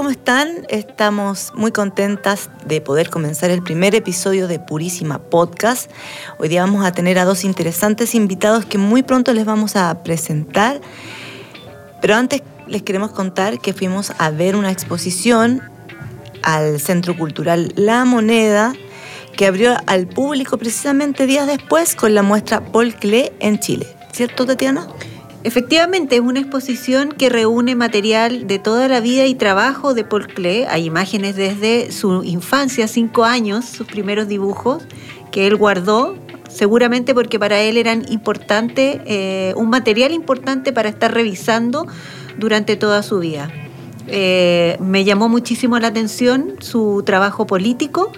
¿Cómo 0.00 0.08
están? 0.08 0.64
Estamos 0.70 1.52
muy 1.54 1.72
contentas 1.72 2.48
de 2.64 2.80
poder 2.80 3.10
comenzar 3.10 3.50
el 3.50 3.62
primer 3.62 3.94
episodio 3.94 4.48
de 4.48 4.58
Purísima 4.58 5.18
Podcast. 5.18 5.90
Hoy 6.38 6.48
día 6.48 6.64
vamos 6.64 6.86
a 6.86 6.92
tener 6.92 7.18
a 7.18 7.26
dos 7.26 7.44
interesantes 7.44 8.14
invitados 8.14 8.64
que 8.64 8.78
muy 8.78 9.02
pronto 9.02 9.34
les 9.34 9.44
vamos 9.44 9.76
a 9.76 10.02
presentar. 10.02 10.80
Pero 12.00 12.14
antes 12.14 12.40
les 12.66 12.82
queremos 12.82 13.10
contar 13.10 13.58
que 13.58 13.74
fuimos 13.74 14.10
a 14.16 14.30
ver 14.30 14.56
una 14.56 14.70
exposición 14.70 15.60
al 16.42 16.80
Centro 16.80 17.14
Cultural 17.14 17.70
La 17.76 18.06
Moneda 18.06 18.72
que 19.36 19.44
abrió 19.44 19.76
al 19.86 20.06
público 20.06 20.56
precisamente 20.56 21.26
días 21.26 21.46
después 21.46 21.94
con 21.94 22.14
la 22.14 22.22
muestra 22.22 22.64
Paul 22.72 22.94
Klee 22.94 23.32
en 23.38 23.58
Chile. 23.58 23.86
¿Cierto, 24.12 24.46
Tatiana? 24.46 24.88
Efectivamente, 25.42 26.16
es 26.16 26.20
una 26.20 26.40
exposición 26.40 27.12
que 27.12 27.30
reúne 27.30 27.74
material 27.74 28.46
de 28.46 28.58
toda 28.58 28.88
la 28.88 29.00
vida 29.00 29.24
y 29.24 29.34
trabajo 29.34 29.94
de 29.94 30.04
Paul 30.04 30.26
Klee. 30.26 30.66
Hay 30.68 30.84
imágenes 30.84 31.34
desde 31.34 31.92
su 31.92 32.22
infancia, 32.24 32.86
cinco 32.86 33.24
años, 33.24 33.64
sus 33.64 33.86
primeros 33.86 34.28
dibujos, 34.28 34.82
que 35.32 35.46
él 35.46 35.56
guardó, 35.56 36.18
seguramente 36.50 37.14
porque 37.14 37.38
para 37.38 37.58
él 37.62 37.78
eran 37.78 38.04
importante, 38.12 39.00
eh, 39.06 39.54
un 39.56 39.70
material 39.70 40.12
importante 40.12 40.74
para 40.74 40.90
estar 40.90 41.14
revisando 41.14 41.86
durante 42.38 42.76
toda 42.76 43.02
su 43.02 43.20
vida. 43.20 43.50
Eh, 44.08 44.76
me 44.78 45.04
llamó 45.04 45.30
muchísimo 45.30 45.78
la 45.78 45.88
atención 45.88 46.56
su 46.60 47.02
trabajo 47.06 47.46
político, 47.46 48.12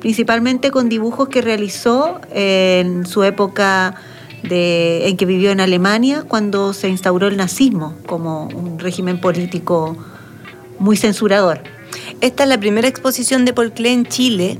principalmente 0.00 0.70
con 0.70 0.90
dibujos 0.90 1.30
que 1.30 1.40
realizó 1.40 2.20
en 2.30 3.06
su 3.06 3.24
época 3.24 3.94
en 4.50 5.16
que 5.16 5.26
vivió 5.26 5.50
en 5.50 5.60
Alemania 5.60 6.24
cuando 6.26 6.72
se 6.72 6.88
instauró 6.88 7.28
el 7.28 7.36
nazismo 7.36 7.94
como 8.06 8.46
un 8.46 8.78
régimen 8.78 9.20
político 9.20 9.96
muy 10.78 10.96
censurador. 10.96 11.60
Esta 12.20 12.44
es 12.44 12.48
la 12.48 12.58
primera 12.58 12.88
exposición 12.88 13.44
de 13.44 13.52
Paul 13.52 13.72
en 13.76 14.06
Chile 14.06 14.58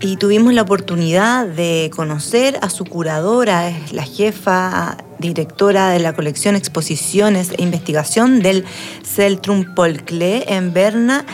y 0.00 0.16
tuvimos 0.16 0.52
la 0.52 0.62
oportunidad 0.62 1.46
de 1.46 1.90
conocer 1.94 2.58
a 2.60 2.70
su 2.70 2.84
curadora, 2.84 3.72
la 3.92 4.02
jefa 4.02 4.96
directora 5.18 5.90
de 5.90 6.00
la 6.00 6.12
colección 6.12 6.56
Exposiciones 6.56 7.50
e 7.56 7.62
Investigación 7.62 8.40
del 8.40 8.64
Celtrum 9.04 9.74
Paul 9.74 10.02
en 10.10 10.72
Berna, 10.72 11.24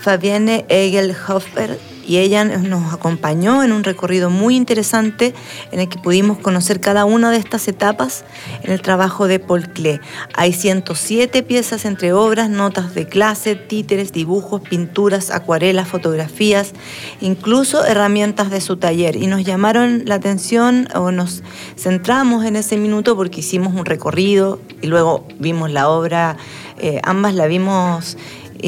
Fabienne 0.00 0.64
Egelhofer 0.68 1.78
y 2.06 2.18
ella 2.18 2.44
nos 2.44 2.92
acompañó 2.92 3.64
en 3.64 3.72
un 3.72 3.84
recorrido 3.84 4.30
muy 4.30 4.56
interesante 4.56 5.34
en 5.72 5.80
el 5.80 5.88
que 5.88 5.98
pudimos 5.98 6.38
conocer 6.38 6.80
cada 6.80 7.04
una 7.04 7.30
de 7.30 7.38
estas 7.38 7.66
etapas 7.68 8.24
en 8.62 8.72
el 8.72 8.80
trabajo 8.80 9.26
de 9.26 9.40
Paul 9.40 9.68
Klee. 9.68 10.00
Hay 10.34 10.52
107 10.52 11.42
piezas 11.42 11.84
entre 11.84 12.12
obras, 12.12 12.48
notas 12.48 12.94
de 12.94 13.06
clase, 13.06 13.56
títeres, 13.56 14.12
dibujos, 14.12 14.60
pinturas, 14.60 15.30
acuarelas, 15.30 15.88
fotografías, 15.88 16.72
incluso 17.20 17.84
herramientas 17.84 18.50
de 18.50 18.60
su 18.60 18.76
taller. 18.76 19.16
Y 19.16 19.26
nos 19.26 19.44
llamaron 19.44 20.02
la 20.04 20.16
atención 20.16 20.88
o 20.94 21.10
nos 21.10 21.42
centramos 21.76 22.44
en 22.44 22.56
ese 22.56 22.76
minuto 22.76 23.16
porque 23.16 23.40
hicimos 23.40 23.74
un 23.74 23.84
recorrido 23.84 24.60
y 24.80 24.86
luego 24.86 25.26
vimos 25.38 25.70
la 25.70 25.88
obra, 25.88 26.36
eh, 26.78 27.00
ambas 27.04 27.34
la 27.34 27.46
vimos 27.46 28.16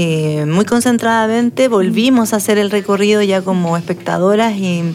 eh, 0.00 0.46
muy 0.46 0.64
concentradamente 0.64 1.66
volvimos 1.66 2.32
a 2.32 2.36
hacer 2.36 2.56
el 2.56 2.70
recorrido 2.70 3.20
ya 3.20 3.42
como 3.42 3.76
espectadoras 3.76 4.54
y 4.54 4.94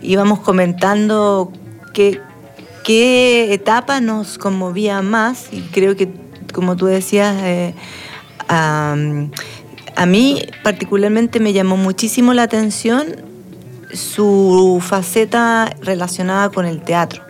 íbamos 0.00 0.38
comentando 0.38 1.50
qué, 1.92 3.52
etapa 3.52 4.00
nos 4.00 4.38
conmovía 4.38 5.02
más. 5.02 5.48
Y 5.50 5.60
creo 5.72 5.96
que 5.96 6.08
como 6.52 6.76
tú 6.76 6.86
decías 6.86 7.34
eh, 7.42 7.74
a 8.46 8.94
mí 10.06 10.42
particularmente 10.62 11.40
me 11.40 11.52
llamó 11.52 11.76
muchísimo 11.76 12.32
la 12.32 12.44
atención 12.44 13.06
su 13.92 14.80
faceta 14.80 15.74
relacionada 15.82 16.50
con 16.50 16.64
el 16.64 16.80
teatro 16.80 17.24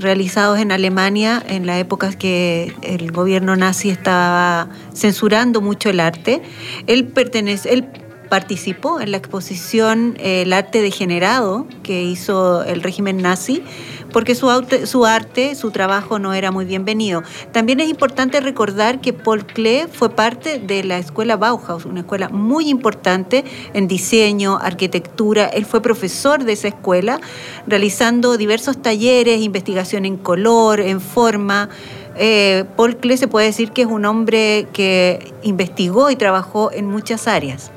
realizados 0.00 0.58
en 0.58 0.70
Alemania 0.70 1.42
en 1.46 1.66
la 1.66 1.78
época 1.78 2.12
que 2.12 2.72
el 2.82 3.10
gobierno 3.10 3.56
nazi 3.56 3.90
estaba 3.90 4.68
censurando 4.94 5.60
mucho 5.60 5.90
el 5.90 6.00
arte. 6.00 6.42
Él 6.86 7.06
pertenece, 7.06 7.72
él 7.72 7.88
participó 8.28 9.00
en 9.00 9.10
la 9.10 9.16
exposición 9.16 10.16
El 10.20 10.52
arte 10.52 10.80
degenerado 10.80 11.66
que 11.82 12.04
hizo 12.04 12.62
el 12.62 12.80
régimen 12.80 13.16
nazi 13.16 13.64
porque 14.12 14.34
su, 14.34 14.50
arte, 14.50 15.54
su 15.54 15.70
trabajo 15.70 16.18
no 16.18 16.34
era 16.34 16.50
muy 16.50 16.64
bienvenido. 16.64 17.22
También 17.52 17.80
es 17.80 17.88
importante 17.88 18.40
recordar 18.40 19.00
que 19.00 19.12
Paul 19.12 19.46
Klee 19.46 19.84
fue 19.92 20.10
parte 20.10 20.58
de 20.58 20.84
la 20.84 20.98
escuela 20.98 21.36
Bauhaus, 21.36 21.84
una 21.84 22.00
escuela 22.00 22.28
muy 22.28 22.68
importante 22.68 23.44
en 23.74 23.88
diseño, 23.88 24.58
arquitectura. 24.60 25.46
Él 25.46 25.64
fue 25.64 25.80
profesor 25.80 26.44
de 26.44 26.52
esa 26.52 26.68
escuela, 26.68 27.20
realizando 27.66 28.36
diversos 28.36 28.80
talleres, 28.80 29.40
investigación 29.40 30.04
en 30.04 30.16
color, 30.16 30.80
en 30.80 31.00
forma. 31.00 31.68
Eh, 32.16 32.64
Paul 32.76 32.96
Klee 32.96 33.16
se 33.16 33.28
puede 33.28 33.46
decir 33.46 33.72
que 33.72 33.82
es 33.82 33.88
un 33.88 34.04
hombre 34.04 34.66
que 34.72 35.32
investigó 35.42 36.10
y 36.10 36.16
trabajó 36.16 36.70
en 36.72 36.86
muchas 36.86 37.28
áreas. 37.28 37.70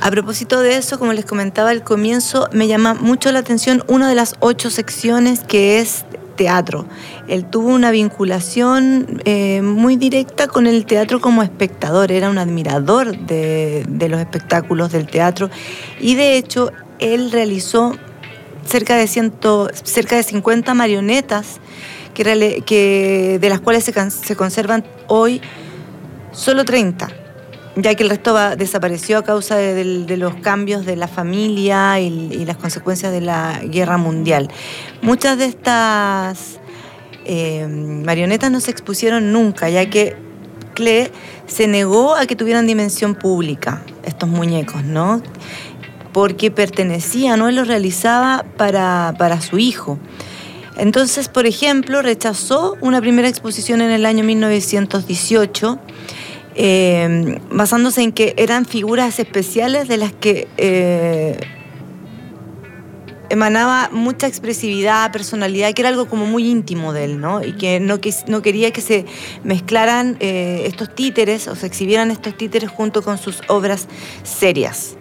A 0.00 0.10
propósito 0.10 0.60
de 0.60 0.76
eso, 0.76 0.98
como 0.98 1.12
les 1.12 1.24
comentaba 1.24 1.70
al 1.70 1.82
comienzo, 1.82 2.48
me 2.52 2.68
llama 2.68 2.94
mucho 2.94 3.32
la 3.32 3.38
atención 3.38 3.82
una 3.86 4.08
de 4.08 4.14
las 4.14 4.36
ocho 4.40 4.70
secciones 4.70 5.40
que 5.40 5.78
es 5.78 6.04
teatro. 6.36 6.86
Él 7.26 7.46
tuvo 7.46 7.68
una 7.68 7.90
vinculación 7.90 9.22
eh, 9.24 9.62
muy 9.62 9.96
directa 9.96 10.46
con 10.46 10.66
el 10.66 10.84
teatro 10.84 11.20
como 11.20 11.42
espectador, 11.42 12.12
era 12.12 12.28
un 12.28 12.38
admirador 12.38 13.16
de, 13.16 13.86
los 14.08 14.20
espectáculos 14.20 14.92
del 14.92 15.06
teatro. 15.06 15.48
Y 16.00 16.16
de 16.16 16.36
hecho 16.36 16.70
él 16.98 17.30
realizó 17.30 17.96
cerca 18.66 18.96
de, 18.96 19.06
ciento, 19.06 19.70
cerca 19.84 20.16
de 20.16 20.22
50 20.22 20.74
marionetas 20.74 21.60
que, 22.14 23.38
de 23.40 23.48
las 23.48 23.60
cuales 23.60 23.84
se, 23.84 24.10
se 24.10 24.36
conservan 24.36 24.84
hoy 25.08 25.40
solo 26.32 26.64
30 26.64 27.23
ya 27.76 27.94
que 27.94 28.02
el 28.02 28.10
resto 28.10 28.34
desapareció 28.56 29.18
a 29.18 29.24
causa 29.24 29.56
de, 29.56 30.16
los 30.16 30.34
cambios 30.36 30.86
de 30.86 30.96
la 30.96 31.08
familia 31.08 31.98
y, 32.00 32.44
las 32.44 32.56
consecuencias 32.56 33.12
de 33.12 33.20
la 33.20 33.60
guerra 33.64 33.96
mundial. 33.96 34.48
Muchas 35.02 35.38
de 35.38 35.46
estas 35.46 36.60
eh, 37.24 37.66
marionetas 37.66 38.50
no 38.50 38.60
se 38.60 38.70
expusieron 38.70 39.32
nunca, 39.32 39.68
ya 39.68 39.88
que 39.90 40.16
Klee 40.74 41.10
se 41.46 41.66
negó 41.66 42.14
a 42.14 42.26
que 42.26 42.36
tuvieran 42.36 42.66
dimensión 42.66 43.14
pública, 43.14 43.82
estos 44.04 44.28
muñecos, 44.28 44.84
¿no? 44.84 45.22
Porque 46.12 46.50
pertenecían, 46.50 47.40
¿no? 47.40 47.48
Él 47.48 47.56
los 47.56 47.66
realizaba 47.66 48.44
para, 48.56 49.14
para 49.18 49.40
su 49.40 49.58
hijo. 49.58 49.98
Entonces, 50.76 51.28
por 51.28 51.46
ejemplo, 51.46 52.02
rechazó 52.02 52.76
una 52.80 53.00
primera 53.00 53.28
exposición 53.28 53.80
en 53.80 53.90
el 53.90 54.06
año 54.06 54.24
1918 54.24 55.78
eh, 56.54 57.40
basándose 57.50 58.02
en 58.02 58.12
que 58.12 58.34
eran 58.36 58.64
figuras 58.64 59.18
especiales 59.18 59.88
de 59.88 59.96
las 59.96 60.12
que 60.12 60.46
eh, 60.56 61.36
emanaba 63.28 63.90
mucha 63.92 64.26
expresividad, 64.26 65.10
personalidad, 65.12 65.72
que 65.72 65.82
era 65.82 65.88
algo 65.88 66.06
como 66.06 66.26
muy 66.26 66.48
íntimo 66.48 66.92
de 66.92 67.04
él, 67.04 67.20
¿no? 67.20 67.44
Y 67.44 67.52
que 67.52 67.80
no, 67.80 67.98
no 68.28 68.42
quería 68.42 68.70
que 68.72 68.80
se 68.80 69.04
mezclaran 69.42 70.16
eh, 70.20 70.62
estos 70.66 70.94
títeres 70.94 71.48
o 71.48 71.56
se 71.56 71.66
exhibieran 71.66 72.10
estos 72.10 72.36
títeres 72.36 72.70
junto 72.70 73.02
con 73.02 73.18
sus 73.18 73.40
obras 73.48 73.88
serias. 74.22 74.96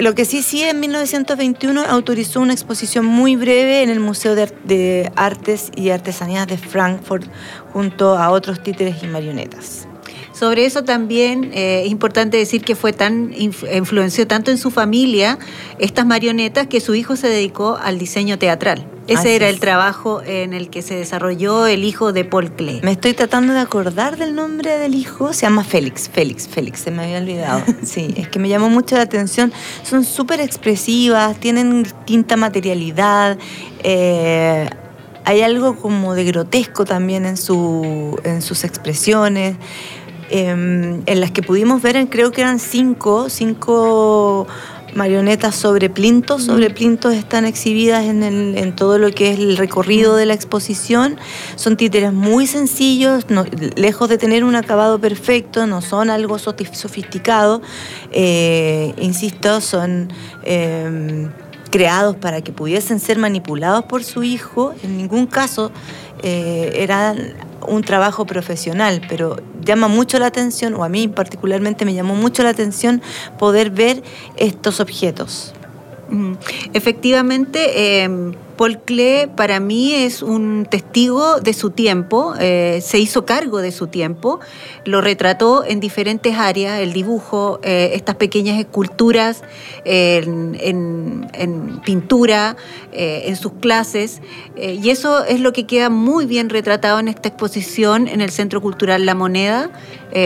Lo, 0.00 0.14
que 0.14 0.24
sí, 0.24 0.42
sí, 0.42 0.62
en 0.62 0.78
1921 0.78 1.82
autorizó 1.88 2.40
una 2.40 2.52
exposición 2.52 3.04
muy 3.04 3.34
breve 3.34 3.82
en 3.82 3.90
el 3.90 3.98
Museo 3.98 4.36
de, 4.36 4.46
de 4.62 5.10
Artes 5.16 5.72
y 5.74 5.90
Artesanías 5.90 6.46
de 6.46 6.56
Frankfurt 6.56 7.26
junto 7.72 8.16
a 8.16 8.30
otros 8.30 8.62
títeres 8.62 9.02
y 9.02 9.08
marionetas. 9.08 9.88
Sobre 10.34 10.66
eso 10.66 10.82
también 10.82 11.52
eh, 11.54 11.82
es 11.84 11.90
importante 11.92 12.36
decir 12.36 12.64
que 12.64 12.74
fue 12.74 12.92
tan 12.92 13.32
influenció 13.38 14.26
tanto 14.26 14.50
en 14.50 14.58
su 14.58 14.70
familia 14.72 15.38
estas 15.78 16.06
marionetas 16.06 16.66
que 16.66 16.80
su 16.80 16.94
hijo 16.96 17.14
se 17.14 17.28
dedicó 17.28 17.78
al 17.80 17.98
diseño 17.98 18.36
teatral. 18.36 18.86
Ese 19.06 19.18
Así 19.18 19.28
era 19.28 19.48
el 19.48 19.60
trabajo 19.60 20.22
en 20.24 20.54
el 20.54 20.70
que 20.70 20.82
se 20.82 20.94
desarrolló 20.96 21.66
el 21.66 21.84
hijo 21.84 22.12
de 22.12 22.24
Paul 22.24 22.50
Klee. 22.50 22.80
Me 22.82 22.92
estoy 22.92 23.12
tratando 23.12 23.52
de 23.52 23.60
acordar 23.60 24.16
del 24.16 24.34
nombre 24.34 24.78
del 24.78 24.94
hijo. 24.94 25.32
Se 25.34 25.42
llama 25.42 25.62
Félix, 25.62 26.08
Félix, 26.08 26.48
Félix, 26.48 26.80
se 26.80 26.90
me 26.90 27.04
había 27.04 27.18
olvidado. 27.18 27.62
Sí, 27.84 28.14
es 28.16 28.28
que 28.28 28.38
me 28.38 28.48
llamó 28.48 28.70
mucho 28.70 28.96
la 28.96 29.02
atención. 29.02 29.52
Son 29.82 30.04
súper 30.04 30.40
expresivas, 30.40 31.38
tienen 31.38 31.82
distinta 31.84 32.36
materialidad. 32.36 33.38
eh, 33.82 34.68
hay 35.24 35.40
algo 35.40 35.76
como 35.76 36.14
de 36.14 36.24
grotesco 36.24 36.84
también 36.84 37.24
en, 37.24 37.36
su, 37.36 38.20
en 38.24 38.42
sus 38.42 38.64
expresiones. 38.64 39.56
Eh, 40.30 40.48
en 41.06 41.20
las 41.20 41.30
que 41.30 41.42
pudimos 41.42 41.82
ver, 41.82 42.06
creo 42.08 42.30
que 42.32 42.40
eran 42.42 42.58
cinco, 42.58 43.28
cinco 43.28 44.46
marionetas 44.94 45.56
sobre 45.56 45.90
plintos. 45.90 46.44
Sobre 46.44 46.70
plintos 46.70 47.14
están 47.14 47.44
exhibidas 47.46 48.04
en, 48.04 48.22
el- 48.22 48.56
en 48.56 48.76
todo 48.76 48.98
lo 48.98 49.10
que 49.10 49.32
es 49.32 49.38
el 49.40 49.56
recorrido 49.56 50.14
de 50.14 50.24
la 50.26 50.34
exposición. 50.34 51.16
Son 51.56 51.76
títeres 51.76 52.12
muy 52.12 52.46
sencillos, 52.46 53.28
no- 53.28 53.44
lejos 53.76 54.08
de 54.08 54.18
tener 54.18 54.44
un 54.44 54.54
acabado 54.54 55.00
perfecto, 55.00 55.66
no 55.66 55.80
son 55.82 56.10
algo 56.10 56.38
sofisticado. 56.38 57.60
Eh, 58.12 58.94
insisto, 59.00 59.60
son 59.60 60.12
eh, 60.44 61.28
creados 61.70 62.14
para 62.16 62.40
que 62.42 62.52
pudiesen 62.52 63.00
ser 63.00 63.18
manipulados 63.18 63.84
por 63.86 64.04
su 64.04 64.22
hijo. 64.22 64.74
En 64.84 64.96
ningún 64.96 65.26
caso 65.26 65.72
eh, 66.22 66.70
era 66.78 67.16
un 67.66 67.82
trabajo 67.82 68.26
profesional, 68.26 69.02
pero 69.08 69.36
llama 69.62 69.88
mucho 69.88 70.18
la 70.18 70.26
atención, 70.26 70.74
o 70.74 70.84
a 70.84 70.88
mí 70.88 71.08
particularmente 71.08 71.84
me 71.84 71.94
llamó 71.94 72.14
mucho 72.14 72.42
la 72.42 72.50
atención 72.50 73.02
poder 73.38 73.70
ver 73.70 74.02
estos 74.36 74.80
objetos. 74.80 75.54
Efectivamente, 76.72 78.02
eh, 78.02 78.32
Paul 78.56 78.78
Klee 78.78 79.26
para 79.34 79.58
mí 79.58 79.94
es 79.94 80.22
un 80.22 80.66
testigo 80.70 81.40
de 81.40 81.52
su 81.52 81.70
tiempo, 81.70 82.34
eh, 82.38 82.80
se 82.82 82.98
hizo 82.98 83.24
cargo 83.24 83.58
de 83.58 83.72
su 83.72 83.88
tiempo, 83.88 84.38
lo 84.84 85.00
retrató 85.00 85.64
en 85.64 85.80
diferentes 85.80 86.36
áreas, 86.36 86.78
el 86.78 86.92
dibujo, 86.92 87.58
eh, 87.62 87.90
estas 87.94 88.14
pequeñas 88.14 88.60
esculturas 88.60 89.42
en, 89.84 91.28
pintura, 91.84 92.56
en 92.92 93.36
sus 93.36 93.52
clases, 93.54 94.22
y 94.56 94.90
eso 94.90 95.24
es 95.24 95.40
lo 95.40 95.52
que 95.52 95.66
queda 95.66 95.90
muy 95.90 96.26
bien 96.26 96.48
retratado 96.48 97.00
en 97.00 97.08
esta 97.08 97.28
exposición 97.28 98.06
en 98.06 98.20
el 98.20 98.30
Centro 98.30 98.60
Cultural 98.60 99.04
La 99.04 99.14
Moneda, 99.14 99.70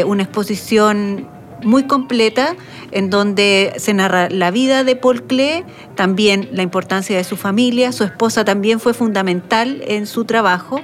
una 0.04 0.22
exposición 0.22 1.37
muy 1.62 1.84
completa 1.84 2.56
en 2.90 3.10
donde 3.10 3.72
se 3.76 3.94
narra 3.94 4.28
la 4.30 4.50
vida 4.50 4.84
de 4.84 4.96
Paul 4.96 5.22
Klee, 5.24 5.64
también 5.94 6.48
la 6.52 6.62
importancia 6.62 7.16
de 7.16 7.24
su 7.24 7.36
familia, 7.36 7.92
su 7.92 8.04
esposa 8.04 8.44
también 8.44 8.80
fue 8.80 8.94
fundamental 8.94 9.82
en 9.86 10.06
su 10.06 10.24
trabajo. 10.24 10.80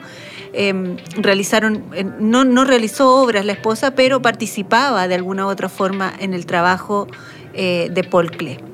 Eh, 0.53 0.97
realizaron, 1.17 1.85
no, 2.21 2.45
no 2.45 2.65
realizó 2.65 3.17
obras 3.17 3.45
la 3.45 3.53
esposa, 3.53 3.95
pero 3.95 4.23
participaba 4.23 5.09
de 5.09 5.17
alguna 5.17 5.47
u 5.47 5.49
otra 5.49 5.69
forma 5.69 6.13
en 6.19 6.33
el 6.33 6.47
trabajo 6.47 7.09
eh, 7.55 7.89
de 7.91 8.05
Paul 8.05 8.31
Klee. 8.31 8.74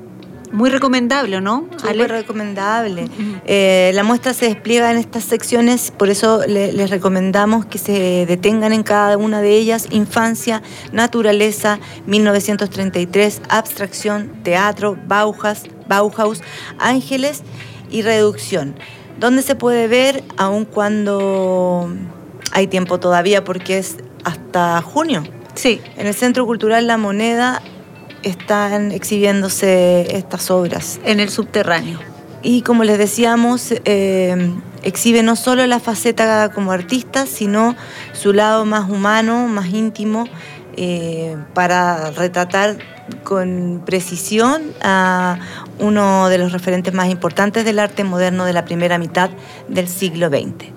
Muy 0.51 0.69
recomendable, 0.69 1.39
¿no? 1.41 1.67
Súper 1.77 2.11
recomendable. 2.11 3.07
Eh, 3.45 3.91
la 3.93 4.03
muestra 4.03 4.33
se 4.33 4.45
despliega 4.47 4.91
en 4.91 4.97
estas 4.97 5.23
secciones, 5.23 5.91
por 5.91 6.09
eso 6.09 6.41
le- 6.45 6.73
les 6.73 6.89
recomendamos 6.89 7.65
que 7.65 7.77
se 7.77 8.25
detengan 8.25 8.73
en 8.73 8.83
cada 8.83 9.17
una 9.17 9.41
de 9.41 9.51
ellas. 9.55 9.87
Infancia, 9.91 10.61
naturaleza, 10.91 11.79
1933, 12.05 13.41
abstracción, 13.49 14.31
teatro, 14.43 14.97
Bauhaus, 15.07 15.63
Bauhaus 15.87 16.41
ángeles 16.79 17.43
y 17.89 18.01
reducción. 18.01 18.75
¿Dónde 19.19 19.41
se 19.43 19.55
puede 19.55 19.87
ver? 19.87 20.23
Aun 20.37 20.65
cuando 20.65 21.89
hay 22.51 22.67
tiempo 22.67 22.99
todavía, 22.99 23.43
porque 23.43 23.77
es 23.77 23.97
hasta 24.23 24.81
junio. 24.81 25.23
Sí, 25.53 25.81
En 25.97 26.07
el 26.07 26.13
Centro 26.13 26.45
Cultural 26.45 26.87
La 26.87 26.97
Moneda 26.97 27.61
están 28.23 28.91
exhibiéndose 28.91 30.15
estas 30.15 30.51
obras. 30.51 30.99
en 31.03 31.19
el 31.19 31.29
subterráneo. 31.29 31.99
Y 32.43 32.63
como 32.63 32.83
les 32.83 32.97
decíamos, 32.97 33.73
eh, 33.85 34.51
exhibe 34.83 35.21
no 35.21 35.35
solo 35.35 35.65
la 35.67 35.79
faceta 35.79 36.51
como 36.51 36.71
artista, 36.71 37.27
sino 37.27 37.75
su 38.13 38.33
lado 38.33 38.65
más 38.65 38.89
humano, 38.89 39.47
más 39.47 39.67
íntimo, 39.67 40.27
eh, 40.75 41.37
para 41.53 42.11
retratar 42.11 42.77
con 43.23 43.83
precisión 43.85 44.63
a 44.81 45.37
uno 45.79 46.29
de 46.29 46.37
los 46.37 46.51
referentes 46.51 46.93
más 46.93 47.09
importantes 47.09 47.65
del 47.65 47.79
arte 47.79 48.03
moderno 48.03 48.45
de 48.45 48.53
la 48.53 48.65
primera 48.65 48.97
mitad 48.97 49.29
del 49.67 49.87
siglo 49.87 50.29
XX. 50.29 50.71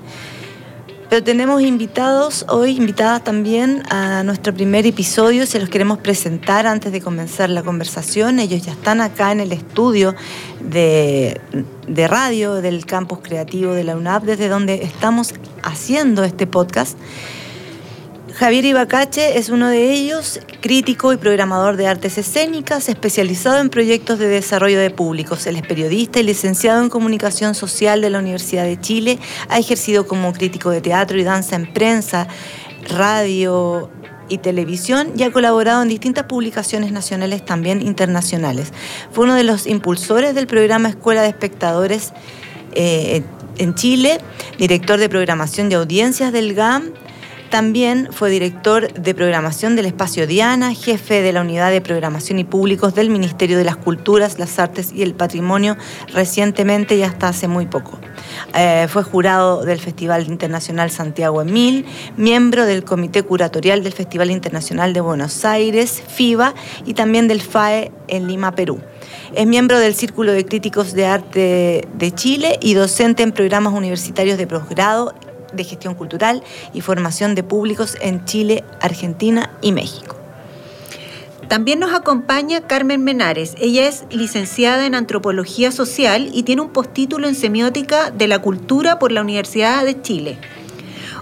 Pero 1.14 1.22
tenemos 1.22 1.62
invitados 1.62 2.44
hoy, 2.48 2.76
invitadas 2.76 3.22
también 3.22 3.84
a 3.88 4.24
nuestro 4.24 4.52
primer 4.52 4.84
episodio. 4.84 5.46
Se 5.46 5.60
los 5.60 5.68
queremos 5.68 5.98
presentar 5.98 6.66
antes 6.66 6.90
de 6.90 7.00
comenzar 7.00 7.50
la 7.50 7.62
conversación. 7.62 8.40
Ellos 8.40 8.62
ya 8.62 8.72
están 8.72 9.00
acá 9.00 9.30
en 9.30 9.38
el 9.38 9.52
estudio 9.52 10.16
de, 10.58 11.40
de 11.86 12.08
radio 12.08 12.54
del 12.54 12.84
campus 12.84 13.20
creativo 13.22 13.74
de 13.74 13.84
la 13.84 13.94
UNAP, 13.94 14.24
desde 14.24 14.48
donde 14.48 14.82
estamos 14.82 15.34
haciendo 15.62 16.24
este 16.24 16.48
podcast. 16.48 16.98
Javier 18.36 18.64
Ibacache 18.64 19.38
es 19.38 19.48
uno 19.48 19.68
de 19.68 19.92
ellos, 19.92 20.40
crítico 20.60 21.12
y 21.12 21.16
programador 21.16 21.76
de 21.76 21.86
artes 21.86 22.18
escénicas, 22.18 22.88
especializado 22.88 23.60
en 23.60 23.70
proyectos 23.70 24.18
de 24.18 24.26
desarrollo 24.26 24.80
de 24.80 24.90
públicos. 24.90 25.46
Él 25.46 25.54
es 25.54 25.62
periodista 25.62 26.18
y 26.18 26.24
licenciado 26.24 26.82
en 26.82 26.90
comunicación 26.90 27.54
social 27.54 28.00
de 28.00 28.10
la 28.10 28.18
Universidad 28.18 28.64
de 28.64 28.80
Chile. 28.80 29.20
Ha 29.48 29.60
ejercido 29.60 30.08
como 30.08 30.32
crítico 30.32 30.70
de 30.70 30.80
teatro 30.80 31.16
y 31.16 31.22
danza 31.22 31.54
en 31.54 31.72
prensa, 31.72 32.26
radio 32.88 33.88
y 34.28 34.38
televisión 34.38 35.12
y 35.16 35.22
ha 35.22 35.30
colaborado 35.30 35.82
en 35.82 35.88
distintas 35.88 36.24
publicaciones 36.24 36.90
nacionales, 36.90 37.44
también 37.44 37.82
internacionales. 37.82 38.72
Fue 39.12 39.24
uno 39.26 39.36
de 39.36 39.44
los 39.44 39.68
impulsores 39.68 40.34
del 40.34 40.48
programa 40.48 40.88
Escuela 40.88 41.22
de 41.22 41.28
Espectadores 41.28 42.12
eh, 42.72 43.22
en 43.58 43.76
Chile, 43.76 44.18
director 44.58 44.98
de 44.98 45.08
programación 45.08 45.70
y 45.70 45.74
audiencias 45.74 46.32
del 46.32 46.54
GAM. 46.54 46.92
También 47.54 48.08
fue 48.10 48.30
director 48.30 48.92
de 48.94 49.14
programación 49.14 49.76
del 49.76 49.86
Espacio 49.86 50.26
Diana, 50.26 50.74
jefe 50.74 51.22
de 51.22 51.32
la 51.32 51.40
Unidad 51.40 51.70
de 51.70 51.80
Programación 51.80 52.40
y 52.40 52.44
Públicos 52.44 52.96
del 52.96 53.10
Ministerio 53.10 53.56
de 53.56 53.62
las 53.62 53.76
Culturas, 53.76 54.40
las 54.40 54.58
Artes 54.58 54.90
y 54.92 55.04
el 55.04 55.14
Patrimonio 55.14 55.76
recientemente 56.12 56.96
y 56.96 57.04
hasta 57.04 57.28
hace 57.28 57.46
muy 57.46 57.66
poco. 57.66 58.00
Eh, 58.56 58.88
fue 58.88 59.04
jurado 59.04 59.64
del 59.64 59.78
Festival 59.78 60.26
Internacional 60.26 60.90
Santiago 60.90 61.42
Emil, 61.42 61.86
miembro 62.16 62.66
del 62.66 62.82
Comité 62.82 63.22
Curatorial 63.22 63.84
del 63.84 63.92
Festival 63.92 64.32
Internacional 64.32 64.92
de 64.92 65.00
Buenos 65.00 65.44
Aires, 65.44 66.02
FIBA, 66.08 66.54
y 66.84 66.94
también 66.94 67.28
del 67.28 67.40
FAE 67.40 67.92
en 68.08 68.26
Lima, 68.26 68.56
Perú. 68.56 68.80
Es 69.32 69.46
miembro 69.46 69.78
del 69.78 69.94
Círculo 69.94 70.32
de 70.32 70.44
Críticos 70.44 70.92
de 70.92 71.06
Arte 71.06 71.86
de 71.94 72.12
Chile 72.12 72.58
y 72.60 72.74
docente 72.74 73.22
en 73.22 73.30
programas 73.30 73.74
universitarios 73.74 74.38
de 74.38 74.48
posgrado 74.48 75.14
de 75.54 75.64
gestión 75.64 75.94
cultural 75.94 76.42
y 76.72 76.80
formación 76.80 77.34
de 77.34 77.42
públicos 77.42 77.96
en 78.00 78.24
Chile, 78.24 78.64
Argentina 78.80 79.50
y 79.60 79.72
México. 79.72 80.16
También 81.48 81.78
nos 81.78 81.92
acompaña 81.92 82.66
Carmen 82.66 83.04
Menares. 83.04 83.54
Ella 83.60 83.86
es 83.86 84.04
licenciada 84.10 84.86
en 84.86 84.94
Antropología 84.94 85.72
Social 85.72 86.30
y 86.32 86.42
tiene 86.42 86.62
un 86.62 86.70
postítulo 86.70 87.28
en 87.28 87.34
Semiótica 87.34 88.10
de 88.10 88.28
la 88.28 88.40
Cultura 88.40 88.98
por 88.98 89.12
la 89.12 89.20
Universidad 89.20 89.84
de 89.84 90.00
Chile. 90.00 90.38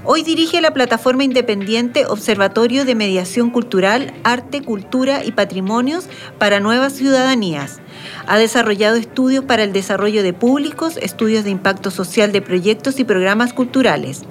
Hoy 0.04 0.24
dirige 0.24 0.60
la 0.60 0.72
plataforma 0.72 1.22
independiente 1.22 2.06
Observatorio 2.06 2.84
de 2.84 2.96
Mediación 2.96 3.50
Cultural, 3.50 4.12
Arte, 4.24 4.60
Cultura 4.60 5.24
y 5.24 5.30
Patrimonios 5.30 6.06
para 6.38 6.58
Nuevas 6.58 6.94
Ciudadanías. 6.94 7.78
Ha 8.26 8.36
desarrollado 8.36 8.96
estudios 8.96 9.44
para 9.44 9.62
el 9.62 9.72
desarrollo 9.72 10.24
de 10.24 10.32
públicos, 10.32 10.96
estudios 10.96 11.44
de 11.44 11.50
impacto 11.50 11.92
social 11.92 12.32
de 12.32 12.42
proyectos 12.42 12.98
y 12.98 13.04
programas 13.04 13.52
culturales. 13.52 14.22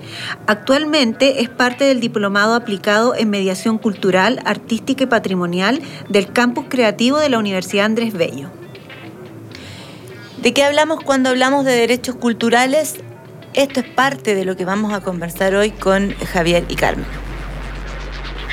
Actualmente 0.46 1.42
es 1.42 1.48
parte 1.48 1.86
del 1.86 2.02
Diplomado 2.02 2.54
Aplicado 2.54 3.16
en 3.16 3.30
Mediación 3.30 3.78
Cultural, 3.78 4.42
Artística 4.44 5.06
y 5.06 5.08
Patrimonial 5.08 5.82
del 6.10 6.34
Campus 6.34 6.66
Creativo 6.68 7.18
de 7.18 7.30
la 7.30 7.40
Universidad 7.40 7.86
Andrés 7.86 8.12
Bello. 8.12 8.50
¿De 10.42 10.54
qué 10.54 10.66
hablamos 10.66 11.02
cuando 11.02 11.30
hablamos 11.30 11.64
de 11.64 11.72
derechos 11.72 12.16
culturales? 12.16 12.96
Esto 13.54 13.82
es 13.82 13.86
parte 13.86 14.34
de 14.34 14.46
lo 14.46 14.56
que 14.56 14.64
vamos 14.64 14.94
a 14.94 15.02
conversar 15.02 15.56
hoy 15.56 15.72
con 15.72 16.16
Javier 16.16 16.64
y 16.70 16.76
Carmen. 16.76 17.06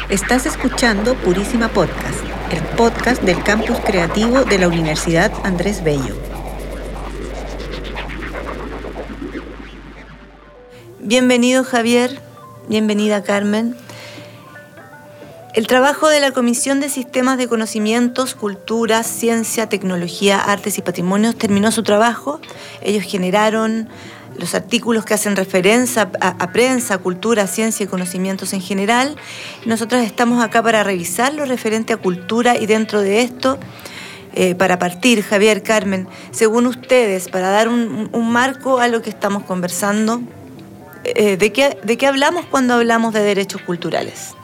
Estás 0.08 0.44
escuchando 0.44 1.14
Purísima 1.14 1.68
Podcast, 1.68 2.18
el 2.50 2.60
podcast 2.76 3.22
del 3.22 3.40
Campus 3.44 3.78
Creativo 3.86 4.44
de 4.44 4.58
la 4.58 4.66
Universidad 4.66 5.30
Andrés 5.44 5.84
Bello. 5.84 6.16
Bienvenido 10.98 11.62
Javier, 11.62 12.18
bienvenida 12.68 13.22
Carmen. 13.22 13.76
El 15.54 15.68
trabajo 15.68 16.08
de 16.08 16.18
la 16.18 16.32
Comisión 16.32 16.80
de 16.80 16.88
Sistemas 16.88 17.38
de 17.38 17.46
Conocimientos, 17.46 18.34
Cultura, 18.34 19.04
Ciencia, 19.04 19.68
Tecnología, 19.68 20.40
Artes 20.40 20.76
y 20.76 20.82
Patrimonios 20.82 21.36
terminó 21.36 21.70
su 21.70 21.84
trabajo. 21.84 22.40
Ellos 22.82 23.04
generaron 23.04 23.88
los 24.38 24.54
artículos 24.54 25.04
que 25.04 25.14
hacen 25.14 25.36
referencia 25.36 26.10
a, 26.20 26.52
prensa, 26.52 26.98
cultura, 26.98 27.46
ciencia 27.46 27.84
y 27.84 27.86
conocimientos 27.86 28.52
en 28.52 28.60
general. 28.60 29.16
Nosotros 29.66 30.02
estamos 30.02 30.42
acá 30.42 30.62
para 30.62 30.82
revisar 30.84 31.34
lo 31.34 31.44
referente 31.44 31.92
a 31.92 31.96
cultura 31.96 32.56
y 32.56 32.66
dentro 32.66 33.00
de 33.00 33.22
esto, 33.22 33.58
eh, 34.34 34.54
para 34.54 34.78
partir, 34.78 35.22
Javier, 35.22 35.62
Carmen, 35.62 36.08
según 36.30 36.66
ustedes, 36.66 37.28
para 37.28 37.50
dar 37.50 37.68
un, 37.68 38.08
marco 38.30 38.78
a 38.78 38.88
lo 38.88 39.02
que 39.02 39.10
estamos 39.10 39.42
conversando, 39.42 40.22
eh, 41.04 41.36
¿de, 41.36 41.52
qué, 41.52 41.78
¿de 41.82 41.96
qué 41.96 42.06
hablamos 42.06 42.46
cuando 42.46 42.74
hablamos 42.74 43.12
de 43.14 43.22
derechos 43.22 43.62
culturales? 43.62 44.34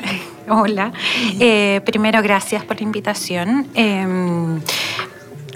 Hola, 0.48 0.92
eh, 1.40 1.80
primero 1.84 2.22
gracias 2.22 2.64
por 2.64 2.76
la 2.76 2.82
invitación. 2.82 3.66
Em, 3.74 4.60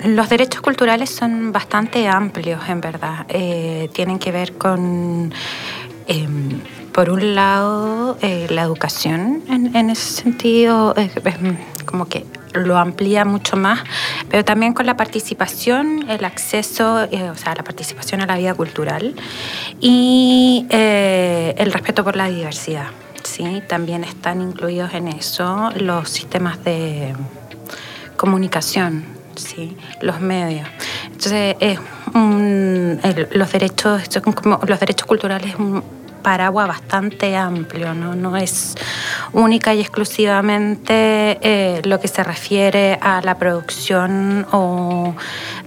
los 0.07 0.29
derechos 0.29 0.61
culturales 0.61 1.11
son 1.11 1.53
bastante 1.53 2.07
amplios, 2.09 2.69
en 2.69 2.81
verdad. 2.81 3.27
Eh, 3.29 3.91
tienen 3.93 4.19
que 4.19 4.33
ver 4.33 4.53
con, 4.55 5.33
em, 6.07 6.61
por 6.93 7.11
un 7.11 7.35
lado, 7.35 8.19
eh, 8.23 8.47
la 8.51 8.63
educación, 8.63 9.43
en, 9.49 9.91
ese 9.91 10.23
sentido, 10.23 10.95
como 11.85 12.07
que 12.09 12.25
lo 12.55 12.79
amplía 12.79 13.25
mucho 13.25 13.57
más, 13.57 13.81
pero 14.31 14.45
también 14.45 14.73
con 14.73 14.87
la 14.87 14.97
participación, 14.97 16.09
el 16.09 16.25
acceso, 16.25 17.03
eh, 17.11 17.29
o 17.31 17.35
sea, 17.35 17.55
la 17.55 17.65
participación 17.65 18.23
a 18.23 18.27
la 18.27 18.37
vida 18.37 18.55
cultural 18.55 19.15
y 19.81 20.67
el 20.71 21.73
respeto 21.73 22.03
por 22.03 22.17
la 22.17 22.29
diversidad. 22.29 22.87
¿sí? 23.25 23.63
También 23.67 24.05
están 24.05 24.41
incluidos 24.41 24.95
en 24.95 25.09
eso 25.09 25.71
los 25.77 26.09
sistemas 26.09 26.65
de 26.65 27.15
comunicación 28.17 29.16
¿sí? 29.37 29.77
los 30.01 30.21
medios. 30.21 30.69
Entonces, 31.05 31.57
es 31.61 31.79
los, 33.33 33.53
derechos, 33.53 34.03
los 34.67 34.81
derechos 34.81 35.07
culturales 35.07 35.55
es 35.55 35.59
un 35.59 35.83
paraguas 36.27 36.67
bastante 36.67 37.37
amplio, 37.37 37.95
¿no? 37.95 38.17
no 38.17 38.37
es 38.37 38.75
única 39.33 39.75
y 39.75 39.81
exclusivamente 39.81 41.39
eh, 41.41 41.83
lo 41.85 42.01
que 42.01 42.09
se 42.09 42.25
refiere 42.25 42.99
a 43.01 43.21
la 43.23 43.39
producción 43.39 44.45
o 44.51 45.15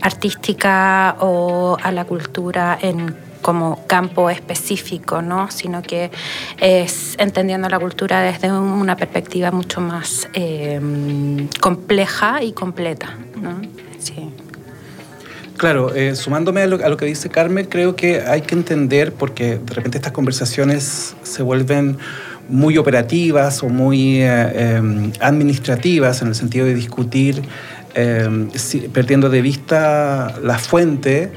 artística 0.01 1.15
o 1.21 1.77
a 1.81 1.93
la 1.93 2.03
cultura 2.03 2.77
en 2.81 3.15
como 3.41 3.87
campo 3.87 4.29
específico, 4.29 5.21
¿no? 5.21 5.49
sino 5.49 5.81
que 5.81 6.11
es 6.59 7.15
entendiendo 7.19 7.69
la 7.69 7.79
cultura 7.79 8.19
desde 8.19 8.51
una 8.51 8.97
perspectiva 8.97 9.51
mucho 9.51 9.79
más 9.79 10.27
eh, 10.33 11.47
compleja 11.61 12.43
y 12.43 12.51
completa. 12.51 13.15
¿No? 13.41 13.61
Sí. 13.99 14.29
Claro, 15.59 15.93
eh, 15.93 16.15
sumándome 16.15 16.61
a 16.61 16.67
lo, 16.67 16.95
que 16.95 17.05
dice 17.05 17.27
Carmen, 17.27 17.65
creo 17.65 17.93
que 17.97 18.21
hay 18.21 18.43
que 18.43 18.55
entender, 18.55 19.11
porque 19.11 19.57
de 19.57 19.73
repente 19.73 19.97
estas 19.97 20.13
conversaciones 20.13 21.15
se 21.21 21.43
vuelven 21.43 21.97
muy 22.47 22.77
operativas 22.77 23.61
o 23.61 23.67
muy 23.67 24.21
eh, 24.21 24.77
em, 24.77 25.11
administrativas 25.19 26.21
en 26.21 26.29
el 26.29 26.35
sentido 26.35 26.65
de 26.65 26.73
discutir 26.73 27.41
em, 27.93 28.49
perdiendo 28.93 29.29
de 29.29 29.41
vista 29.41 30.33
la 30.41 30.57
fuente. 30.57 31.33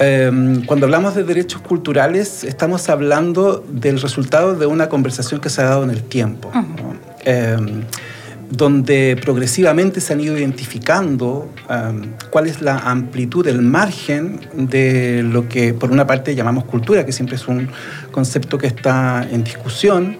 Em, 0.00 0.64
cuando 0.64 0.86
hablamos 0.86 1.14
de 1.14 1.22
derechos 1.22 1.60
culturales, 1.62 2.42
estamos 2.42 2.88
hablando 2.88 3.64
del 3.68 4.00
resultado 4.00 4.56
de 4.56 4.66
una 4.66 4.88
conversación 4.88 5.40
que 5.40 5.48
se 5.48 5.60
ha 5.60 5.66
dado 5.66 5.84
en 5.84 5.90
el 5.90 6.02
tiempo, 6.02 6.50
em, 7.24 7.84
donde 8.50 9.18
progresivamente 9.20 10.00
se 10.00 10.12
han 10.12 10.20
ido 10.20 10.38
identificando 10.38 11.50
em, 11.68 12.12
cuál 12.30 12.46
es 12.46 12.62
la 12.62 12.78
amplitud, 12.78 13.46
el 13.46 13.62
margen 13.62 14.40
de 14.54 15.22
lo 15.22 15.48
que 15.48 15.74
por 15.74 15.90
una 15.90 16.06
parte 16.06 16.34
llamamos 16.34 16.64
cultura, 16.64 17.04
que 17.04 17.12
siempre 17.12 17.36
es 17.36 17.46
un 17.46 17.68
concepto 18.10 18.58
que 18.58 18.66
está 18.66 19.26
en 19.30 19.44
discusión, 19.44 20.18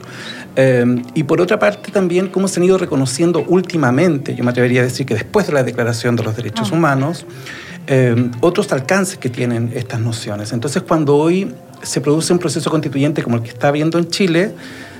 y 1.14 1.22
por 1.22 1.40
otra 1.40 1.60
parte 1.60 1.92
también 1.92 2.26
cómo 2.26 2.48
se 2.48 2.58
han 2.58 2.64
ido 2.64 2.78
reconociendo 2.78 3.44
últimamente, 3.46 4.34
yo 4.34 4.42
me 4.42 4.50
atrevería 4.50 4.80
a 4.80 4.84
decir 4.84 5.06
que 5.06 5.14
después 5.14 5.46
de 5.46 5.52
la 5.52 5.62
Declaración 5.62 6.16
de 6.16 6.24
los 6.24 6.34
Derechos 6.34 6.72
Humanos, 6.72 7.26
eh, 7.86 8.30
otros 8.40 8.70
alcances 8.72 9.18
que 9.18 9.30
tienen 9.30 9.70
estas 9.74 10.00
nociones. 10.00 10.52
Entonces, 10.52 10.82
cuando 10.82 11.16
hoy 11.16 11.54
se 11.82 12.00
produce 12.00 12.32
un 12.32 12.38
proceso 12.38 12.70
constituyente 12.70 13.22
como 13.22 13.36
el 13.36 13.42
que 13.42 13.48
está 13.48 13.68
habiendo 13.68 13.98
en 13.98 14.08
Chile, 14.08 14.52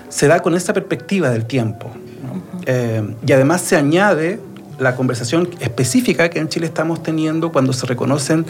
se 0.09 0.27
da 0.27 0.41
con 0.41 0.55
esa 0.55 0.73
perspectiva 0.73 1.29
del 1.29 1.45
tiempo. 1.45 1.91
Eh, 2.67 3.15
y 3.27 3.33
además 3.33 3.61
se 3.63 3.77
añade 3.77 4.41
la 4.79 4.95
conversación 4.95 5.51
específica 5.61 6.31
que 6.31 6.39
en 6.39 6.49
Chile 6.49 6.67
estamos 6.67 7.03
teniendo 7.03 7.51
cuando 7.51 7.73
se 7.73 7.87
reconocen 7.87 8.47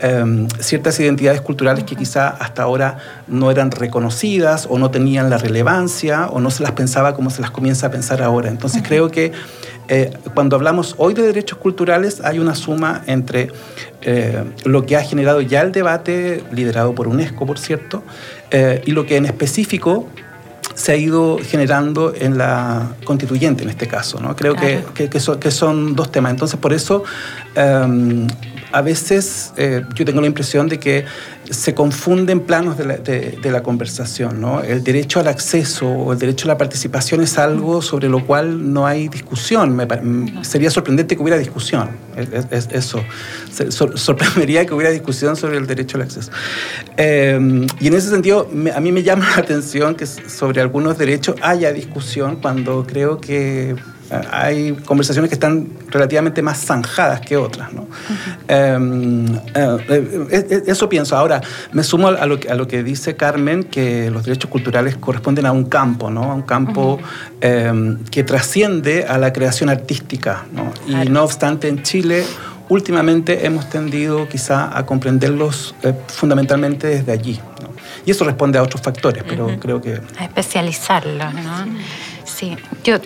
em, 0.00 0.48
ciertas 0.58 0.98
identidades 1.00 1.40
culturales 1.40 1.84
que 1.84 1.96
quizá 1.96 2.28
hasta 2.28 2.62
ahora 2.62 2.98
no 3.28 3.50
eran 3.50 3.70
reconocidas 3.70 4.66
o 4.68 4.78
no 4.78 4.90
tenían 4.90 5.30
la 5.30 5.38
relevancia 5.38 6.26
o 6.26 6.40
no 6.40 6.50
se 6.50 6.62
las 6.62 6.72
pensaba 6.72 7.14
como 7.14 7.30
se 7.30 7.40
las 7.40 7.50
comienza 7.50 7.86
a 7.86 7.90
pensar 7.90 8.22
ahora. 8.22 8.48
Entonces 8.48 8.82
creo 8.86 9.10
que 9.10 9.32
eh, 9.88 10.10
cuando 10.34 10.56
hablamos 10.56 10.94
hoy 10.98 11.14
de 11.14 11.22
derechos 11.22 11.58
culturales 11.58 12.20
hay 12.22 12.38
una 12.38 12.54
suma 12.54 13.02
entre 13.06 13.50
eh, 14.02 14.44
lo 14.64 14.84
que 14.84 14.96
ha 14.96 15.02
generado 15.02 15.40
ya 15.40 15.62
el 15.62 15.72
debate, 15.72 16.42
liderado 16.52 16.94
por 16.94 17.08
UNESCO, 17.08 17.46
por 17.46 17.58
cierto, 17.58 18.02
eh, 18.50 18.82
y 18.84 18.90
lo 18.90 19.06
que 19.06 19.16
en 19.16 19.26
específico 19.26 20.08
se 20.78 20.92
ha 20.92 20.96
ido 20.96 21.38
generando 21.42 22.14
en 22.14 22.38
la 22.38 22.92
constituyente 23.02 23.64
en 23.64 23.70
este 23.70 23.88
caso. 23.88 24.20
¿no? 24.20 24.36
Creo 24.36 24.54
que, 24.54 24.84
que, 24.94 25.50
son, 25.50 25.96
dos 25.96 26.12
temas. 26.12 26.30
Entonces, 26.30 26.58
por 26.60 26.72
eso 26.72 27.02
em, 27.56 28.28
a 28.72 28.82
veces 28.82 29.52
eh, 29.56 29.84
yo 29.94 30.04
tengo 30.04 30.20
la 30.20 30.26
impresión 30.26 30.68
de 30.68 30.78
que 30.78 31.04
se 31.50 31.74
confunden 31.74 32.40
planos 32.40 32.76
de 32.76 32.84
la, 32.84 32.96
de, 32.98 33.50
la, 33.50 33.62
conversación. 33.62 34.40
¿no? 34.40 34.60
El 34.62 34.84
derecho 34.84 35.20
al 35.20 35.28
acceso 35.28 35.88
o 35.88 36.12
el 36.12 36.18
derecho 36.18 36.44
a 36.46 36.48
la 36.48 36.58
participación 36.58 37.22
es 37.22 37.38
algo 37.38 37.80
sobre 37.80 38.08
lo 38.08 38.26
cual 38.26 38.72
no 38.72 38.86
hay 38.86 39.08
discusión. 39.08 39.74
Me, 39.74 39.86
sería 40.44 40.70
sorprendente 40.70 41.16
que 41.16 41.22
hubiera 41.22 41.38
discusión. 41.38 41.90
Es, 42.50 42.68
eso. 42.72 43.02
sorprendería 43.94 44.66
que 44.66 44.74
hubiera 44.74 44.90
discusión 44.90 45.36
sobre 45.36 45.56
el 45.56 45.66
derecho 45.66 45.96
al 45.96 46.02
acceso. 46.02 46.30
Em, 46.96 47.66
y 47.80 47.86
en 47.86 47.94
ese 47.94 48.10
sentido, 48.10 48.48
a 48.74 48.80
mí 48.80 48.92
me 48.92 49.02
llama 49.02 49.28
la 49.30 49.42
atención 49.42 49.94
que 49.94 50.06
sobre 50.06 50.60
algunos 50.60 50.98
derechos 50.98 51.36
haya 51.40 51.72
discusión 51.72 52.36
cuando 52.36 52.86
creo 52.86 53.18
que 53.20 53.74
hay 54.10 54.72
conversaciones 54.84 55.28
que 55.28 55.34
están 55.34 55.68
relativamente 55.88 56.42
más 56.42 56.64
zanjadas 56.64 57.20
que 57.20 57.36
otras. 57.36 57.72
¿no? 57.72 57.86
Em, 58.48 59.26
eh, 59.54 60.28
eh, 60.30 60.62
eso 60.66 60.88
pienso. 60.88 61.16
Ahora, 61.16 61.40
me 61.72 61.82
sumo 61.82 62.08
a 62.08 62.26
lo, 62.26 62.38
a 62.48 62.54
lo, 62.54 62.68
que 62.68 62.82
dice 62.82 63.16
Carmen, 63.16 63.64
que 63.64 64.10
los 64.10 64.24
derechos 64.24 64.50
culturales 64.50 64.96
corresponden 64.96 65.46
a 65.46 65.52
un 65.52 65.64
campo, 65.64 66.10
¿no? 66.10 66.30
a 66.30 66.34
un 66.34 66.42
campo 66.42 66.98
em, 67.40 67.98
que 68.04 68.24
trasciende 68.24 69.04
a 69.04 69.18
la 69.18 69.32
creación 69.32 69.68
artística. 69.68 70.44
¿no? 70.52 70.72
Y 70.86 71.08
no 71.08 71.24
obstante, 71.24 71.68
en 71.68 71.82
Chile 71.82 72.24
últimamente 72.68 73.46
hemos 73.46 73.70
tendido 73.70 74.28
quizá 74.28 74.76
a 74.76 74.84
comprenderlos 74.84 75.74
eh, 75.82 75.94
fundamentalmente 76.08 76.86
desde 76.86 77.12
allí. 77.12 77.40
¿no? 77.62 77.68
Y 78.04 78.10
eso 78.10 78.24
responde 78.24 78.58
a 78.58 78.62
otros 78.62 78.82
factores, 78.82 79.24
pero 79.26 79.58
creo 79.60 79.80
que... 79.80 80.00
A 80.18 80.24
especializarlos, 80.24 81.34
¿no? 81.34 81.66
Sí, 82.38 82.56
yo... 82.84 82.98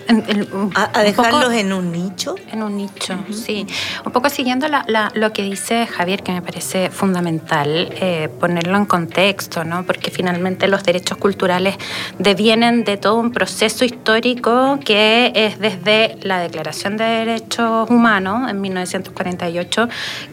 a, 0.74 1.02
dejarlos 1.02 1.54
en 1.54 1.72
un 1.72 1.90
nicho. 1.90 2.34
En 2.52 2.62
un 2.62 2.76
nicho, 2.76 3.14
sí. 3.32 3.66
Un 4.04 4.12
poco 4.12 4.28
siguiendo 4.28 4.66
lo 5.14 5.32
que 5.32 5.42
dice 5.42 5.86
Javier, 5.86 6.22
que 6.22 6.32
me 6.32 6.42
parece 6.42 6.90
fundamental 6.90 7.88
eh, 7.92 8.28
ponerlo 8.38 8.76
en 8.76 8.84
contexto, 8.84 9.64
¿no? 9.64 9.84
Porque 9.86 10.10
finalmente 10.10 10.68
los 10.68 10.82
derechos 10.84 11.16
culturales 11.16 11.76
devienen 12.18 12.84
de 12.84 12.98
todo 12.98 13.14
un 13.14 13.32
proceso 13.32 13.86
histórico 13.86 14.78
que 14.84 15.32
es 15.34 15.58
desde 15.58 16.18
la 16.20 16.38
Declaración 16.40 16.98
de 16.98 17.04
Derechos 17.04 17.88
Humanos 17.88 18.50
en 18.50 18.60
1948, 18.60 19.88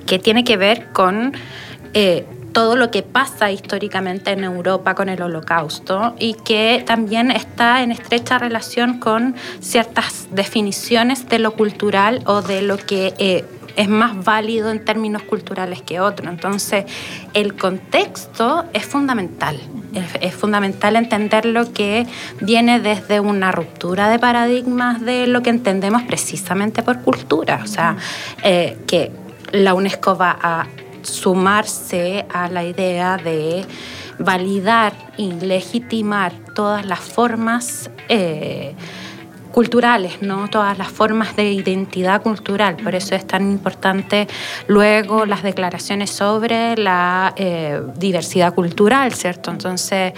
que 0.05 0.19
tiene 0.19 0.43
que 0.43 0.57
ver 0.57 0.91
con... 0.91 1.31
Eh, 1.93 2.25
todo 2.51 2.75
lo 2.75 2.91
que 2.91 3.03
pasa 3.03 3.51
históricamente 3.51 4.31
en 4.31 4.43
Europa 4.43 4.95
con 4.95 5.09
el 5.09 5.21
holocausto 5.21 6.15
y 6.19 6.33
que 6.33 6.83
también 6.85 7.31
está 7.31 7.83
en 7.83 7.91
estrecha 7.91 8.37
relación 8.37 8.99
con 8.99 9.35
ciertas 9.59 10.27
definiciones 10.31 11.29
de 11.29 11.39
lo 11.39 11.53
cultural 11.53 12.21
o 12.25 12.41
de 12.41 12.61
lo 12.61 12.77
que 12.77 13.13
eh, 13.17 13.45
es 13.75 13.87
más 13.87 14.23
válido 14.25 14.71
en 14.71 14.83
términos 14.83 15.23
culturales 15.23 15.81
que 15.81 15.99
otro. 15.99 16.29
Entonces, 16.29 16.85
el 17.33 17.55
contexto 17.55 18.65
es 18.73 18.85
fundamental. 18.85 19.57
Es, 20.21 20.35
fundamental 20.35 20.95
entender 20.95 21.45
lo 21.45 21.71
que 21.73 22.05
viene 22.41 22.79
desde 22.79 23.19
una 23.19 23.51
ruptura 23.51 24.09
de 24.09 24.19
paradigmas 24.19 25.01
de 25.01 25.27
lo 25.27 25.41
que 25.41 25.49
entendemos 25.49 26.03
precisamente 26.03 26.83
por 26.83 27.01
cultura. 27.01 27.61
O 27.63 27.67
sea, 27.67 27.95
eh, 28.43 28.77
que 28.85 29.11
la 29.51 29.73
UNESCO 29.73 30.17
va 30.17 30.37
a 30.41 30.67
sumarse 31.03 32.25
a 32.31 32.49
la 32.49 32.63
idea 32.63 33.17
de 33.17 33.65
validar 34.19 34.93
y 35.17 35.31
legitimar 35.31 36.33
todas 36.53 36.85
las 36.85 36.99
formas 36.99 37.89
eh, 38.09 38.75
culturales, 39.51 40.21
¿no? 40.21 40.49
Todas 40.49 40.77
las 40.77 40.89
formas 40.89 41.35
de 41.35 41.51
identidad 41.51 42.21
cultural. 42.21 42.75
Por 42.77 42.95
eso 42.95 43.15
es 43.15 43.25
tan 43.25 43.49
importante 43.49 44.27
luego 44.67 45.25
las 45.25 45.41
declaraciones 45.41 46.11
sobre 46.11 46.77
la 46.77 47.33
eh, 47.35 47.81
diversidad 47.97 48.53
cultural, 48.53 49.13
¿cierto? 49.13 49.51
Entonces, 49.51 50.13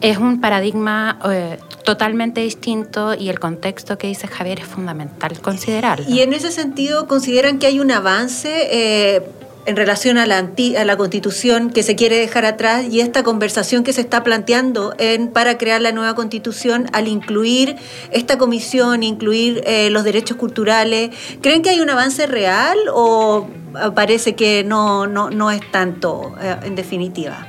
es 0.00 0.16
un 0.16 0.40
paradigma 0.40 1.18
eh, 1.30 1.58
totalmente 1.84 2.40
distinto 2.40 3.14
y 3.14 3.28
el 3.28 3.38
contexto 3.38 3.98
que 3.98 4.06
dice 4.06 4.26
Javier 4.26 4.60
es 4.60 4.66
fundamental 4.66 5.38
considerar. 5.40 6.00
Y 6.08 6.20
en 6.20 6.32
ese 6.32 6.50
sentido, 6.50 7.06
¿consideran 7.06 7.58
que 7.58 7.66
hay 7.66 7.80
un 7.80 7.90
avance? 7.90 9.22
En 9.66 9.76
relación 9.76 10.18
a 10.18 10.26
la, 10.26 10.38
a 10.38 10.84
la 10.84 10.96
constitución 10.96 11.70
que 11.70 11.82
se 11.82 11.94
quiere 11.94 12.18
dejar 12.18 12.44
atrás 12.44 12.86
y 12.90 13.00
esta 13.00 13.22
conversación 13.22 13.84
que 13.84 13.92
se 13.92 14.00
está 14.00 14.22
planteando 14.22 14.94
en, 14.98 15.28
para 15.28 15.58
crear 15.58 15.80
la 15.80 15.92
nueva 15.92 16.14
constitución 16.14 16.86
al 16.92 17.08
incluir 17.08 17.76
esta 18.10 18.38
comisión, 18.38 19.02
incluir 19.02 19.62
eh, 19.66 19.90
los 19.90 20.04
derechos 20.04 20.36
culturales. 20.36 21.10
¿Creen 21.40 21.62
que 21.62 21.70
hay 21.70 21.80
un 21.80 21.90
avance 21.90 22.26
real 22.26 22.78
o 22.92 23.48
parece 23.94 24.34
que 24.34 24.64
no, 24.64 25.06
no, 25.06 25.30
no 25.30 25.50
es 25.50 25.60
tanto 25.70 26.34
eh, 26.40 26.56
en 26.64 26.74
definitiva? 26.74 27.48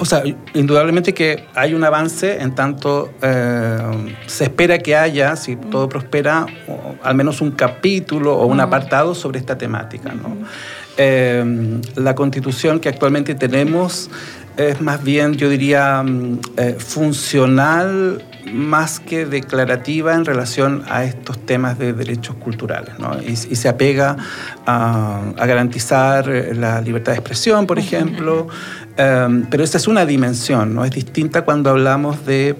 O 0.00 0.04
sea, 0.04 0.22
indudablemente 0.54 1.12
que 1.12 1.44
hay 1.56 1.74
un 1.74 1.82
avance 1.82 2.40
en 2.40 2.54
tanto 2.54 3.10
eh, 3.20 4.14
se 4.26 4.44
espera 4.44 4.78
que 4.78 4.94
haya, 4.94 5.34
si 5.34 5.56
todo 5.56 5.88
prospera, 5.88 6.46
al 7.02 7.14
menos 7.16 7.40
un 7.40 7.50
capítulo 7.50 8.36
o 8.36 8.46
un 8.46 8.60
apartado 8.60 9.16
sobre 9.16 9.40
esta 9.40 9.58
temática. 9.58 10.12
¿no? 10.12 10.36
Em, 11.00 11.80
la 11.94 12.16
constitución 12.16 12.80
que 12.80 12.88
actualmente 12.88 13.36
tenemos 13.36 14.10
es 14.56 14.80
más 14.80 15.04
bien, 15.04 15.34
yo 15.34 15.48
diría, 15.48 16.02
mm, 16.02 16.40
eh, 16.56 16.76
funcional 16.76 18.24
más 18.52 18.98
que 18.98 19.24
declarativa 19.24 20.14
en 20.14 20.24
relación 20.24 20.82
a 20.90 21.04
estos 21.04 21.38
temas 21.46 21.78
de 21.78 21.92
derechos 21.92 22.34
culturales, 22.34 22.98
¿no? 22.98 23.16
y, 23.22 23.36
se 23.36 23.68
apega 23.68 24.16
a, 24.66 25.20
garantizar 25.36 26.26
la 26.26 26.80
libertad 26.80 27.12
de 27.12 27.18
expresión, 27.18 27.68
por 27.68 27.78
ejemplo, 27.78 28.48
em, 28.96 29.46
pero 29.48 29.62
esa 29.62 29.78
es 29.78 29.86
una 29.86 30.04
dimensión, 30.04 30.74
¿no? 30.74 30.84
es 30.84 30.90
distinta 30.90 31.42
cuando 31.42 31.70
hablamos 31.70 32.26
de 32.26 32.56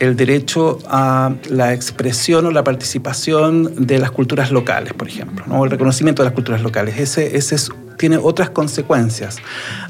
el 0.00 0.16
derecho 0.16 0.78
a 0.88 1.34
la 1.48 1.72
expresión 1.72 2.46
o 2.46 2.50
la 2.50 2.64
participación 2.64 3.86
de 3.86 3.98
las 3.98 4.10
culturas 4.10 4.50
locales, 4.50 4.92
por 4.94 5.08
ejemplo, 5.08 5.44
¿no? 5.46 5.64
el 5.64 5.70
reconocimiento 5.70 6.22
de 6.22 6.28
las 6.28 6.34
culturas 6.34 6.62
locales. 6.62 6.98
Ese, 6.98 7.36
ese 7.36 7.56
tiene 7.96 8.16
otras 8.16 8.50
consecuencias. 8.50 9.38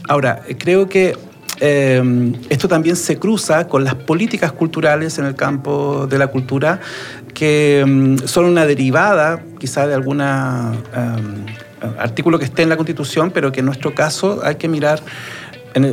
Ahora, 0.08 0.42
creo 0.58 0.88
que 0.88 1.16
eh, 1.60 2.32
esto 2.48 2.68
también 2.68 2.96
se 2.96 3.18
cruza 3.18 3.66
con 3.68 3.84
las 3.84 3.94
políticas 3.94 4.52
culturales 4.52 5.18
en 5.18 5.24
el 5.24 5.34
campo 5.34 6.06
de 6.08 6.18
la 6.18 6.28
cultura, 6.28 6.80
que 7.34 7.84
mm, 7.86 8.26
son 8.26 8.46
una 8.46 8.66
derivada 8.66 9.42
quizá 9.58 9.86
de 9.86 9.94
algún 9.94 10.20
eh, 10.20 10.24
artículo 11.98 12.38
que 12.38 12.44
esté 12.44 12.62
en 12.62 12.68
la 12.68 12.76
Constitución, 12.76 13.30
pero 13.32 13.52
que 13.52 13.60
en 13.60 13.66
nuestro 13.66 13.94
caso 13.94 14.40
hay 14.42 14.56
que 14.56 14.68
mirar 14.68 15.00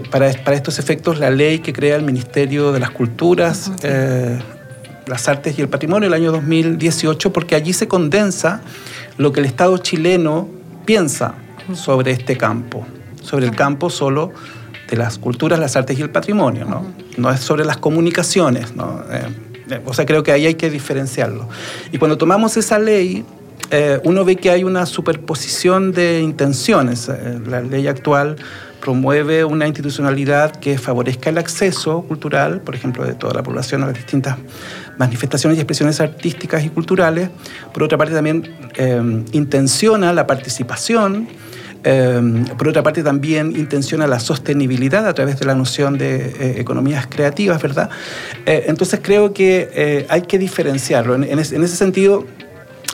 para, 0.09 0.29
estos 0.29 0.79
efectos 0.79 1.19
la 1.19 1.29
ley 1.29 1.59
que 1.59 1.73
crea 1.73 1.95
el 1.95 2.03
Ministerio 2.03 2.71
de 2.71 2.79
las 2.79 2.91
Culturas, 2.91 3.71
eh, 3.83 4.39
las 5.07 5.27
Artes 5.27 5.57
y 5.57 5.61
el 5.61 5.69
Patrimonio 5.69 6.07
el 6.07 6.13
año 6.13 6.31
2018, 6.31 7.31
porque 7.31 7.55
allí 7.55 7.73
se 7.73 7.87
condensa 7.87 8.61
lo 9.17 9.31
que 9.31 9.41
el 9.41 9.45
Estado 9.45 9.77
chileno 9.77 10.47
piensa 10.85 11.35
sobre 11.73 12.11
este 12.11 12.37
campo, 12.37 12.85
sobre 13.21 13.45
el 13.45 13.55
campo 13.55 13.89
solo 13.89 14.31
de 14.89 14.97
las 14.97 15.17
culturas, 15.17 15.59
las 15.59 15.75
artes 15.75 15.97
y 15.97 16.01
el 16.03 16.11
patrimonio, 16.11 16.65
¿no? 16.65 16.85
No 17.17 17.31
es 17.31 17.39
sobre 17.39 17.65
las 17.65 17.77
comunicaciones, 17.77 18.75
¿no? 18.75 19.03
Eh, 19.11 19.81
o 19.83 19.93
sea, 19.93 20.05
creo 20.05 20.21
que 20.21 20.31
ahí 20.31 20.45
hay 20.45 20.53
que 20.55 20.69
diferenciarlo. 20.69 21.49
Y 21.91 21.97
cuando 21.97 22.17
tomamos 22.19 22.55
esa 22.55 22.77
ley, 22.77 23.25
eh, 23.71 23.99
uno 24.03 24.23
ve 24.23 24.35
que 24.35 24.51
hay 24.51 24.63
una 24.63 24.85
superposición 24.85 25.91
de 25.91 26.21
intenciones. 26.21 27.09
la 27.47 27.61
ley 27.61 27.87
actual 27.87 28.35
promueve 28.85 29.43
una 29.43 29.65
institucionalidad 29.65 30.57
que 30.57 30.77
favorezca 30.77 31.31
el 31.31 31.39
acceso 31.39 32.03
cultural, 32.03 32.61
por 32.61 32.75
ejemplo, 32.75 33.03
de 33.03 33.15
toda 33.15 33.33
la 33.33 33.41
población 33.41 33.81
a 33.81 33.87
las 33.87 33.95
distintas 33.95 34.37
manifestaciones 34.99 35.57
y 35.57 35.61
expresiones 35.61 35.99
artísticas 35.99 36.63
y 36.63 36.69
culturales. 36.69 37.29
Por 37.73 37.81
otra 37.81 37.97
parte, 37.97 38.13
también 38.13 38.55
eh, 38.75 39.01
intenciona 39.31 40.13
la 40.13 40.27
participación. 40.27 41.27
Eh, 41.83 42.45
por 42.59 42.67
otra 42.67 42.83
parte, 42.83 43.01
también 43.01 43.55
intenciona 43.55 44.05
la 44.05 44.19
sostenibilidad 44.19 45.07
a 45.07 45.15
través 45.15 45.39
de 45.39 45.47
la 45.47 45.55
noción 45.55 45.97
de 45.97 46.17
eh, 46.17 46.55
economías 46.59 47.07
creativas, 47.07 47.59
¿verdad? 47.59 47.89
entonces 48.45 48.99
creo 49.01 49.33
que 49.33 50.05
hay 50.09 50.21
que 50.21 50.37
diferenciarlo. 50.37 51.15
en 51.15 51.39
ese 51.39 51.75
sentido, 51.75 52.23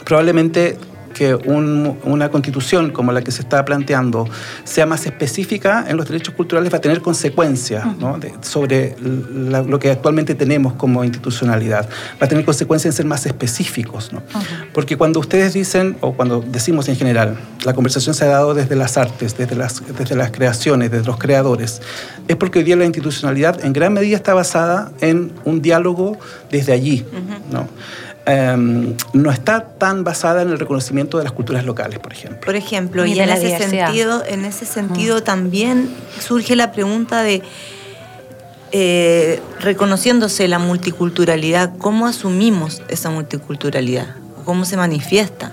probablemente 0.06 0.78
que 1.12 1.36
una 1.36 2.30
constitución 2.30 2.92
como 2.92 3.12
la 3.12 3.22
que 3.22 3.32
se 3.32 3.42
está 3.42 3.64
planteando 3.66 4.28
sea 4.64 4.86
más 4.86 5.06
específica 5.06 5.86
en 5.88 5.98
los 5.98 6.08
derechos 6.08 6.34
culturales 6.36 6.72
va 6.72 6.78
a 6.78 6.82
tener 6.82 7.02
consecuencias 7.02 7.86
sobre 8.42 8.96
lo 9.00 9.80
que 9.80 9.92
actualmente 9.92 10.36
tenemos 10.36 10.74
como 10.74 11.04
institucionalidad. 11.04 11.90
Va 12.22 12.26
a 12.26 12.28
tener 12.28 12.46
consecuencias 12.46 12.94
en 12.94 12.98
ser 12.98 13.06
más 13.06 13.26
específicos. 13.26 14.12
Porque 14.74 14.98
cuando 14.98 15.20
ustedes 15.20 15.54
dicen, 15.54 15.98
o 16.02 16.14
cuando 16.14 16.42
decimos 16.42 16.88
en 16.90 16.96
general, 16.96 17.38
la 17.66 17.74
conversación 17.74 18.16
se 18.16 18.26
ha 18.26 18.30
dado 18.30 18.54
desde 18.54 18.76
las 18.76 18.98
artes, 18.98 19.38
desde 19.38 19.56
las, 19.56 19.82
desde 19.98 20.16
las 20.16 20.32
creaciones, 20.32 20.92
desde 20.92 21.06
los 21.06 21.18
creadores, 21.18 21.82
es 22.28 22.36
porque 22.36 22.60
hoy 22.60 22.66
día 22.66 22.76
la 22.76 22.86
institucionalidad 22.86 23.64
en 23.64 23.74
gran 23.74 23.94
medida 23.94 24.16
está 24.16 24.34
basada 24.34 24.92
en 25.02 25.32
un 25.46 25.62
diálogo 25.62 26.18
desde 26.50 26.74
allí. 26.74 27.06
¿no? 27.52 27.68
Em, 28.26 28.96
no 29.14 29.32
está 29.32 29.66
tan 29.80 30.04
basada 30.04 30.44
en 30.44 30.50
el 30.50 30.60
reconocimiento 30.60 31.18
de 31.18 31.24
las 31.24 31.34
culturas 31.34 31.66
locales, 31.66 31.98
por 31.98 32.14
ejemplo. 32.14 32.42
Por 32.46 32.56
ejemplo, 32.56 33.06
y, 33.06 33.20
en, 33.20 33.30
ese 33.30 33.58
sentido, 33.58 34.24
en 34.26 34.46
ese 34.46 34.66
sentido 34.66 35.24
también 35.24 35.90
surge 36.20 36.56
la 36.56 36.72
pregunta 36.72 37.24
de, 37.24 37.42
eh, 38.72 39.42
reconociéndose 39.60 40.48
la 40.48 40.60
multiculturalidad, 40.60 41.76
¿cómo 41.80 42.06
asumimos 42.06 42.84
esa 42.90 43.10
multiculturalidad? 43.10 44.16
¿Cómo 44.46 44.66
se 44.66 44.78
manifiesta? 44.78 45.52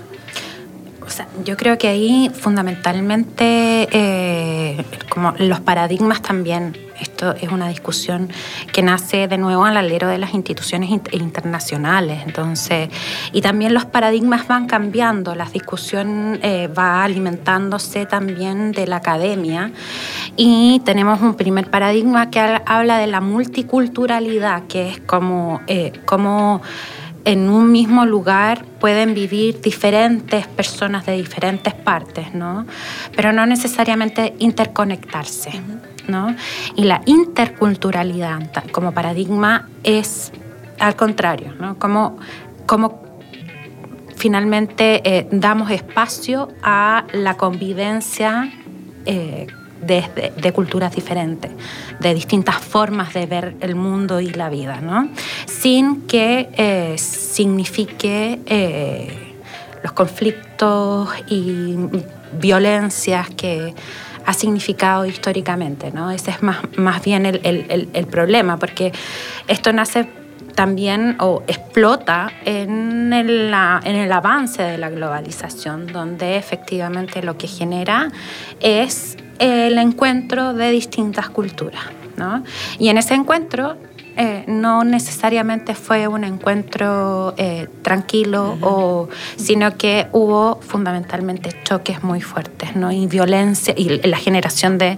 yo 1.43 1.57
creo 1.57 1.79
que 1.79 1.87
ahí 1.87 2.31
fundamentalmente 2.33 3.87
eh, 3.91 4.85
como 5.09 5.33
los 5.39 5.59
paradigmas 5.59 6.21
también, 6.21 6.77
esto 7.01 7.35
es 7.35 7.49
una 7.51 7.67
discusión 7.69 8.29
que 8.71 8.81
nace 8.81 9.27
de 9.27 9.37
nuevo 9.37 9.65
al 9.65 9.77
alero 9.77 10.07
de 10.07 10.17
las 10.17 10.33
instituciones 10.33 10.89
internacionales, 11.11 12.21
entonces, 12.25 12.89
y 13.33 13.41
también 13.41 13.73
los 13.73 13.85
paradigmas 13.85 14.47
van 14.47 14.67
cambiando, 14.67 15.35
la 15.35 15.45
discusión 15.45 16.39
eh, 16.41 16.67
va 16.67 17.03
alimentándose 17.03 18.05
también 18.05 18.71
de 18.71 18.87
la 18.87 18.97
academia 18.97 19.71
y 20.35 20.81
tenemos 20.85 21.21
un 21.21 21.35
primer 21.35 21.69
paradigma 21.69 22.29
que 22.29 22.39
habla 22.65 22.97
de 22.97 23.07
la 23.07 23.21
multiculturalidad, 23.21 24.63
que 24.67 24.89
es 24.89 24.99
como, 25.01 25.61
eh, 25.67 25.93
como 26.05 26.61
en 27.25 27.49
un 27.49 27.71
mismo 27.71 28.05
lugar 28.05 28.65
pueden 28.79 29.13
vivir 29.13 29.61
diferentes 29.61 30.47
personas 30.47 31.05
de 31.05 31.13
diferentes 31.13 31.73
partes, 31.73 32.33
¿no? 32.33 32.65
Pero 33.15 33.33
no 33.33 33.45
necesariamente 33.45 34.33
interconectarse, 34.39 35.51
Y 36.75 36.83
la 36.83 37.01
interculturalidad 37.05 38.51
como 38.71 38.91
paradigma 38.91 39.67
es 39.83 40.31
al 40.79 40.95
contrario. 40.95 41.53
Como, 41.77 42.17
como 42.65 43.01
finalmente 44.15 45.01
eh, 45.03 45.27
damos 45.31 45.71
espacio 45.71 46.49
a 46.61 47.05
la 47.13 47.35
convivencia 47.35 48.51
eh, 49.05 49.47
de, 49.81 50.51
culturas 50.51 50.93
diferentes, 50.93 51.51
de 51.99 52.13
distintas 52.13 52.57
formas 52.57 53.13
de 53.13 53.25
ver 53.25 53.55
el 53.61 53.75
mundo 53.75 54.19
y 54.19 54.29
la 54.29 54.49
vida, 54.49 54.81
¿no? 54.81 55.09
sin 55.45 56.01
que 56.01 56.49
eh, 56.53 56.97
signifique 56.97 58.39
los 59.81 59.93
conflictos 59.93 61.09
y 61.27 61.77
violencias 62.33 63.29
que 63.29 63.73
ha 64.29 64.33
significado 64.33 65.07
históricamente. 65.07 65.91
¿no? 65.91 66.11
Ese 66.11 66.29
es 66.29 66.43
más, 66.43 66.59
más 66.77 67.03
bien 67.03 67.25
el, 67.25 67.41
el, 67.43 67.89
el 67.91 68.05
problema, 68.05 68.57
porque 68.57 68.91
esto 69.47 69.73
nace 69.73 70.07
también 70.53 71.15
o 71.19 71.41
explota 71.47 72.31
en 72.45 73.11
el, 73.11 73.51
en 73.83 73.95
el, 73.95 74.11
avance 74.11 74.61
de 74.61 74.77
la 74.77 74.91
globalización, 74.91 75.87
donde 75.87 76.37
efectivamente 76.37 77.23
lo 77.23 77.37
que 77.37 77.47
genera 77.47 78.11
es 78.59 79.17
el 79.39 79.77
encuentro 79.79 80.53
de 80.53 80.69
distintas 80.69 81.29
culturas. 81.29 81.85
¿no? 82.17 82.43
Y 82.77 82.89
en 82.89 82.99
ese 82.99 83.15
encuentro 83.15 83.77
eh, 84.21 84.43
no 84.47 84.83
necesariamente 84.83 85.73
fue 85.75 86.09
un 86.09 86.25
encuentro 86.25 87.33
eh, 87.37 87.69
tranquilo, 87.81 88.57
o, 88.59 89.07
sino 89.37 89.77
que 89.77 90.07
hubo 90.11 90.59
fundamentalmente 90.59 91.55
choques 91.63 92.03
muy 92.03 92.19
fuertes, 92.19 92.75
¿no? 92.75 92.91
Y 92.91 93.07
violencia, 93.07 93.73
y 93.77 94.05
la 94.05 94.17
generación 94.17 94.77
de 94.77 94.97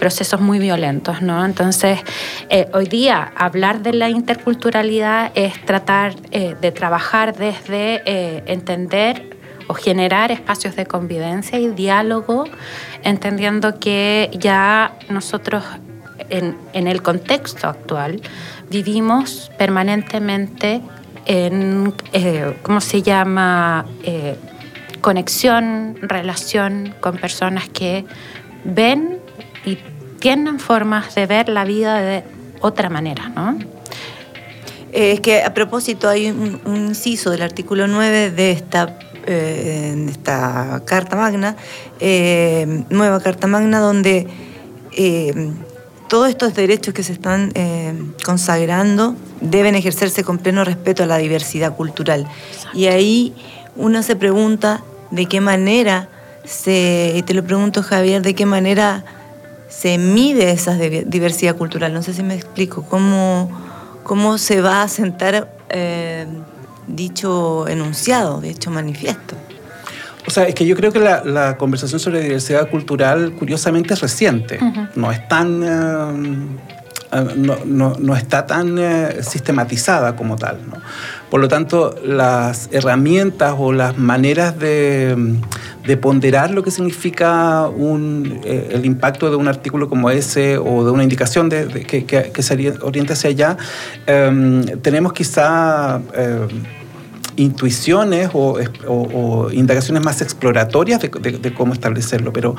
procesos 0.00 0.40
muy 0.40 0.58
violentos, 0.58 1.22
¿no? 1.22 1.44
Entonces, 1.44 2.00
eh, 2.50 2.66
hoy 2.74 2.86
día 2.86 3.32
hablar 3.36 3.84
de 3.84 3.92
la 3.92 4.10
interculturalidad 4.10 5.30
es 5.36 5.64
tratar 5.64 6.16
de 6.16 6.72
trabajar 6.72 7.36
desde 7.36 8.02
entender 8.50 9.36
o 9.68 9.74
generar 9.74 10.32
espacios 10.32 10.74
de 10.74 10.86
convivencia 10.86 11.60
y 11.60 11.68
diálogo, 11.68 12.46
entendiendo 13.04 13.78
que 13.78 14.28
ya 14.40 14.98
nosotros 15.08 15.62
en, 16.30 16.86
el 16.86 17.02
contexto 17.02 17.68
actual 17.68 18.20
vivimos 18.70 19.50
permanentemente 19.58 20.80
en, 21.26 21.92
eh, 22.12 22.56
¿cómo 22.62 22.80
se 22.80 23.02
llama? 23.02 23.86
Eh, 24.02 24.36
conexión, 25.00 25.96
relación 26.02 26.94
con 27.00 27.16
personas 27.18 27.68
que 27.68 28.04
ven 28.64 29.18
y 29.64 29.78
tienen 30.18 30.58
formas 30.58 31.14
de 31.14 31.26
ver 31.26 31.48
la 31.48 31.64
vida 31.64 32.00
de 32.00 32.24
otra 32.60 32.88
manera, 32.88 33.28
¿no? 33.28 33.58
Eh, 34.92 35.12
es 35.12 35.20
que 35.20 35.42
a 35.42 35.52
propósito 35.54 36.08
hay 36.08 36.30
un, 36.30 36.60
inciso 36.66 37.30
del 37.30 37.42
artículo 37.42 37.86
9 37.86 38.30
de 38.30 38.50
esta, 38.52 38.98
esta 39.26 40.82
Carta 40.84 41.16
Magna, 41.16 41.56
nueva 42.90 43.20
Carta 43.20 43.46
Magna, 43.46 43.80
donde 43.80 44.26
todos 46.08 46.28
estos 46.28 46.54
derechos 46.54 46.94
que 46.94 47.02
se 47.02 47.12
están 47.12 47.52
eh, 47.54 47.94
consagrando 48.24 49.14
deben 49.40 49.74
ejercerse 49.74 50.24
con 50.24 50.38
pleno 50.38 50.64
respeto 50.64 51.02
a 51.02 51.06
la 51.06 51.18
diversidad 51.18 51.74
cultural. 51.74 52.26
Y 52.74 52.86
ahí 52.86 53.34
uno 53.76 54.02
se 54.02 54.16
pregunta 54.16 54.82
de 55.10 55.26
qué 55.26 55.40
manera 55.40 56.08
se, 56.44 57.12
y 57.16 57.22
te 57.22 57.34
lo 57.34 57.44
pregunto 57.44 57.82
Javier, 57.82 58.22
de 58.22 58.34
qué 58.34 58.46
manera 58.46 59.04
se 59.68 59.98
mide 59.98 60.52
esa 60.52 60.74
diversidad 60.74 61.56
cultural. 61.56 61.92
No 61.92 62.02
sé 62.02 62.14
si 62.14 62.22
me 62.22 62.34
explico, 62.34 62.82
cómo, 62.82 63.50
cómo 64.04 64.38
se 64.38 64.60
va 64.60 64.82
a 64.82 64.88
sentar 64.88 65.52
eh, 65.68 66.26
dicho 66.86 67.66
enunciado, 67.68 68.40
dicho 68.40 68.70
manifiesto. 68.70 69.36
O 70.26 70.30
sea, 70.30 70.44
es 70.48 70.54
que 70.54 70.66
yo 70.66 70.76
creo 70.76 70.92
que 70.92 70.98
la, 70.98 71.56
conversación 71.56 72.00
sobre 72.00 72.20
diversidad 72.20 72.68
cultural, 72.68 73.32
curiosamente, 73.32 73.94
es 73.94 74.00
reciente. 74.00 74.58
No 74.94 75.12
es 75.12 75.26
tan. 75.28 75.62
Eh, 77.12 77.34
no, 77.36 78.16
está 78.16 78.46
tan 78.46 78.78
eh, 78.78 79.22
sistematizada 79.22 80.16
como 80.16 80.36
tal. 80.36 80.58
Por 81.30 81.40
lo 81.40 81.48
tanto, 81.48 81.94
las 82.04 82.68
herramientas 82.72 83.54
o 83.56 83.72
las 83.72 83.96
maneras 83.96 84.58
de, 84.58 85.38
ponderar 86.00 86.50
lo 86.50 86.64
que 86.64 86.72
significa 86.72 87.68
un, 87.68 88.40
eh, 88.44 88.70
el 88.72 88.84
impacto 88.84 89.30
de 89.30 89.36
un 89.36 89.46
artículo 89.46 89.88
como 89.88 90.10
ese 90.10 90.58
o 90.58 90.84
de 90.84 90.90
una 90.90 91.04
indicación 91.04 91.48
de, 91.48 91.68
que, 91.84 92.04
que, 92.04 92.42
se 92.42 92.72
oriente 92.82 93.12
hacia 93.12 93.30
allá, 93.30 93.56
tenemos 94.82 95.12
quizá 95.12 96.00
intuiciones 97.36 98.30
o, 98.32 99.50
indagaciones 99.52 100.02
más 100.02 100.20
exploratorias 100.20 101.00
de, 101.00 101.54
cómo 101.54 101.72
establecerlo, 101.72 102.32
pero 102.32 102.56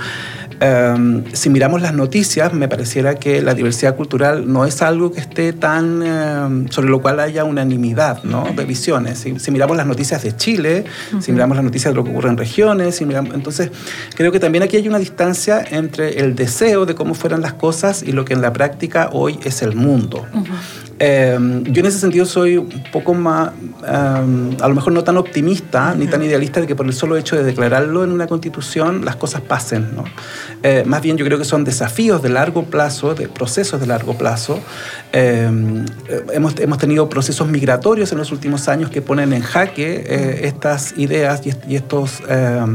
em, 0.59 1.23
si 1.33 1.49
miramos 1.49 1.81
las 1.81 1.93
noticias, 1.93 2.53
me 2.53 2.67
pareciera 2.67 3.15
que 3.15 3.41
la 3.41 3.53
diversidad 3.53 3.95
cultural 3.95 4.51
no 4.51 4.65
es 4.65 4.81
algo 4.81 5.11
que 5.11 5.19
esté 5.19 5.53
tan, 5.53 6.03
em, 6.03 6.67
sobre 6.69 6.89
lo 6.89 7.01
cual 7.01 7.19
haya 7.19 7.43
unanimidad 7.43 8.23
¿no? 8.23 8.47
de 8.55 8.65
visiones. 8.65 9.19
Si, 9.19 9.51
miramos 9.51 9.77
las 9.77 9.87
noticias 9.87 10.23
de 10.23 10.35
Chile, 10.35 10.85
si 11.19 11.31
miramos 11.31 11.57
las 11.57 11.63
noticias 11.63 11.93
de 11.93 11.95
lo 11.95 12.03
que 12.03 12.11
ocurre 12.11 12.29
en 12.29 12.37
regiones, 12.37 13.01
entonces 13.01 13.71
creo 14.15 14.31
que 14.31 14.39
también 14.39 14.63
aquí 14.63 14.77
hay 14.77 14.87
una 14.87 14.99
distancia 14.99 15.63
entre 15.69 16.19
el 16.19 16.35
deseo 16.35 16.85
de 16.85 16.95
cómo 16.95 17.13
fueran 17.13 17.41
las 17.41 17.53
cosas 17.53 18.03
y 18.03 18.11
lo 18.11 18.25
que 18.25 18.33
en 18.33 18.41
la 18.41 18.53
práctica 18.53 19.09
hoy 19.11 19.39
es 19.43 19.61
el 19.61 19.75
mundo. 19.75 20.25
Em, 20.99 21.63
yo 21.65 21.81
en 21.81 21.85
ese 21.85 21.99
sentido 21.99 22.25
soy 22.25 22.57
un 22.57 22.83
poco 22.91 23.13
más, 23.13 23.51
em, 23.87 24.57
a 24.59 24.67
lo 24.67 24.73
mejor 24.73 24.93
no 24.93 25.03
tan 25.03 25.17
optimista 25.17 25.93
ni 25.93 26.07
tan 26.07 26.23
idealista 26.23 26.59
de 26.59 26.65
que 26.65 26.75
por 26.75 26.87
el 26.87 26.93
solo 26.93 27.17
hecho 27.17 27.35
de 27.35 27.43
declararlo 27.43 28.03
en 28.03 28.11
una 28.11 28.25
constitución 28.25 29.05
las 29.05 29.15
cosas 29.15 29.41
pasen. 29.41 29.95
¿no? 29.95 30.05
Eh, 30.63 30.83
más 30.85 31.01
bien 31.01 31.17
yo 31.17 31.25
creo 31.25 31.37
que 31.37 31.45
son 31.45 31.63
desafíos 31.63 32.21
de 32.21 32.29
largo 32.29 32.65
plazo, 32.65 33.15
de 33.15 33.27
procesos 33.27 33.79
de 33.79 33.87
largo 33.87 34.17
plazo. 34.17 34.59
Em, 35.11 35.85
hemos, 36.33 36.59
hemos, 36.59 36.77
tenido 36.77 37.09
procesos 37.09 37.47
migratorios 37.47 38.11
en 38.11 38.17
los 38.17 38.31
últimos 38.31 38.67
años 38.67 38.89
que 38.89 39.01
ponen 39.01 39.33
en 39.33 39.41
jaque 39.41 40.03
eh, 40.07 40.39
estas 40.43 40.97
ideas 40.97 41.41
y, 41.45 41.75
estos 41.75 42.21
eh, 42.27 42.65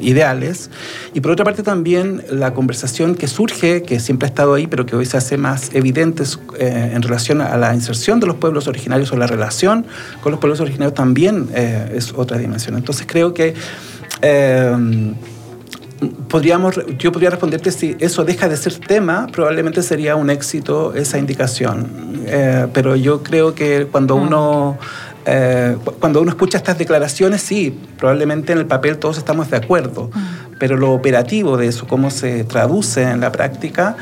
ideales. 0.00 0.70
Y 1.12 1.20
por 1.20 1.32
otra 1.32 1.44
parte 1.44 1.62
también 1.62 2.22
la 2.30 2.54
conversación 2.54 3.14
que 3.14 3.28
surge, 3.28 3.82
que 3.82 4.00
siempre 4.00 4.26
ha 4.26 4.28
estado 4.28 4.54
ahí, 4.54 4.66
pero 4.66 4.86
que 4.86 4.96
hoy 4.96 5.06
se 5.06 5.16
hace 5.16 5.36
más 5.36 5.70
evidente 5.74 6.24
en 6.58 7.02
relación 7.02 7.40
a 7.40 7.56
la 7.56 7.74
inserción 7.74 8.20
de 8.20 8.26
los 8.26 8.36
pueblos 8.36 8.66
originarios 8.68 9.12
o 9.12 9.16
la 9.16 9.26
relación 9.26 9.86
con 10.20 10.32
los 10.32 10.40
pueblos 10.40 10.60
originarios 10.60 10.94
también 10.94 11.48
eh, 11.54 11.92
es 11.94 12.12
otra 12.14 12.38
dimensión. 12.38 12.76
Entonces 12.76 13.06
creo 13.08 13.34
que 13.34 13.54
eh, 14.22 15.14
podríamos, 16.10 16.80
yo 16.98 17.12
podría 17.12 17.30
responderte 17.30 17.70
si 17.70 17.96
eso 17.98 18.24
deja 18.24 18.48
de 18.48 18.56
ser 18.56 18.74
tema, 18.74 19.26
probablemente 19.32 19.82
sería 19.82 20.16
un 20.16 20.30
éxito 20.30 20.94
esa 20.94 21.18
indicación. 21.18 22.22
Eh, 22.26 22.66
pero 22.72 22.96
yo 22.96 23.22
creo 23.22 23.54
que 23.54 23.86
cuando 23.90 24.16
mm. 24.16 24.22
uno 24.22 24.78
cuando 26.00 26.20
uno 26.20 26.30
escucha 26.30 26.58
estas 26.58 26.76
declaraciones, 26.76 27.40
sí, 27.40 27.74
probablemente 27.96 28.52
en 28.52 28.58
el 28.58 28.66
papel 28.66 28.98
todos 28.98 29.16
estamos 29.16 29.50
de 29.50 29.56
acuerdo, 29.56 30.10
mm. 30.12 30.56
pero 30.58 30.76
lo 30.76 30.92
operativo 30.92 31.56
de 31.56 31.68
eso, 31.68 31.86
cómo 31.86 32.10
se 32.10 32.44
traduce 32.44 33.02
en 33.02 33.20
la 33.20 33.32
práctica, 33.32 33.96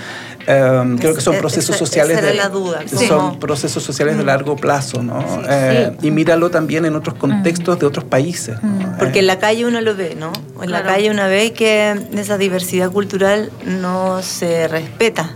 Em, 0.47 0.99
creo 0.99 1.15
que 1.15 1.21
son 1.21 1.37
procesos 1.37 1.77
sociales 1.77 2.21
de, 2.21 2.35
la 2.35 2.49
duda, 2.49 2.81
son 2.89 3.39
procesos 3.39 3.83
sociales 3.83 4.17
de 4.17 4.25
mm. 4.25 4.27
largo 4.27 4.57
plazo 4.57 5.03
no 5.03 5.25
eh, 5.49 5.93
y 6.03 6.11
míralo 6.11 6.51
también 6.51 6.85
en 6.85 6.97
otros 6.97 7.17
contextos 7.17 7.79
de 7.79 7.87
otros 7.87 8.05
países 8.05 8.57
mm. 8.61 8.99
porque 8.99 9.21
en 9.21 9.29
la 9.29 9.39
calle 9.39 9.67
uno 9.67 9.81
lo 9.81 9.95
ve 9.95 10.17
no 10.19 10.33
en 10.61 10.73
la 10.73 10.83
calle 10.83 11.11
uno 11.11 11.29
ve 11.29 11.53
que 11.53 11.95
esa 12.15 12.39
diversidad 12.39 12.91
cultural 12.91 13.53
no 13.65 14.21
se 14.23 14.67
respeta 14.67 15.31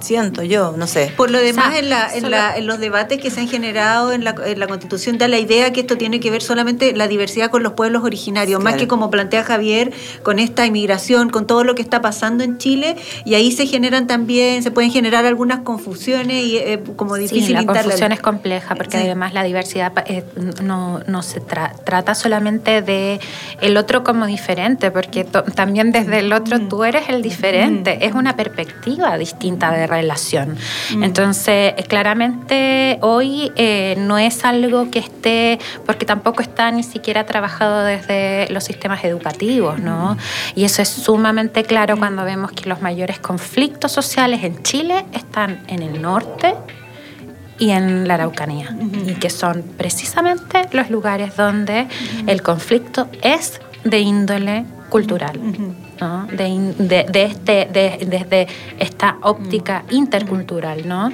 siento 0.00 0.42
yo, 0.42 0.74
no 0.76 0.86
sé. 0.86 1.12
Por 1.16 1.30
lo 1.30 1.38
demás, 1.38 1.76
en, 1.76 1.90
la, 1.90 2.56
en, 2.56 2.66
los 2.66 2.78
debates 2.78 3.20
que 3.20 3.30
se 3.30 3.40
han 3.40 3.48
generado 3.48 4.12
en 4.12 4.24
la, 4.24 4.34
Constitución 4.66 5.18
da 5.18 5.26
la 5.26 5.38
idea 5.38 5.72
que 5.72 5.80
esto 5.80 5.96
tiene 5.96 6.20
que 6.20 6.30
ver 6.30 6.42
solamente 6.42 6.92
la 6.94 7.08
diversidad 7.08 7.50
con 7.50 7.62
los 7.62 7.72
pueblos 7.72 8.04
originarios, 8.04 8.62
más 8.62 8.74
que 8.74 8.86
como 8.86 9.10
plantea 9.10 9.42
Javier, 9.42 9.92
con 10.22 10.38
esta 10.38 10.64
inmigración, 10.66 11.30
con 11.30 11.46
todo 11.46 11.64
lo 11.64 11.74
que 11.74 11.82
está 11.82 12.00
pasando 12.00 12.44
en 12.44 12.58
Chile, 12.58 12.96
y 13.24 13.34
ahí 13.34 13.50
se 13.52 13.66
generan 13.66 14.06
también, 14.06 14.62
se 14.62 14.70
pueden 14.70 14.90
generar 14.90 15.26
algunas 15.26 15.60
confusiones 15.60 16.44
y 16.44 16.56
eh, 16.58 16.80
como 16.96 17.16
difícil 17.16 17.46
sí, 17.46 17.52
la 17.52 17.66
confusión 17.66 18.12
es 18.12 18.20
compleja, 18.20 18.74
porque 18.74 18.98
además 18.98 19.34
la 19.34 19.42
diversidad 19.42 19.92
eh, 20.06 20.24
no, 20.62 21.00
no, 21.06 21.22
se 21.22 21.40
trata 21.40 22.14
solamente 22.14 22.82
de 22.82 23.20
el 23.60 23.76
otro 23.76 24.04
como 24.04 24.26
diferente, 24.26 24.90
porque 24.90 25.24
también 25.24 25.92
desde 25.92 26.20
el 26.20 26.32
otro 26.32 26.58
mm. 26.58 26.68
tú 26.68 26.84
eres 26.84 27.08
el 27.08 27.22
diferente, 27.22 27.96
mm. 27.96 28.02
es 28.02 28.14
una 28.14 28.36
perspectiva 28.36 29.18
distinta 29.18 29.70
de 29.72 29.79
relación. 29.86 30.56
Mm. 30.94 31.04
Entonces, 31.04 31.74
eh, 31.76 31.84
claramente 31.88 32.98
hoy 33.02 33.52
eh, 33.56 33.96
no 33.98 34.18
es 34.18 34.44
algo 34.44 34.90
que 34.90 34.98
esté, 34.98 35.58
porque 35.86 36.06
tampoco 36.06 36.42
está 36.42 36.70
ni 36.70 36.82
siquiera 36.82 37.26
trabajado 37.26 37.84
desde 37.84 38.48
los 38.50 38.64
sistemas 38.64 39.04
educativos, 39.04 39.78
¿no? 39.78 40.14
Mm. 40.14 40.18
Y 40.56 40.64
eso 40.64 40.82
es 40.82 40.88
sumamente 40.88 41.64
claro 41.64 41.96
cuando 41.96 42.24
vemos 42.24 42.52
que 42.52 42.68
los 42.68 42.80
mayores 42.80 43.18
conflictos 43.18 43.92
sociales 43.92 44.44
en 44.44 44.62
Chile 44.62 45.04
están 45.12 45.62
en 45.68 45.82
el 45.82 46.00
norte 46.00 46.54
y 47.58 47.70
en 47.70 48.08
la 48.08 48.14
Araucanía, 48.14 48.74
y 49.06 49.14
que 49.16 49.28
son 49.28 49.62
precisamente 49.76 50.66
los 50.72 50.88
lugares 50.88 51.36
donde 51.36 51.86
el 52.26 52.42
conflicto 52.42 53.08
es 53.22 53.60
de 53.84 54.00
índole 54.00 54.64
cultural 54.88 55.38
de, 56.32 57.06
este, 57.14 57.68
desde 58.06 58.46
esta 58.78 59.18
óptica 59.22 59.84
intercultural. 59.90 60.86
¿no? 60.86 61.12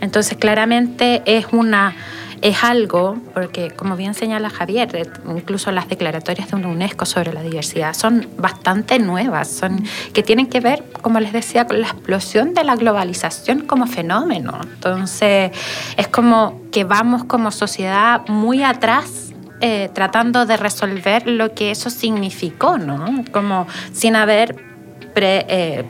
Entonces, 0.00 0.36
claramente 0.38 1.22
es 1.24 1.46
una 1.52 1.94
es 2.40 2.62
algo, 2.62 3.18
porque 3.34 3.72
como 3.72 3.96
bien 3.96 4.14
señala 4.14 4.48
Javier, 4.48 4.94
eh, 4.94 5.02
incluso 5.28 5.72
las 5.72 5.88
declaratorias 5.88 6.48
de 6.48 6.54
una 6.54 6.68
UNESCO 6.68 7.04
sobre 7.04 7.32
la 7.32 7.42
diversidad 7.42 7.94
son 7.94 8.28
bastante 8.38 9.00
nuevas, 9.00 9.48
son 9.48 9.82
que 10.12 10.22
tienen 10.22 10.46
que 10.46 10.60
ver, 10.60 10.84
como 11.02 11.18
les 11.18 11.32
decía, 11.32 11.66
con 11.66 11.80
la 11.80 11.88
explosión 11.88 12.54
de 12.54 12.62
la 12.62 12.76
globalización 12.76 13.62
como 13.62 13.88
fenómeno. 13.88 14.56
Entonces, 14.62 15.50
es 15.96 16.06
como 16.06 16.62
que 16.70 16.84
vamos 16.84 17.24
como 17.24 17.50
sociedad 17.50 18.24
muy 18.28 18.62
atrás 18.62 19.27
eh, 19.60 19.90
tratando 19.92 20.46
de 20.46 20.56
resolver 20.56 21.26
lo 21.26 21.54
que 21.54 21.70
eso 21.70 21.90
significó, 21.90 22.78
¿no? 22.78 23.24
Como 23.32 23.66
sin 23.92 24.14
haber 24.14 24.54
eh, 25.16 25.84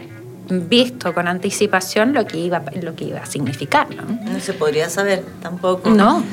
visto 0.49 1.13
con 1.13 1.29
anticipación 1.29 2.15
lo 2.15 2.27
que 2.27 2.39
iba, 2.39 2.63
lo 2.81 2.95
que 2.95 3.05
iba 3.05 3.21
a 3.21 3.27
significar. 3.27 3.89
¿no? 3.95 4.05
No 4.33 4.41
se 4.41 4.55
podría 4.55 4.89
saber 4.89 5.25
tampoco. 5.43 5.91
No. 5.91 6.25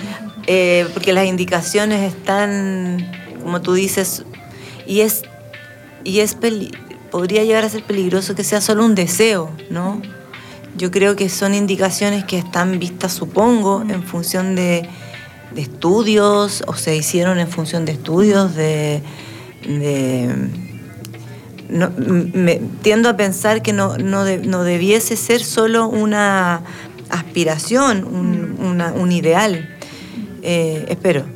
Eh, 0.48 0.88
porque 0.94 1.12
las 1.12 1.26
indicaciones 1.26 2.14
están, 2.14 3.12
como 3.42 3.62
tú 3.62 3.74
dices, 3.74 4.24
y 4.86 5.02
es, 5.02 5.24
y 6.04 6.20
es 6.20 6.38
podría 7.12 7.44
llegar 7.44 7.66
a 7.66 7.70
ser 7.70 7.84
peligroso 7.84 8.36
que 8.36 8.44
sea 8.44 8.62
solo 8.62 8.86
un 8.86 8.96
deseo, 8.96 9.52
¿no? 9.70 10.02
Yo 10.78 10.92
creo 10.92 11.16
que 11.16 11.30
son 11.30 11.54
indicaciones 11.54 12.26
que 12.26 12.38
están 12.38 12.80
vistas, 12.80 13.14
supongo, 13.14 13.82
en 13.88 14.04
función 14.04 14.56
de, 14.56 14.90
estudios, 15.62 16.64
o 16.68 16.74
se 16.74 16.96
hicieron 16.96 17.40
en 17.40 17.48
función 17.48 17.86
de 17.86 17.94
estudios, 17.94 18.56
de... 18.56 19.02
me, 21.68 22.62
tiendo 22.82 23.10
a 23.10 23.18
pensar 23.18 23.62
que 23.62 23.74
no, 23.74 23.98
no, 23.98 24.24
debiese 24.64 25.16
ser 25.16 25.44
solo 25.44 25.88
una 25.88 26.62
aspiración, 27.10 28.04
un, 28.06 29.12
ideal. 29.12 29.70
Eh, 30.42 30.86
espero. 30.90 31.35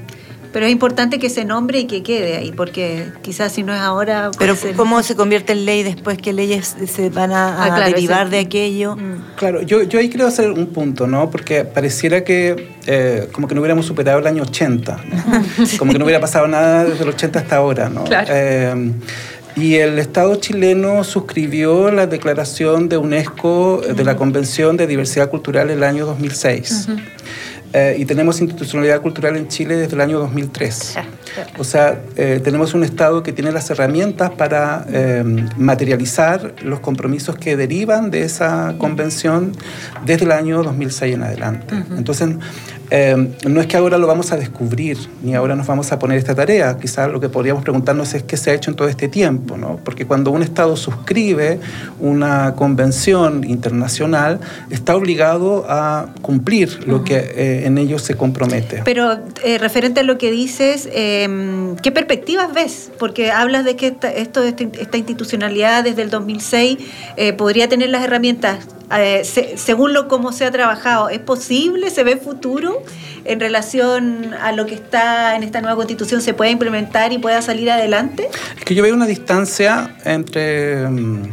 Pero 0.51 0.65
es 0.65 0.71
importante 0.71 1.19
que 1.19 1.29
se 1.29 1.45
nombre 1.45 1.79
y 1.79 1.85
que 1.85 2.01
quede 2.01 2.37
ahí, 2.37 2.51
porque 2.51 3.05
quizás 3.21 3.51
si 3.51 3.63
no 3.63 3.73
es 3.73 3.79
ahora... 3.79 4.31
Pero 4.37 4.55
¿cómo 4.75 5.03
se 5.03 5.15
convierte 5.15 5.53
en 5.53 5.65
ley 5.65 5.83
después 5.83 6.17
que 6.17 6.33
leyes 6.33 6.75
se 6.87 7.09
van 7.09 7.31
a, 7.31 7.63
ah, 7.63 7.85
derivar 7.85 8.29
de 8.29 8.39
aquello? 8.39 8.95
Mm. 8.95 9.35
Claro, 9.35 9.61
yo, 9.61 9.83
yo 9.83 9.99
ahí 9.99 10.09
quiero 10.09 10.25
hacer 10.25 10.49
un 10.51 10.67
punto, 10.67 11.05
¿no? 11.05 11.29
Porque 11.29 11.65
pareciera 11.65 12.23
que 12.23 12.73
eh, 12.87 13.27
como 13.31 13.47
que 13.47 13.53
no 13.53 13.61
hubiéramos 13.61 13.85
superado 13.85 14.19
el 14.19 14.27
año 14.27 14.43
80, 14.43 14.99
como 15.77 15.91
que 15.91 15.99
no 15.99 16.05
hubiera 16.05 16.19
pasado 16.19 16.47
nada 16.47 16.85
desde 16.85 17.03
el 17.03 17.09
80 17.09 17.39
hasta 17.39 17.55
ahora, 17.57 17.89
¿no? 17.89 18.05
Eh, 18.09 18.91
y 19.55 19.75
el 19.75 19.99
Estado 19.99 20.35
chileno 20.35 21.03
suscribió 21.03 21.91
la 21.91 22.07
declaración 22.07 22.87
de 22.87 22.97
UNESCO 22.97 23.81
de 23.81 24.03
la 24.03 24.15
Convención 24.15 24.77
de 24.77 24.87
Diversidad 24.87 25.29
Cultural 25.29 25.69
el 25.69 25.83
año 25.83 26.05
2006. 26.05 26.87
Eh, 27.71 27.97
y 27.99 28.05
tenemos 28.05 28.41
institucionalidad 28.41 29.01
cultural 29.01 29.37
en 29.37 29.47
Chile 29.47 29.75
desde 29.75 29.93
el 29.93 30.01
año 30.01 30.19
2003. 30.19 30.95
O 31.59 31.63
sea, 31.63 32.01
eh, 32.15 32.41
tenemos 32.43 32.73
un 32.73 32.83
Estado 32.83 33.21
que 33.21 33.31
tiene 33.31 33.51
las 33.51 33.69
herramientas 33.69 34.31
para 34.31 34.85
eh, 34.91 35.23
materializar 35.57 36.55
los 36.63 36.79
compromisos 36.79 37.35
que 37.35 37.55
derivan 37.55 38.09
de 38.09 38.23
esa 38.23 38.75
convención 38.79 39.51
desde 40.05 40.25
el 40.25 40.31
año 40.31 40.63
2006 40.63 41.15
en 41.15 41.23
adelante. 41.23 41.75
Entonces, 41.95 42.29
eh, 42.91 43.15
no 43.47 43.61
es 43.61 43.67
que 43.67 43.77
ahora 43.77 43.97
lo 43.97 44.07
vamos 44.07 44.31
a 44.31 44.37
descubrir, 44.37 44.97
ni 45.21 45.35
ahora 45.35 45.55
nos 45.55 45.67
vamos 45.67 45.91
a 45.91 45.99
poner 45.99 46.17
esta 46.17 46.33
tarea. 46.33 46.77
Quizás 46.77 47.11
lo 47.11 47.19
que 47.19 47.29
podríamos 47.29 47.63
preguntarnos 47.63 48.13
es 48.13 48.23
qué 48.23 48.35
se 48.37 48.51
ha 48.51 48.53
hecho 48.53 48.71
en 48.71 48.75
todo 48.75 48.87
este 48.87 49.07
tiempo, 49.07 49.57
¿no? 49.57 49.79
Porque 49.83 50.05
cuando 50.05 50.31
un 50.31 50.41
Estado 50.41 50.75
suscribe 50.75 51.59
una 51.99 52.55
convención 52.55 53.43
internacional, 53.43 54.39
está 54.69 54.95
obligado 54.95 55.65
a 55.69 56.13
cumplir 56.21 56.87
lo 56.87 57.03
que 57.03 57.17
eh, 57.17 57.65
en 57.65 57.77
ello 57.77 57.99
se 57.99 58.15
compromete. 58.15 58.81
Pero 58.85 59.19
eh, 59.43 59.57
referente 59.59 59.99
a 59.99 60.03
lo 60.03 60.17
que 60.17 60.31
dices, 60.31 60.89
em, 60.91 61.75
¿qué 61.77 61.91
perspectivas 61.91 62.53
ves? 62.53 62.91
Porque 62.97 63.31
hablas 63.31 63.65
de 63.65 63.75
que 63.75 63.87
esta, 63.87 64.11
esto, 64.11 64.43
este, 64.43 64.69
esta 64.79 64.97
institucionalidad 64.97 65.83
desde 65.83 66.01
el 66.01 66.09
2006 66.09 66.77
podría 67.37 67.69
tener 67.69 67.89
las 67.89 68.03
herramientas 68.03 68.59
eh, 68.91 69.23
según 69.23 69.93
lo 69.93 70.07
cómo 70.07 70.31
se 70.31 70.45
ha 70.45 70.51
trabajado, 70.51 71.09
¿es 71.09 71.19
posible? 71.19 71.89
¿Se 71.89 72.03
ve 72.03 72.17
futuro 72.17 72.81
en 73.25 73.39
relación 73.39 74.33
a 74.41 74.51
lo 74.51 74.65
que 74.65 74.75
está 74.75 75.35
en 75.35 75.43
esta 75.43 75.61
nueva 75.61 75.75
constitución? 75.75 76.21
¿Se 76.21 76.33
puede 76.33 76.51
implementar 76.51 77.13
y 77.13 77.19
pueda 77.19 77.41
salir 77.41 77.69
adelante? 77.69 78.29
Es 78.57 78.65
que 78.65 78.75
yo 78.75 78.83
veo 78.83 78.95
una 78.95 79.05
distancia 79.05 79.95
entre 80.05 80.87
mm, 80.87 81.23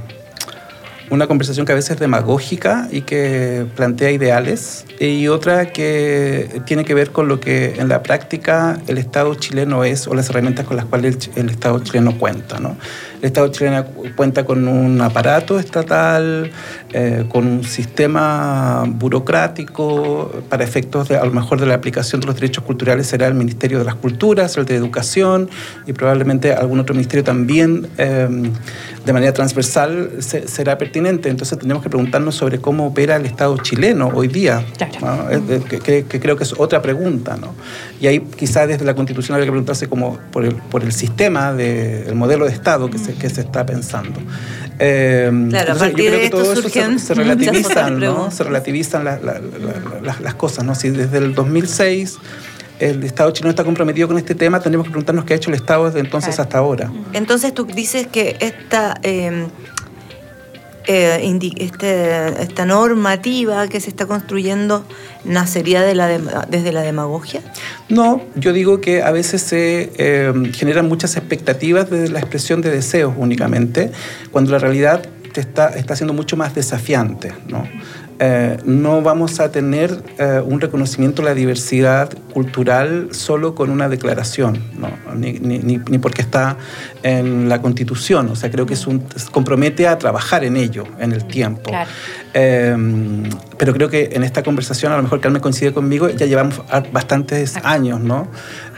una 1.11 1.27
conversación 1.27 1.67
que 1.67 1.73
a 1.73 1.75
veces 1.75 1.93
es 1.93 2.01
demagógica 2.01 2.89
y 2.91 3.03
que 3.03 3.67
plantea 3.77 4.11
ideales 4.11 4.85
y 4.99 5.29
otra 5.29 5.73
que 5.73 6.63
tiene 6.67 6.85
que 6.85 6.95
ver 6.95 7.11
con 7.11 7.29
lo 7.29 7.39
que 7.41 7.75
en 7.79 7.89
la 7.89 8.03
práctica 8.03 8.79
el 8.87 8.99
Estado 8.99 9.35
chileno 9.35 9.85
es 9.85 10.07
o 10.09 10.15
las 10.15 10.29
herramientas 10.31 10.67
con 10.67 10.77
las 10.77 10.87
cuales 10.87 11.31
el, 11.37 11.51
Estado 11.51 11.79
chileno 11.81 12.19
cuenta. 12.19 12.59
¿no? 12.59 12.77
El 13.21 13.27
Estado 13.27 13.49
chileno 13.49 13.85
cuenta 14.15 14.45
con 14.45 14.69
un 14.69 15.01
aparato 15.01 15.59
estatal, 15.59 16.51
eh, 16.93 17.25
con 17.29 17.47
un 17.47 17.65
sistema 17.65 18.85
burocrático, 18.87 20.31
para 20.49 20.65
efectos 20.65 21.09
de, 21.09 21.17
a 21.17 21.25
lo 21.25 21.33
mejor 21.33 21.61
de 21.61 21.67
la 21.67 21.75
aplicación 21.75 22.21
de 22.21 22.27
los 22.27 22.37
derechos 22.37 22.65
culturales 22.65 23.07
será 23.07 23.27
el 23.27 23.35
Ministerio 23.35 23.79
de 23.79 23.85
las 23.85 23.95
Culturas, 23.95 24.57
el 24.57 24.67
de 24.67 24.77
Educación 24.77 25.49
y 25.87 25.93
probablemente 25.93 26.53
algún 26.53 26.81
otro 26.81 26.95
ministerio 26.95 27.25
también 27.25 27.89
eh, 27.99 28.29
de 29.05 29.13
manera 29.13 29.33
transversal 29.33 30.11
será 30.21 30.79
pertinente. 30.79 31.29
Entonces 31.29 31.59
tenemos 31.59 31.83
que 31.83 31.89
preguntarnos 31.89 32.35
sobre 32.35 32.59
cómo 32.61 32.87
opera 32.87 33.17
el 33.17 33.27
Estado 33.27 33.57
chileno 33.59 34.11
hoy 34.15 34.29
día, 34.29 34.65
que, 35.69 36.05
creo 36.21 36.37
que 36.37 36.45
es 36.45 36.55
otra 36.59 36.83
pregunta. 36.83 37.37
¿no? 37.37 37.55
Y 38.01 38.09
ahí 38.09 38.21
quizás 38.21 38.69
desde 38.69 38.85
la 38.85 38.95
Constitución 38.95 39.35
habría 39.35 39.47
que 39.47 39.53
preguntarse 39.53 39.89
como 39.89 40.19
por 40.33 40.45
el, 40.45 40.55
por 40.55 40.83
el 40.83 40.93
sistema, 40.93 41.53
de, 41.53 42.09
el 42.09 42.15
modelo 42.15 42.47
de 42.47 42.53
Estado 42.53 42.91
que 42.91 42.99
se, 43.07 43.15
que 43.15 43.31
se 43.31 43.43
está 43.43 43.65
pensando. 43.65 44.21
Eh, 44.79 45.31
claro, 45.51 45.73
a 45.73 45.77
partir 45.77 46.11
de 46.11 46.31
todo 46.31 46.53
eso 46.53 46.69
se, 46.69 47.15
relativizan, 47.15 47.99
¿no? 47.99 48.31
se 48.31 48.45
relativizan 48.45 49.05
las 49.05 50.35
cosas. 50.35 50.65
¿no? 50.65 50.75
Si 50.75 50.91
desde 50.91 51.19
el 51.19 51.35
2006 51.35 52.19
el 52.79 53.05
Estado 53.05 53.31
chino 53.31 53.49
está 53.49 53.65
comprometido 53.65 54.09
con 54.09 54.19
este 54.19 54.35
tema, 54.35 54.61
tendremos 54.61 54.87
que 54.87 54.91
preguntarnos 54.91 55.25
qué 55.25 55.33
ha 55.35 55.37
hecho 55.37 55.51
el 55.51 55.57
Estado 55.57 55.87
desde 55.87 56.01
entonces 56.01 56.39
hasta 56.39 56.59
ahora. 56.59 56.93
Entonces 57.13 57.55
tú 57.55 57.65
dices 57.65 58.07
que 58.07 58.37
esta... 58.41 58.99
Eh, 59.03 59.47
eh, 60.89 61.39
este, 61.57 62.43
esta 62.43 62.65
normativa 62.65 63.67
que 63.67 63.81
se 63.81 63.91
está 63.91 64.07
construyendo 64.07 64.85
nacería 65.27 65.83
de 65.83 65.95
la 65.95 66.47
desde 66.49 66.73
la 66.73 66.83
demagogia? 66.83 67.41
No, 67.89 68.23
yo 68.35 68.53
digo 68.53 68.81
que 68.81 69.03
a 69.03 69.11
veces 69.11 69.43
se 69.43 69.93
eh, 69.97 70.33
generan 70.53 70.89
muchas 70.89 71.17
expectativas 71.17 71.91
desde 71.91 72.09
la 72.09 72.19
expresión 72.19 72.63
de 72.63 72.71
deseos 72.71 73.15
únicamente, 73.17 73.93
cuando 74.31 74.53
la 74.53 74.59
realidad 74.59 75.07
está, 75.35 75.69
está 75.69 75.97
siendo 75.97 76.15
mucho 76.15 76.37
más 76.37 76.55
desafiante. 76.55 77.33
¿no? 77.49 77.69
Eh, 78.19 78.57
no 78.65 79.03
vamos 79.03 79.41
a 79.41 79.51
tener 79.51 80.03
eh, 80.19 80.41
un 80.45 80.61
reconocimiento 80.61 81.21
de 81.21 81.29
la 81.29 81.35
diversidad 81.35 82.11
cultural 82.33 83.09
solo 83.13 83.55
con 83.55 83.71
una 83.71 83.89
declaración, 83.91 84.63
ni, 85.15 85.79
porque 85.99 86.23
está 86.23 86.57
en 87.03 87.49
la 87.49 87.61
Constitución. 87.61 88.31
O 88.31 88.37
sea, 88.37 88.51
creo 88.51 88.65
que 88.65 88.75
es 88.75 88.87
un, 88.87 89.05
compromete 89.33 89.87
a 89.87 89.99
trabajar 89.99 90.45
en 90.45 90.57
ello, 90.57 90.85
en 90.99 91.13
el 91.13 91.27
tiempo. 91.27 91.71
Em, 92.33 93.25
pero 93.59 93.73
creo 93.75 93.89
que 93.89 94.11
en 94.13 94.23
esta 94.23 94.43
conversación, 94.43 94.93
a 94.93 94.97
lo 94.97 95.03
mejor 95.03 95.21
Carmen 95.21 95.43
coincide 95.43 95.73
conmigo, 95.73 96.09
ya 96.09 96.27
llevamos 96.27 96.63
bastantes 96.93 97.57
años, 97.65 98.01
¿no? 98.01 98.29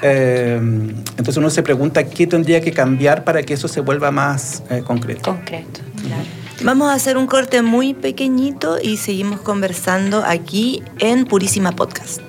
Em, 0.03 0.91
entonces 1.11 1.37
uno 1.37 1.51
se 1.51 1.63
pregunta 1.63 2.05
qué 2.05 2.27
tendría 2.27 2.61
que 2.61 2.73
cambiar 2.73 3.25
para 3.25 3.43
que 3.43 3.55
eso 3.55 3.69
se 3.69 3.81
vuelva 3.81 4.11
más 4.11 4.63
eh, 4.71 4.83
concreto. 4.85 5.23
Concreto, 5.23 5.81
claro. 6.07 6.48
Vamos 6.63 6.91
a 6.91 6.95
hacer 6.95 7.17
un 7.17 7.27
corte 7.27 7.63
muy 7.63 7.95
pequeñito 7.95 8.79
y 8.83 8.97
seguimos 8.97 9.41
conversando 9.41 10.25
aquí 10.25 10.83
en 10.99 11.25
Purísima 11.25 11.73
Podcast. 11.73 12.28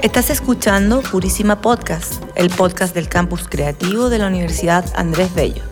Estás 0.00 0.30
escuchando 0.30 1.02
Purísima 1.02 1.60
Podcast, 1.60 2.22
el 2.36 2.50
podcast 2.50 2.94
del 2.94 3.08
campus 3.08 3.48
creativo 3.48 4.10
de 4.10 4.18
la 4.18 4.28
Universidad 4.28 4.84
Andrés 4.94 5.34
Bello. 5.34 5.64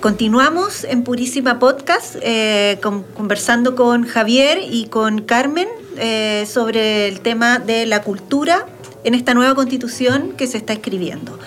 Continuamos 0.00 0.84
en 0.84 1.04
Purísima 1.04 1.58
Podcast 1.58 2.16
eh, 2.22 2.80
conversando 2.80 3.76
con 3.76 4.06
Javier 4.06 4.60
y 4.62 4.86
con 4.86 5.20
Carmen 5.20 5.68
eh, 5.98 6.46
sobre 6.48 7.08
el 7.08 7.20
tema 7.20 7.58
de 7.58 7.84
la 7.84 8.00
cultura 8.02 8.66
en 9.04 9.14
esta 9.14 9.34
nueva 9.34 9.54
constitución 9.54 10.32
que 10.32 10.46
se 10.46 10.56
está 10.56 10.72
escribiendo. 10.72 11.38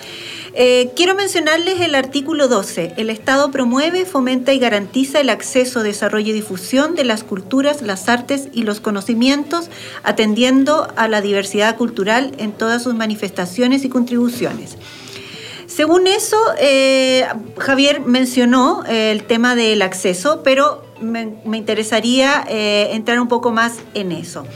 Eh, 0.58 0.92
quiero 0.96 1.14
mencionarles 1.14 1.82
el 1.82 1.94
artículo 1.94 2.48
12. 2.48 2.94
El 2.96 3.10
Estado 3.10 3.50
promueve, 3.50 4.06
fomenta 4.06 4.54
y 4.54 4.58
garantiza 4.58 5.20
el 5.20 5.28
acceso, 5.28 5.82
desarrollo 5.82 6.30
y 6.30 6.32
difusión 6.32 6.94
de 6.94 7.04
las 7.04 7.24
culturas, 7.24 7.82
las 7.82 8.08
artes 8.08 8.48
y 8.54 8.62
los 8.62 8.80
conocimientos, 8.80 9.68
atendiendo 10.02 10.88
a 10.96 11.08
la 11.08 11.20
diversidad 11.20 11.76
cultural 11.76 12.32
en 12.38 12.52
todas 12.52 12.82
sus 12.82 12.94
manifestaciones 12.94 13.84
y 13.84 13.90
contribuciones. 13.90 14.78
Según 15.66 16.06
eso, 16.06 16.38
eh, 16.58 17.26
Javier 17.58 18.00
mencionó 18.00 18.82
eh, 18.88 19.10
el 19.10 19.24
tema 19.24 19.56
del 19.56 19.82
acceso, 19.82 20.40
pero 20.42 20.86
me, 21.02 21.34
interesaría 21.52 22.42
entrar 22.48 23.20
un 23.20 23.28
poco 23.28 23.52
más 23.52 23.74
en 23.92 24.10
eso. 24.10 24.46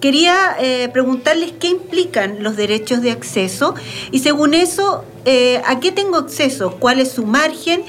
Quería 0.00 0.56
preguntarles 0.92 1.52
qué 1.60 1.68
implican 1.68 2.42
los 2.42 2.56
derechos 2.56 3.02
de 3.02 3.10
acceso 3.10 3.74
y 4.10 4.20
según 4.20 4.54
eso, 4.54 5.04
eh, 5.24 5.60
¿a 5.66 5.80
qué 5.80 5.92
tengo 5.92 6.16
acceso? 6.16 6.76
¿Cuál 6.78 7.00
es 7.00 7.10
su 7.12 7.26
margen? 7.26 7.82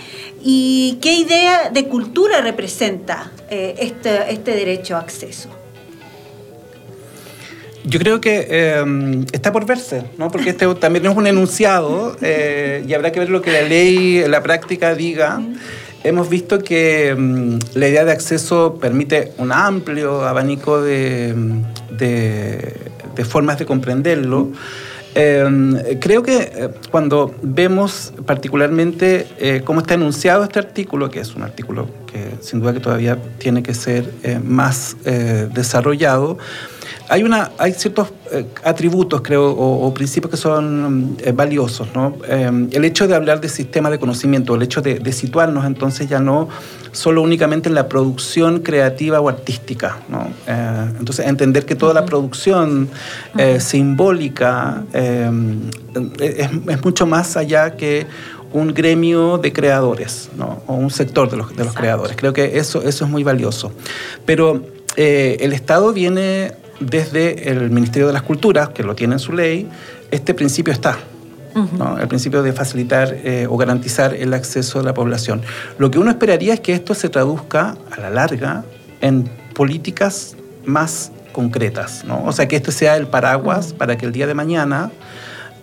¿Y 0.44 0.98
qué 1.02 1.14
idea 1.14 1.70
de 1.70 1.86
cultura 1.86 2.42
representa 2.42 3.32
eh, 3.50 3.76
este, 3.80 4.32
este, 4.32 4.52
derecho 4.52 4.96
a 4.96 5.00
acceso? 5.00 5.50
Yo 7.84 8.00
creo 8.00 8.22
que 8.22 8.48
eh, 8.50 9.26
está 9.32 9.52
por 9.52 9.66
verse, 9.66 10.04
¿no? 10.18 10.30
porque 10.30 10.52
este 10.52 10.68
también 10.76 11.06
es 11.06 11.16
un 11.16 11.26
enunciado 11.26 12.16
y 12.22 12.94
habrá 12.94 13.12
que 13.12 13.20
ver 13.20 13.30
lo 13.30 13.42
que 13.42 13.52
la 13.52 13.62
ley, 13.62 14.24
la 14.28 14.44
práctica 14.44 14.94
diga. 14.94 15.42
Hemos 16.04 16.30
visto 16.30 16.60
que 16.60 17.16
mm, 17.18 17.78
la 17.78 17.88
idea 17.88 18.06
de 18.06 18.12
acceso 18.12 18.78
permite 18.82 19.34
un 19.38 19.52
amplio 19.52 20.24
abanico 20.24 20.82
de, 20.82 21.36
de 23.16 23.26
formas 23.26 23.60
de 23.60 23.66
comprenderlo. 23.66 24.52
Em, 25.14 26.00
creo 26.00 26.24
que 26.24 26.38
eh, 26.38 26.70
cuando 26.90 27.36
vemos 27.42 28.14
particularmente 28.26 29.28
eh, 29.40 29.62
cómo 29.66 29.82
está 29.82 29.96
enunciado 29.96 30.44
este 30.44 30.60
artículo, 30.60 31.10
que 31.10 31.20
es 31.20 31.36
un 31.36 31.44
artículo 31.44 31.90
que 32.08 32.30
sin 32.40 32.62
duda 32.62 32.74
que 32.74 32.80
todavía 32.80 33.18
tiene 33.38 33.62
que 33.62 33.74
ser 33.74 34.10
eh, 34.24 34.40
más 34.42 34.96
desarrollado, 35.54 36.38
hay, 37.10 37.24
una, 37.24 37.52
hay 37.58 37.74
ciertos 37.74 38.14
eh, 38.32 38.46
atributos, 38.64 39.22
creo, 39.22 39.52
o, 39.52 39.94
principios 39.94 40.32
que 40.32 40.38
son 40.38 41.18
eh, 41.20 41.34
valiosos. 41.34 41.90
¿no? 41.94 42.16
Eh, 42.26 42.68
el 42.72 42.86
hecho 42.86 43.06
de 43.06 43.14
hablar 43.14 43.42
de 43.42 43.50
sistema 43.50 43.90
de 43.90 44.00
conocimiento, 44.00 44.56
el 44.56 44.62
hecho 44.62 44.82
de, 44.82 45.12
situarnos 45.12 45.66
entonces 45.66 46.08
ya 46.08 46.20
no 46.22 46.48
solo 46.94 47.22
únicamente 47.22 47.68
en 47.68 47.76
la 47.76 47.90
producción 47.90 48.60
creativa 48.60 49.20
o 49.20 49.28
artística. 49.28 49.98
¿no? 50.08 50.30
entonces, 50.98 51.28
entender 51.28 51.66
que 51.66 51.76
toda 51.76 51.94
la 51.94 52.06
producción 52.06 52.90
simbólica 53.60 54.84
es, 54.94 56.50
es, 56.68 56.84
mucho 56.84 57.06
más 57.06 57.36
allá 57.36 57.76
que 57.76 58.08
un 58.54 58.74
gremio 58.74 59.38
de 59.38 59.52
creadores 59.52 60.30
¿no? 60.38 60.64
o 60.68 60.76
un 60.76 60.90
sector 60.90 61.30
de 61.30 61.38
los, 61.38 61.56
de 61.56 61.66
los 61.66 61.74
creadores. 61.74 62.16
Creo 62.16 62.32
que 62.32 62.58
eso, 62.58 62.82
eso 62.82 63.06
es 63.06 63.12
muy 63.12 63.24
valioso. 63.24 63.74
Pero 64.26 64.62
el 64.96 65.54
Estado 65.54 65.92
viene 65.92 66.54
desde 66.82 67.50
el 67.50 67.70
Ministerio 67.70 68.08
de 68.08 68.14
las 68.14 68.24
Culturas, 68.24 68.70
que 68.70 68.84
lo 68.84 68.96
tiene 68.96 69.14
en 69.14 69.20
su 69.20 69.34
ley, 69.34 69.70
este 70.10 70.34
principio 70.34 70.74
está. 70.74 70.98
El 72.00 72.08
principio 72.08 72.44
de 72.44 72.54
facilitar 72.54 73.14
eh, 73.14 73.46
o 73.50 73.58
garantizar 73.58 74.14
el 74.14 74.34
acceso 74.34 74.80
de 74.80 74.86
la 74.86 74.94
población. 74.94 75.42
Lo 75.78 75.92
que 75.92 76.00
uno 76.00 76.10
esperaría 76.10 76.54
es 76.54 76.62
que 76.62 76.74
esto 76.74 76.96
se 76.96 77.10
traduzca 77.10 77.76
a 77.92 78.00
la 78.00 78.10
larga 78.10 78.64
en 79.02 79.30
políticas 79.54 80.38
más 80.64 81.12
concretas, 81.34 82.06
¿no? 82.06 82.24
o 82.24 82.32
sea, 82.32 82.48
que 82.48 82.56
este 82.56 82.72
sea 82.72 82.96
el 82.96 83.08
paraguas 83.08 83.74
para 83.74 83.98
que 83.98 84.06
el 84.06 84.12
día 84.12 84.28
de 84.28 84.34
mañana 84.34 84.92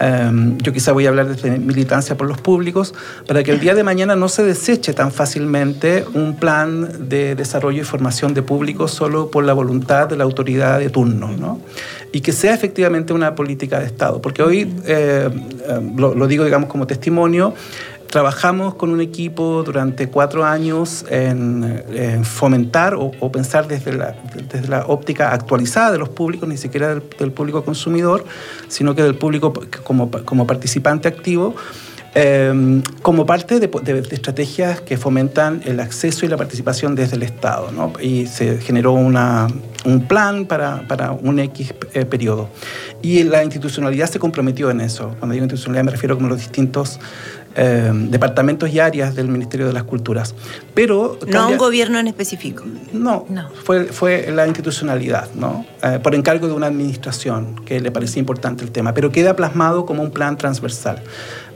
Em, 0.01 0.57
yo 0.59 0.73
quizá 0.73 0.93
voy 0.93 1.07
a 1.07 1.09
hablar 1.09 1.35
de 1.35 1.59
militancia 1.59 2.17
por 2.17 2.29
los 2.29 2.41
públicos, 2.41 2.95
para 3.27 3.43
que 3.43 3.51
el 3.51 3.61
día 3.61 3.75
de 3.75 3.83
mañana 3.83 4.15
no 4.15 4.29
se 4.29 4.45
deseche 4.45 4.93
tan 4.93 5.11
fácilmente 5.11 6.05
un 6.15 6.37
plan 6.37 7.09
de 7.09 7.35
desarrollo 7.35 7.83
y 7.83 7.85
formación 7.85 8.33
de 8.35 8.43
públicos 8.43 8.93
solo 8.93 9.31
por 9.31 9.45
la 9.45 9.53
voluntad 9.55 10.09
de 10.09 10.17
la 10.17 10.25
autoridad 10.25 10.79
de 10.79 10.91
turno, 10.91 11.33
¿no? 11.37 11.61
y 12.13 12.21
que 12.21 12.33
sea 12.33 12.55
efectivamente 12.55 13.13
una 13.13 13.35
política 13.35 13.81
de 13.81 13.87
Estado. 13.87 14.23
Porque 14.23 14.43
hoy, 14.43 14.73
eh, 14.87 15.29
em, 15.69 15.97
lo, 15.97 16.15
lo 16.15 16.27
digo 16.27 16.45
digamos 16.45 16.71
como 16.71 16.87
testimonio, 16.87 17.55
trabajamos 18.11 18.75
con 18.75 18.91
un 18.91 19.01
equipo 19.01 19.63
durante 19.63 20.09
cuatro 20.09 20.45
años 20.45 21.05
en, 21.11 21.85
fomentar 22.25 22.95
o, 22.95 23.33
pensar 23.33 23.69
desde 23.69 23.93
la, 23.93 24.15
desde 24.51 24.69
la, 24.69 24.87
óptica 24.87 25.33
actualizada 25.33 25.93
de 25.93 25.99
los 25.99 26.09
públicos, 26.09 26.49
ni 26.49 26.57
siquiera 26.57 26.95
del, 26.95 27.33
público 27.33 27.65
consumidor, 27.65 28.25
sino 28.69 28.95
que 28.95 29.03
del 29.03 29.15
público 29.15 29.53
como, 29.85 30.11
como 30.11 30.47
participante 30.47 31.07
activo, 31.07 31.55
em, 32.15 32.83
como 33.03 33.27
parte 33.27 33.61
de, 33.61 33.69
estrategias 34.11 34.81
que 34.81 34.97
fomentan 34.97 35.61
el 35.67 35.79
acceso 35.79 36.25
y 36.25 36.29
la 36.29 36.37
participación 36.37 36.95
desde 36.95 37.17
el 37.17 37.23
Estado. 37.23 37.71
¿no? 37.73 37.93
Y 38.01 38.27
se 38.27 38.59
generó 38.59 38.93
una, 38.93 39.49
un 39.85 40.07
plan 40.09 40.47
para, 40.47 40.89
para 40.89 41.13
un 41.13 41.39
X 41.41 41.75
eh, 41.93 42.07
periodo. 42.07 42.49
Y 43.03 43.23
la 43.25 43.45
institucionalidad 43.45 44.11
se 44.11 44.19
comprometió 44.19 44.71
en 44.71 44.81
eso. 44.81 45.15
Cuando 45.19 45.35
digo 45.35 45.45
institucionalidad 45.45 45.85
me 45.85 45.91
refiero 45.93 46.17
como 46.17 46.29
los 46.29 46.39
distintos 46.39 46.99
eh, 47.61 47.91
departamentos 47.93 48.71
y 48.71 48.79
áreas 48.79 49.17
del 49.17 49.27
Ministerio 49.27 49.67
de 49.67 49.73
las 49.73 49.83
Culturas. 49.83 50.33
Pero 50.75 51.19
no 51.27 51.41
a 51.41 51.47
un 51.49 51.59
gobierno 51.59 51.99
en 51.99 52.07
específico. 52.07 52.63
No, 52.93 53.27
no. 53.29 53.51
Fue, 53.65 53.87
fue 53.87 54.31
la 54.31 54.47
institucionalidad, 54.47 55.29
¿no? 55.35 55.67
Eh, 55.83 55.99
por 56.01 56.15
encargo 56.15 56.47
de 56.47 56.53
una 56.53 56.69
administración 56.69 57.57
que 57.65 57.81
le 57.81 57.91
parecía 57.91 58.21
importante 58.21 58.63
el 58.63 58.71
tema, 58.71 58.95
pero 58.95 59.11
queda 59.11 59.35
plasmado 59.35 59.87
como 59.87 60.05
un 60.05 60.13
plan 60.13 60.37
transversal. 60.37 61.03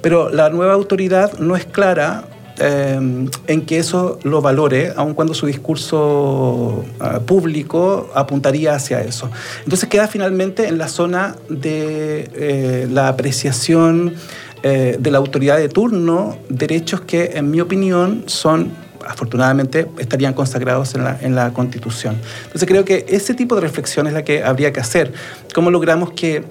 Pero 0.00 0.28
la 0.28 0.50
nueva 0.50 0.72
autoridad 0.72 1.38
no 1.38 1.54
es 1.54 1.66
clara 1.66 2.24
eh, 2.58 3.28
en 3.46 3.62
que 3.62 3.78
eso 3.78 4.18
lo 4.24 4.42
valore, 4.42 4.92
aun 4.96 5.14
cuando 5.14 5.34
su 5.34 5.46
discurso 5.46 6.84
público 7.26 8.10
apuntaría 8.12 8.74
hacia 8.74 9.02
eso. 9.02 9.30
Entonces 9.62 9.88
queda 9.88 10.08
finalmente 10.08 10.66
en 10.66 10.78
la 10.78 10.88
zona 10.88 11.36
de 11.48 12.88
la 12.90 13.06
apreciación 13.06 14.16
eh, 14.62 14.96
de 14.98 15.10
la 15.10 15.18
autoridad 15.18 15.58
de 15.58 15.68
turno 15.68 16.36
derechos 16.48 17.00
que, 17.00 17.32
en 17.34 17.50
mi 17.50 17.60
opinión, 17.60 18.24
son 18.26 18.70
afortunadamente 19.04 19.88
estarían 19.98 20.32
consagrados 20.32 20.94
en 20.94 21.04
la, 21.04 21.18
en 21.20 21.34
la 21.34 21.52
Constitución. 21.52 22.16
Entonces 22.44 22.68
creo 22.68 22.84
que 22.84 23.04
ese 23.08 23.34
tipo 23.34 23.56
de 23.56 23.60
reflexión 23.60 24.06
es 24.06 24.12
la 24.12 24.22
que 24.24 24.44
habría 24.44 24.72
que 24.72 24.80
hacer. 24.80 25.12
¿Cómo 25.52 25.70
logramos 25.70 26.12
que 26.12 26.44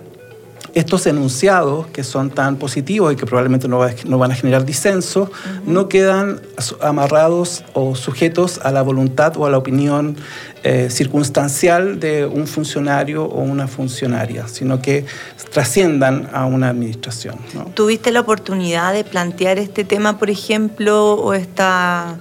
estos 0.73 1.05
enunciados, 1.05 1.87
que 1.87 2.03
son 2.03 2.29
tan 2.29 2.57
positivos 2.57 3.13
y 3.13 3.15
que 3.15 3.25
probablemente 3.25 3.67
no, 3.67 3.79
no 4.05 4.17
van 4.17 4.31
a 4.31 4.35
generar 4.35 4.65
disenso, 4.65 5.31
no 5.65 5.89
quedan 5.89 6.41
amarrados 6.81 7.63
o 7.73 7.95
sujetos 7.95 8.59
a 8.63 8.71
la 8.71 8.81
voluntad 8.81 9.35
o 9.37 9.45
a 9.45 9.49
la 9.49 9.57
opinión 9.57 10.17
eh, 10.63 10.89
circunstancial 10.89 11.99
de 11.99 12.25
un 12.25 12.47
funcionario 12.47 13.25
o 13.25 13.41
una 13.41 13.67
funcionaria, 13.67 14.47
sino 14.47 14.81
que 14.81 15.05
trasciendan 15.51 16.29
a 16.33 16.45
una 16.45 16.69
administración. 16.69 17.35
¿Tuviste 17.73 18.11
la 18.11 18.21
oportunidad 18.21 18.93
de 18.93 19.03
plantear 19.03 19.57
este 19.57 19.83
tema, 19.83 20.19
por 20.19 20.29
ejemplo, 20.29 21.15
o 21.15 21.33
esta, 21.33 22.19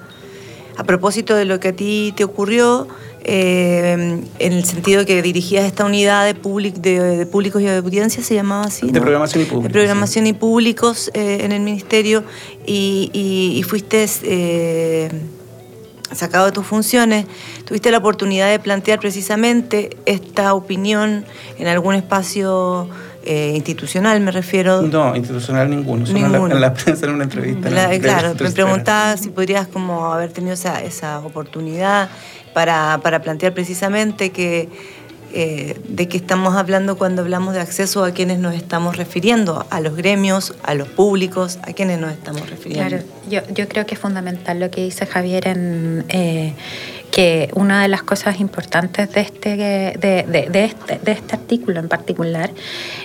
a 0.77 0.85
propósito 0.85 1.37
de 1.37 1.45
lo 1.45 1.61
que 1.61 1.69
a 1.69 1.73
ti 1.73 2.13
te 2.17 2.25
ocurrió? 2.25 2.89
Eh, 3.23 4.23
en 4.39 4.53
el 4.53 4.65
sentido 4.65 5.05
que 5.05 5.21
dirigías 5.21 5.65
esta 5.65 5.85
unidad 5.85 6.25
de, 6.25 6.33
de, 6.35 7.27
públicos 7.27 7.61
y 7.61 7.67
de 7.67 7.77
audiencia, 7.77 8.23
se 8.23 8.35
llamaba 8.35 8.65
así. 8.65 8.91
De 8.91 9.01
programación 9.01 9.43
y 9.43 9.47
públicos. 9.47 9.65
De 9.65 9.71
programación 9.71 10.27
y 10.27 10.33
públicos 10.33 11.11
eh, 11.13 11.41
en 11.43 11.53
el 11.53 11.61
ministerio 11.61 12.25
y, 12.67 13.63
fuiste 13.69 14.07
eh, 14.23 15.11
sacado 16.13 16.47
de 16.47 16.53
tus 16.53 16.67
funciones. 16.67 17.27
Tuviste 17.67 17.91
la 17.91 17.99
oportunidad 17.99 18.51
de 18.51 18.59
plantear 18.59 18.99
precisamente 18.99 19.99
esta 20.07 20.55
opinión 20.55 21.25
en 21.59 21.67
algún 21.67 21.95
espacio. 21.95 22.89
institucional 23.27 24.19
me 24.21 24.31
refiero. 24.31 24.81
No, 24.81 25.15
institucional 25.15 25.69
ninguno, 25.69 26.07
solo 26.07 26.47
En, 26.47 26.61
la, 26.61 26.73
prensa 26.73 27.05
en 27.05 27.13
una 27.13 27.25
entrevista. 27.25 27.69
claro, 28.01 28.35
me 28.41 28.51
preguntaba 28.51 29.19
si 29.19 29.29
podrías 29.29 29.69
como 29.69 30.11
haber 30.11 30.33
tenido 30.33 30.55
esa, 30.55 30.83
esa 30.83 31.19
oportunidad 31.19 32.09
para, 32.53 33.01
plantear 33.23 33.55
precisamente 33.55 34.31
que, 34.31 34.69
eh, 35.33 35.79
de 35.89 36.09
qué 36.09 36.17
estamos 36.17 36.55
hablando 36.55 36.97
cuando 36.97 37.23
hablamos 37.23 37.55
de 37.55 37.61
acceso 37.61 38.05
a 38.05 38.13
quienes 38.13 38.39
nos 38.39 38.55
estamos 38.55 38.97
refiriendo, 38.97 39.67
a 39.71 39.81
los 39.81 39.97
gremios, 39.97 40.55
a 40.63 40.75
los 40.75 40.89
públicos, 40.89 41.59
a 41.63 41.73
quienes 41.73 41.99
nos 42.01 42.13
estamos 42.13 42.49
refiriendo. 42.49 42.89
Claro, 42.89 43.05
yo, 43.29 43.41
yo 43.53 43.69
creo 43.69 43.87
que 43.87 43.95
es 43.95 44.01
fundamental 44.01 44.61
lo 44.61 44.71
que 44.71 44.83
dice 44.83 45.07
Javier 45.07 45.47
en... 45.47 46.05
Eh, 46.09 46.55
que 47.11 47.51
una 47.55 47.83
de 47.83 47.89
las 47.89 48.03
cosas 48.03 48.41
importantes 48.41 49.13
de 49.13 49.21
este, 49.21 49.57
de, 49.57 50.47
de, 50.51 50.65
este, 50.65 50.99
de 50.99 51.13
este 51.13 51.35
artículo 51.35 51.81
en 51.81 51.89
particular 51.89 52.51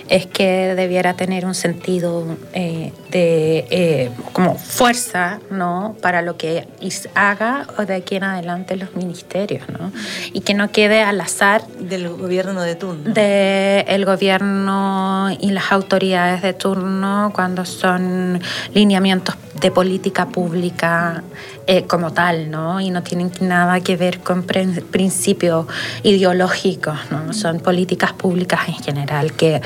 es 0.08 0.26
que 0.26 0.74
debiera 0.74 1.14
tener 1.14 1.44
un 1.44 1.54
sentido 1.54 2.36
eh, 2.52 2.92
de 3.10 3.66
eh, 3.70 4.10
como 4.32 4.56
fuerza 4.56 5.40
¿no? 5.50 5.96
para 6.00 6.22
lo 6.22 6.36
que 6.36 6.68
haga 7.14 7.66
o 7.78 7.84
de 7.84 7.94
aquí 7.94 8.16
en 8.16 8.24
adelante 8.24 8.76
los 8.76 8.94
ministerios 8.94 9.68
¿no? 9.68 9.92
y 10.32 10.40
que 10.40 10.54
no 10.54 10.70
quede 10.70 11.02
al 11.02 11.20
azar 11.20 11.66
del 11.66 12.08
gobierno 12.08 12.62
de 12.62 12.76
turno 12.76 13.12
del 13.12 14.04
gobierno 14.04 15.36
y 15.40 15.50
las 15.50 15.72
autoridades 15.72 16.42
de 16.42 16.52
turno 16.52 17.32
cuando 17.34 17.64
son 17.64 18.40
lineamientos 18.72 19.36
de 19.60 19.70
política 19.70 20.26
pública 20.26 21.22
eh, 21.68 21.82
como 21.84 22.12
tal, 22.12 22.48
¿no? 22.48 22.80
Y 22.80 22.90
no 22.90 23.02
tienen 23.02 23.32
nada 23.40 23.80
que 23.80 23.96
ver 23.96 24.20
con 24.20 24.44
principios 24.44 25.66
ideológicos, 26.04 26.96
¿no? 27.10 27.32
Son 27.32 27.58
políticas 27.58 28.12
públicas 28.12 28.60
en 28.68 28.74
general 28.74 29.32
que 29.32 29.60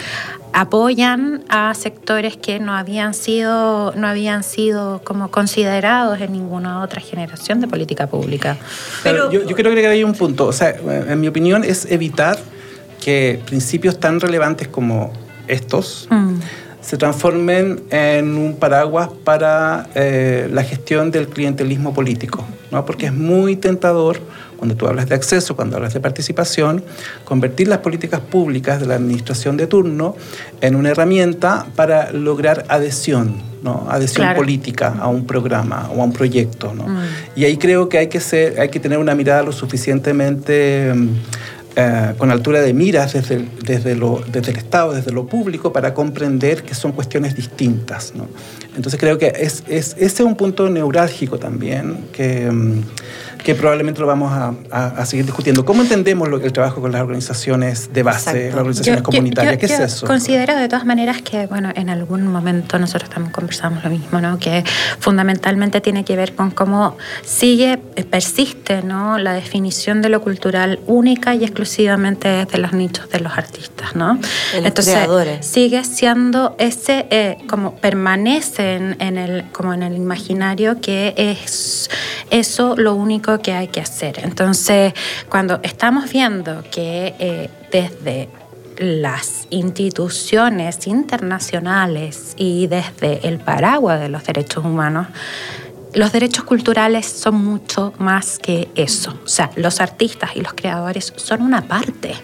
apoyan 0.52 1.44
a 1.50 1.74
sectores 1.74 2.38
que 2.38 2.58
no 2.58 2.74
habían 2.74 3.12
sido 3.12 3.92
no 3.94 4.08
habían 4.08 4.42
sido 4.42 5.02
como 5.04 5.30
considerados 5.30 6.20
en 6.20 6.32
ninguna 6.32 6.82
otra 6.82 7.02
generación 7.02 7.60
de 7.60 7.68
política 7.68 8.06
pública. 8.06 8.56
Pero 9.02 9.30
yo, 9.30 9.44
yo 9.44 9.54
creo 9.54 9.74
que 9.74 9.86
hay 9.86 10.02
un 10.02 10.14
punto, 10.14 10.46
o 10.46 10.52
sea, 10.52 10.70
en 10.70 11.20
mi 11.20 11.28
opinión 11.28 11.64
es 11.64 11.84
evitar 11.84 12.38
que 13.04 13.40
principios 13.44 14.00
tan 14.00 14.20
relevantes 14.20 14.68
como 14.68 15.12
estos 15.46 16.08
mm 16.10 16.38
se 16.90 16.96
transformen 16.96 17.84
en 17.90 18.36
un 18.36 18.56
paraguas 18.56 19.10
para 19.22 19.86
eh, 19.94 20.48
la 20.52 20.64
gestión 20.64 21.12
del 21.12 21.28
clientelismo 21.28 21.94
político, 21.94 22.44
¿no? 22.72 22.84
porque 22.84 23.06
es 23.06 23.12
muy 23.12 23.54
tentador, 23.54 24.18
cuando 24.56 24.74
tú 24.74 24.88
hablas 24.88 25.08
de 25.08 25.14
acceso, 25.14 25.54
cuando 25.54 25.76
hablas 25.76 25.94
de 25.94 26.00
participación, 26.00 26.82
convertir 27.24 27.68
las 27.68 27.78
políticas 27.78 28.18
públicas 28.18 28.80
de 28.80 28.86
la 28.86 28.96
administración 28.96 29.56
de 29.56 29.68
turno 29.68 30.16
en 30.60 30.74
una 30.74 30.90
herramienta 30.90 31.64
para 31.76 32.10
lograr 32.10 32.64
adhesión, 32.66 33.36
¿no? 33.62 33.86
adhesión 33.88 34.34
política 34.34 34.96
a 34.98 35.06
un 35.06 35.26
programa 35.26 35.88
o 35.94 36.02
a 36.02 36.04
un 36.04 36.12
proyecto. 36.12 36.74
¿no? 36.74 36.88
Mm. 36.88 37.02
Y 37.36 37.44
ahí 37.44 37.56
creo 37.56 37.88
que 37.88 37.98
hay 37.98 38.08
que, 38.08 38.18
ser, 38.18 38.58
hay 38.58 38.68
que 38.68 38.80
tener 38.80 38.98
una 38.98 39.14
mirada 39.14 39.44
lo 39.44 39.52
suficientemente... 39.52 40.92
Eh, 41.80 42.14
con 42.18 42.30
altura 42.30 42.60
de 42.60 42.74
miras 42.74 43.14
desde 43.14 43.36
el, 43.36 43.48
desde, 43.64 43.94
desde 43.94 44.50
el 44.50 44.56
Estado, 44.58 44.92
desde 44.92 45.12
lo 45.12 45.26
público, 45.26 45.72
para 45.72 45.94
comprender 45.94 46.62
que 46.62 46.74
son 46.74 46.92
cuestiones 46.92 47.34
distintas. 47.34 48.12
¿no? 48.14 48.28
Entonces 48.76 49.00
creo 49.00 49.16
que 49.16 49.28
es, 49.28 49.64
es, 49.66 49.94
ese 49.96 50.04
es 50.04 50.20
un 50.20 50.36
punto 50.36 50.68
neurálgico 50.68 51.38
también 51.38 52.08
que... 52.12 52.50
Mm, 52.50 52.82
que 53.42 53.54
probablemente 53.54 54.00
lo 54.00 54.06
vamos 54.06 54.32
a, 54.70 55.04
seguir 55.06 55.24
discutiendo. 55.26 55.64
¿Cómo 55.64 55.82
entendemos 55.82 56.28
lo, 56.28 56.38
el 56.38 56.52
trabajo 56.52 56.80
con 56.80 56.92
las 56.92 57.00
organizaciones 57.00 57.92
de 57.92 58.02
base, 58.02 58.48
las 58.48 58.56
organizaciones 58.56 59.02
comunitarias? 59.02 59.56
¿Qué 59.58 59.66
es 59.66 59.80
eso? 59.80 60.06
Considero 60.06 60.56
de 60.56 60.68
todas 60.68 60.84
maneras 60.84 61.22
que, 61.22 61.46
bueno, 61.46 61.70
en 61.74 61.90
algún 61.90 62.26
momento 62.26 62.78
nosotros 62.78 63.10
también 63.10 63.32
conversamos 63.32 63.82
lo 63.84 63.90
mismo, 63.90 64.20
¿no? 64.20 64.38
Que 64.38 64.64
fundamentalmente 64.98 65.80
tiene 65.80 66.04
que 66.04 66.16
ver 66.16 66.34
con 66.34 66.50
cómo 66.50 66.96
sigue, 67.24 67.80
eh, 67.96 68.04
persiste, 68.04 68.82
¿no? 68.82 69.18
La 69.18 69.32
definición 69.32 70.02
de 70.02 70.08
lo 70.08 70.20
cultural 70.20 70.80
única 70.86 71.34
y 71.34 71.44
exclusivamente 71.44 72.46
de 72.46 72.58
los 72.58 72.72
nichos 72.72 73.08
de 73.10 73.20
los 73.20 73.36
artistas, 73.36 73.94
¿no? 73.94 74.18
Entonces, 74.54 74.96
sigue 75.40 75.84
siendo 75.84 76.54
ese, 76.58 77.06
eh, 77.10 77.38
como 77.48 77.76
permanece 77.76 78.76
en, 78.76 79.18
el, 79.18 79.44
como 79.52 79.74
en 79.74 79.82
el 79.82 79.96
imaginario 79.96 80.80
que 80.80 81.14
es 81.16 81.90
eso 82.30 82.74
lo 82.76 82.94
único 82.94 83.29
que 83.38 83.52
hay 83.52 83.68
que 83.68 83.80
hacer. 83.80 84.20
Entonces, 84.22 84.92
cuando 85.28 85.60
estamos 85.62 86.10
viendo 86.10 86.64
que 86.70 87.14
eh, 87.18 87.48
desde 87.70 88.28
las 88.78 89.46
instituciones 89.50 90.86
internacionales 90.86 92.34
y 92.36 92.66
desde 92.66 93.26
el 93.28 93.38
paraguas 93.38 94.00
de 94.00 94.08
los 94.08 94.24
derechos 94.24 94.64
humanos, 94.64 95.06
los 95.94 96.12
derechos 96.12 96.44
culturales 96.44 97.06
son 97.06 97.44
mucho 97.44 97.92
más 97.98 98.38
que 98.38 98.68
eso. 98.74 99.18
O 99.24 99.28
sea, 99.28 99.50
los 99.56 99.80
artistas 99.80 100.30
y 100.34 100.40
los 100.40 100.54
creadores 100.54 101.12
son 101.16 101.42
una 101.42 101.62
parte 101.62 102.14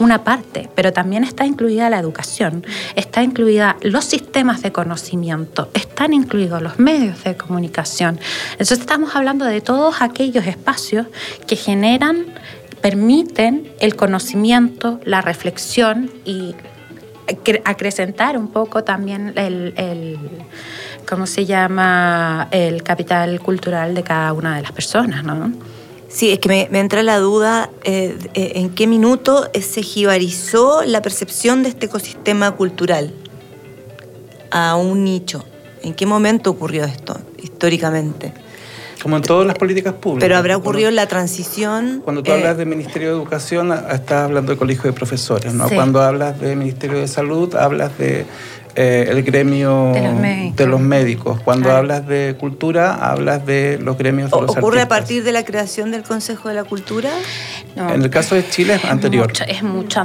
una 0.00 0.24
parte, 0.24 0.68
pero 0.74 0.92
también 0.92 1.22
está 1.22 1.46
incluida 1.46 1.90
la 1.90 1.98
educación, 1.98 2.66
está 2.96 3.22
incluida 3.22 3.76
los 3.82 4.04
sistemas 4.04 4.62
de 4.62 4.72
conocimiento, 4.72 5.70
están 5.74 6.12
incluidos 6.12 6.62
los 6.62 6.78
medios 6.78 7.22
de 7.22 7.36
comunicación. 7.36 8.18
Entonces 8.52 8.80
estamos 8.80 9.14
hablando 9.14 9.44
de 9.44 9.60
todos 9.60 10.00
aquellos 10.00 10.46
espacios 10.46 11.06
que 11.46 11.54
generan, 11.54 12.26
permiten 12.80 13.70
el 13.78 13.94
conocimiento, 13.94 15.00
la 15.04 15.20
reflexión 15.20 16.10
y 16.24 16.54
acrecentar 17.64 18.36
un 18.38 18.48
poco 18.48 18.82
también 18.82 19.34
el, 19.36 19.74
el, 19.76 20.18
¿cómo 21.08 21.26
se 21.26 21.44
llama?, 21.44 22.48
el 22.50 22.82
capital 22.82 23.38
cultural 23.40 23.94
de 23.94 24.02
cada 24.02 24.32
una 24.32 24.56
de 24.56 24.62
las 24.62 24.72
personas, 24.72 25.22
¿no? 25.22 25.52
Sí, 26.10 26.32
es 26.32 26.40
que 26.40 26.68
me, 26.70 26.80
entra 26.80 27.02
la 27.04 27.18
duda 27.18 27.70
eh, 27.84 28.18
eh, 28.34 28.52
en 28.56 28.70
qué 28.70 28.88
minuto 28.88 29.48
se 29.60 29.82
jibarizó 29.82 30.82
la 30.84 31.02
percepción 31.02 31.62
de 31.62 31.68
este 31.68 31.86
ecosistema 31.86 32.50
cultural 32.50 33.14
a 34.50 34.74
un 34.74 35.04
nicho. 35.04 35.44
¿En 35.82 35.94
qué 35.94 36.06
momento 36.06 36.50
ocurrió 36.50 36.84
esto 36.84 37.16
históricamente? 37.38 38.32
Como 39.00 39.16
en 39.16 39.22
todas 39.22 39.46
las 39.46 39.56
políticas 39.56 39.94
públicas. 39.94 40.24
Pero 40.24 40.36
habrá 40.36 40.56
ocurrido 40.56 40.90
la 40.90 41.06
transición. 41.06 42.02
Cuando 42.04 42.22
tú 42.22 42.32
hablas 42.32 42.54
eh, 42.54 42.58
de 42.58 42.66
Ministerio 42.66 43.08
de 43.08 43.14
Educación, 43.14 43.72
estás 43.72 44.24
hablando 44.24 44.52
de 44.52 44.58
colegio 44.58 44.90
de 44.90 44.92
profesores, 44.92 45.54
¿no? 45.54 45.70
Cuando 45.70 46.02
hablas 46.02 46.38
de 46.40 46.56
Ministerio 46.56 46.98
de 46.98 47.08
Salud, 47.08 47.54
hablas 47.54 47.96
de 47.98 48.26
eh, 48.74 49.06
el 49.08 49.22
gremio 49.22 49.92
de 49.92 50.66
los 50.66 50.80
médicos. 50.80 51.40
Cuando 51.40 51.70
hablas 51.72 52.06
de 52.06 52.36
cultura, 52.38 52.94
hablas 52.94 53.44
de 53.46 53.78
los 53.80 53.96
gremios 53.98 54.30
de 54.30 54.40
los 54.40 54.56
¿Ocurre 54.56 54.82
a 54.82 54.88
partir 54.88 55.24
de 55.24 55.32
la 55.32 55.44
creación 55.44 55.90
del 55.90 56.02
Consejo 56.02 56.48
de 56.48 56.54
la 56.54 56.64
Cultura? 56.64 57.10
En 57.76 58.02
el 58.02 58.10
caso 58.10 58.34
de 58.34 58.48
Chile 58.48 58.74
es 58.74 58.84
anterior. 58.84 59.32
es 59.46 59.62
mucho. 59.62 60.02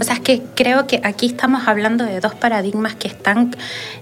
O 0.00 0.04
sea, 0.04 0.14
es 0.14 0.20
que 0.20 0.42
creo 0.54 0.86
que 0.86 1.00
aquí 1.04 1.26
estamos 1.26 1.66
hablando 1.68 2.04
de 2.04 2.20
dos 2.20 2.34
paradigmas 2.34 2.94
que 2.94 3.08
están, 3.08 3.54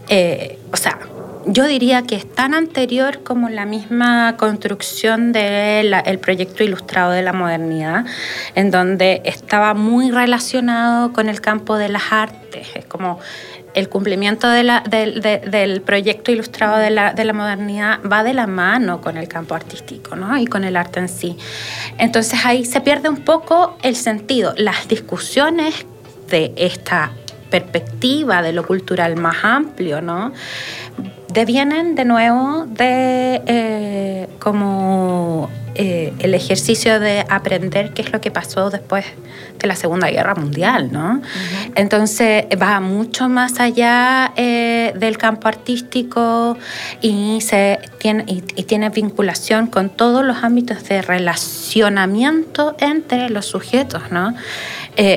eh, 0.09 0.59
o 0.73 0.77
sea, 0.77 0.99
yo 1.47 1.67
diría 1.67 2.03
que 2.03 2.17
es 2.17 2.31
tan 2.31 2.55
anterior 2.55 3.23
como 3.23 3.49
la 3.49 3.65
misma 3.65 4.37
construcción 4.37 5.33
del 5.33 6.19
proyecto 6.21 6.65
ilustrado 6.65 7.13
de 7.13 7.23
la 7.23 7.33
modernidad, 7.33 8.05
en 8.55 8.71
donde 8.71 9.23
estaba 9.25 9.75
muy 9.75 10.11
relacionado 10.11 11.13
con 11.13 11.29
el 11.29 11.41
campo 11.41 11.77
de 11.77 11.89
las 11.89 12.13
artes. 12.13 12.69
Es 12.75 12.85
como 12.85 13.19
el 13.75 13.89
cumplimiento 13.89 14.49
del 14.49 15.83
proyecto 15.85 16.33
ilustrado 16.33 16.79
de 16.79 16.91
la, 16.91 17.33
modernidad 17.33 18.01
va 18.11 18.23
de 18.23 18.35
la 18.35 18.47
mano 18.47 19.01
con 19.01 19.17
el 19.17 19.29
campo 19.29 19.55
artístico 19.55 20.17
¿no? 20.17 20.37
y 20.39 20.47
con 20.47 20.65
el 20.65 20.77
arte 20.77 21.01
en 21.01 21.09
sí. 21.09 21.37
Entonces 21.99 22.41
ahí 22.45 22.65
se 22.65 22.81
pierde 22.81 23.09
un 23.09 23.25
poco 23.25 23.77
el 23.83 23.97
sentido. 23.97 24.55
Las 24.57 24.89
discusiones 24.89 25.87
de 26.29 26.53
esta 26.57 27.13
perspectiva 27.51 28.43
de 28.43 28.53
lo 28.53 28.67
cultural 28.67 29.17
más 29.17 29.45
amplio, 29.45 30.01
¿no? 30.01 30.33
Devienen 31.33 31.95
de 31.95 32.05
nuevo 32.05 32.67
de 32.67 33.43
eh, 33.47 34.29
como 34.39 35.49
eh, 35.75 36.13
el 36.19 36.35
ejercicio 36.35 36.99
de 36.99 37.25
aprender 37.29 37.93
qué 37.93 38.03
es 38.03 38.13
lo 38.13 38.21
que 38.21 38.31
pasó 38.31 38.71
después 38.71 39.05
de 39.59 39.69
la 39.69 39.77
Segunda 39.77 40.11
Guerra 40.11 40.35
Mundial, 40.35 40.91
¿no? 40.91 41.23
Entonces 41.75 42.47
va 42.61 42.81
mucho 42.81 43.29
más 43.29 43.61
allá 43.61 44.33
eh, 44.37 44.93
del 44.97 45.19
campo 45.19 45.49
artístico 45.49 46.57
y, 47.01 47.41
se 47.41 47.79
tiene, 47.99 48.25
y, 48.27 48.41
tiene 48.65 48.89
vinculación 48.91 49.67
con 49.67 49.91
todos 49.91 50.25
los 50.25 50.43
ámbitos 50.43 50.85
de 50.89 51.03
relacionamiento 51.03 52.75
entre 52.79 53.31
los 53.31 53.47
sujetos, 53.47 54.11
¿no? 54.11 54.35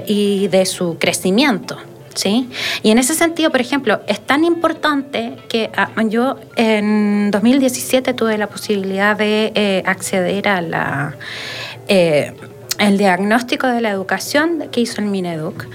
y 0.06 0.48
de 0.48 0.66
su 0.66 0.98
crecimiento. 0.98 1.78
¿Sí? 2.14 2.50
Y 2.82 2.92
en 2.92 2.98
ese 2.98 3.14
sentido, 3.14 3.52
por 3.52 3.62
ejemplo, 3.62 4.02
es 4.08 4.20
tan 4.20 4.44
importante 4.44 5.38
que 5.50 5.70
ah, 5.76 5.90
yo 6.08 6.38
en 6.56 7.32
2017 7.32 8.14
tuve 8.14 8.38
la 8.38 8.48
posibilidad 8.48 9.16
de 9.16 9.52
eh, 9.56 9.84
acceder 9.86 10.48
a 10.48 10.62
la... 10.62 11.16
Eh, 11.88 12.34
el 12.80 12.98
diagnóstico 12.98 13.68
de 13.68 13.82
la 13.82 13.92
educación 13.92 14.68
que 14.72 14.82
hizo 14.82 15.00
el 15.00 15.08
Mineduc 15.08 15.68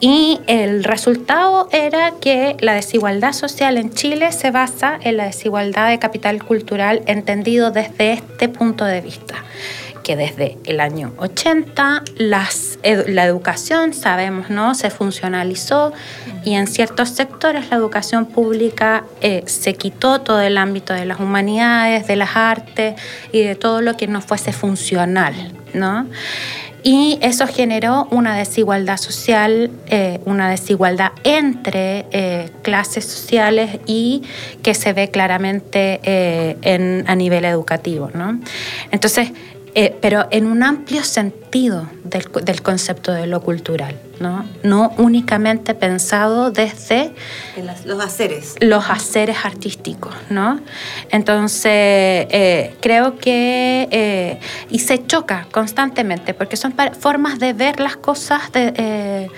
y 0.00 0.38
el 0.46 0.84
resultado 0.84 1.68
era 1.72 2.12
que 2.20 2.56
la 2.60 2.74
desigualdad 2.74 3.32
social 3.32 3.78
en 3.78 3.90
Chile 3.90 4.30
se 4.32 4.50
basa 4.50 4.98
en 5.02 5.16
la 5.16 5.24
desigualdad 5.24 5.88
de 5.88 5.98
capital 5.98 6.44
cultural 6.44 7.02
entendido 7.06 7.70
desde 7.70 8.12
este 8.12 8.50
punto 8.50 8.84
de 8.84 9.00
vista 9.00 9.42
que 10.02 10.16
desde 10.16 10.58
el 10.64 10.80
año 10.80 11.12
80 11.18 12.02
las, 12.16 12.78
la 12.82 13.24
educación, 13.24 13.94
sabemos, 13.94 14.50
¿no? 14.50 14.74
se 14.74 14.90
funcionalizó 14.90 15.92
y 16.44 16.54
en 16.54 16.66
ciertos 16.66 17.10
sectores 17.10 17.70
la 17.70 17.76
educación 17.76 18.26
pública 18.26 19.04
eh, 19.20 19.42
se 19.46 19.74
quitó 19.74 20.20
todo 20.20 20.40
el 20.40 20.58
ámbito 20.58 20.92
de 20.92 21.04
las 21.04 21.20
humanidades, 21.20 22.06
de 22.06 22.16
las 22.16 22.36
artes 22.36 23.00
y 23.30 23.42
de 23.42 23.54
todo 23.54 23.80
lo 23.80 23.96
que 23.96 24.06
no 24.06 24.20
fuese 24.20 24.52
funcional. 24.52 25.34
¿no? 25.74 26.06
Y 26.82 27.18
eso 27.22 27.46
generó 27.46 28.08
una 28.10 28.36
desigualdad 28.36 28.96
social, 28.96 29.70
eh, 29.86 30.20
una 30.24 30.50
desigualdad 30.50 31.12
entre 31.22 32.06
eh, 32.10 32.50
clases 32.62 33.04
sociales 33.04 33.78
y 33.86 34.22
que 34.62 34.74
se 34.74 34.92
ve 34.92 35.08
claramente 35.08 36.00
en, 36.02 37.04
a 37.06 37.14
nivel 37.14 37.44
educativo. 37.44 38.10
¿no? 38.12 38.40
Entonces, 38.90 39.30
eh, 39.74 39.96
pero 40.00 40.26
en 40.30 40.46
un 40.46 40.62
amplio 40.62 41.02
sentido 41.02 41.88
del, 42.04 42.62
concepto 42.62 43.12
de 43.12 43.26
lo 43.26 43.40
cultural, 43.40 43.98
¿no? 44.20 44.44
no 44.62 44.92
únicamente 44.98 45.74
pensado 45.74 46.50
desde 46.50 47.12
los 47.86 48.04
haceres. 48.04 48.54
Los 48.60 48.90
haceres 48.90 49.38
artísticos, 49.44 50.14
¿no? 50.28 50.60
Entonces, 51.10 51.72
eh, 51.72 52.74
creo 52.80 53.16
que, 53.16 53.88
eh, 53.90 54.40
y 54.68 54.80
se 54.80 55.06
choca 55.06 55.46
constantemente, 55.50 56.34
porque 56.34 56.56
son 56.56 56.74
formas 56.98 57.38
de 57.38 57.54
ver 57.54 57.80
las 57.80 57.96
cosas 57.96 58.52
de 58.52 59.30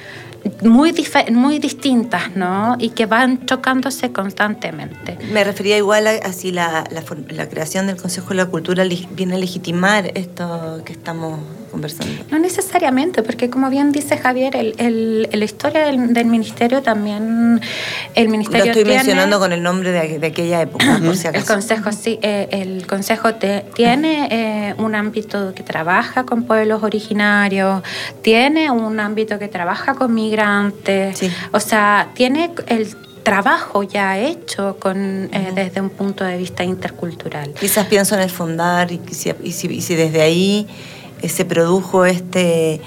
muy, 0.62 0.94
muy 1.32 1.58
distintas, 1.58 2.36
¿no? 2.36 2.76
Y 2.78 2.90
que 2.90 3.06
van 3.06 3.44
chocándose 3.46 4.12
constantemente. 4.12 5.18
Me 5.32 5.44
refería 5.44 5.76
igual 5.76 6.06
a, 6.06 6.32
si 6.32 6.52
la, 6.52 6.84
la, 6.90 7.48
creación 7.48 7.86
del 7.86 7.96
Consejo 7.96 8.30
de 8.30 8.36
la 8.36 8.46
Cultura 8.46 8.84
viene 9.12 9.34
a 9.34 9.38
legitimar 9.38 10.10
esto 10.14 10.82
que 10.84 10.92
estamos 10.92 11.38
conversando. 11.70 12.24
No 12.30 12.38
necesariamente, 12.38 13.22
porque 13.22 13.50
como 13.50 13.68
bien 13.68 13.90
dice 13.90 14.16
Javier, 14.16 14.54
el, 14.56 15.28
la 15.32 15.44
historia 15.44 15.86
del, 15.86 16.26
ministerio 16.26 16.82
también, 16.82 17.60
el 18.14 18.28
ministerio 18.28 18.66
Lo 18.66 18.70
estoy 18.70 18.84
mencionando 18.84 19.38
con 19.38 19.52
el 19.52 19.62
nombre 19.62 19.90
de, 19.90 20.26
aquella 20.26 20.62
época, 20.62 21.00
por 21.04 21.16
si 21.16 21.26
acaso. 21.26 21.42
El 21.42 21.48
consejo, 21.48 21.92
sí, 21.92 22.18
eh, 22.22 22.48
el 22.50 22.86
consejo 22.86 23.34
tiene 23.34 24.28
eh, 24.30 24.74
un 24.78 24.94
ámbito 24.94 25.52
que 25.54 25.62
trabaja 25.62 26.24
con 26.24 26.44
pueblos 26.44 26.82
originarios, 26.82 27.82
tiene 28.22 28.70
un 28.70 29.00
ámbito 29.00 29.38
que 29.38 29.48
trabaja 29.48 29.94
con 29.94 30.14
migrantes, 30.14 30.33
o 31.52 31.60
sea, 31.60 32.10
tiene 32.14 32.52
el 32.66 32.96
trabajo 33.22 33.82
ya 33.82 34.18
hecho 34.18 34.76
con, 34.78 35.30
eh, 35.32 35.52
desde 35.54 35.80
un 35.80 35.90
punto 35.90 36.24
de 36.24 36.36
vista 36.36 36.62
intercultural. 36.62 37.54
Quizás 37.54 37.86
pienso 37.86 38.14
en 38.14 38.20
el 38.20 38.30
fundar 38.30 38.92
y 38.92 39.00
si, 39.10 39.32
y 39.42 39.52
si 39.52 39.94
desde 39.94 40.20
ahí 40.20 40.68
se 41.26 41.44
produjo 41.44 42.04
este, 42.04 42.80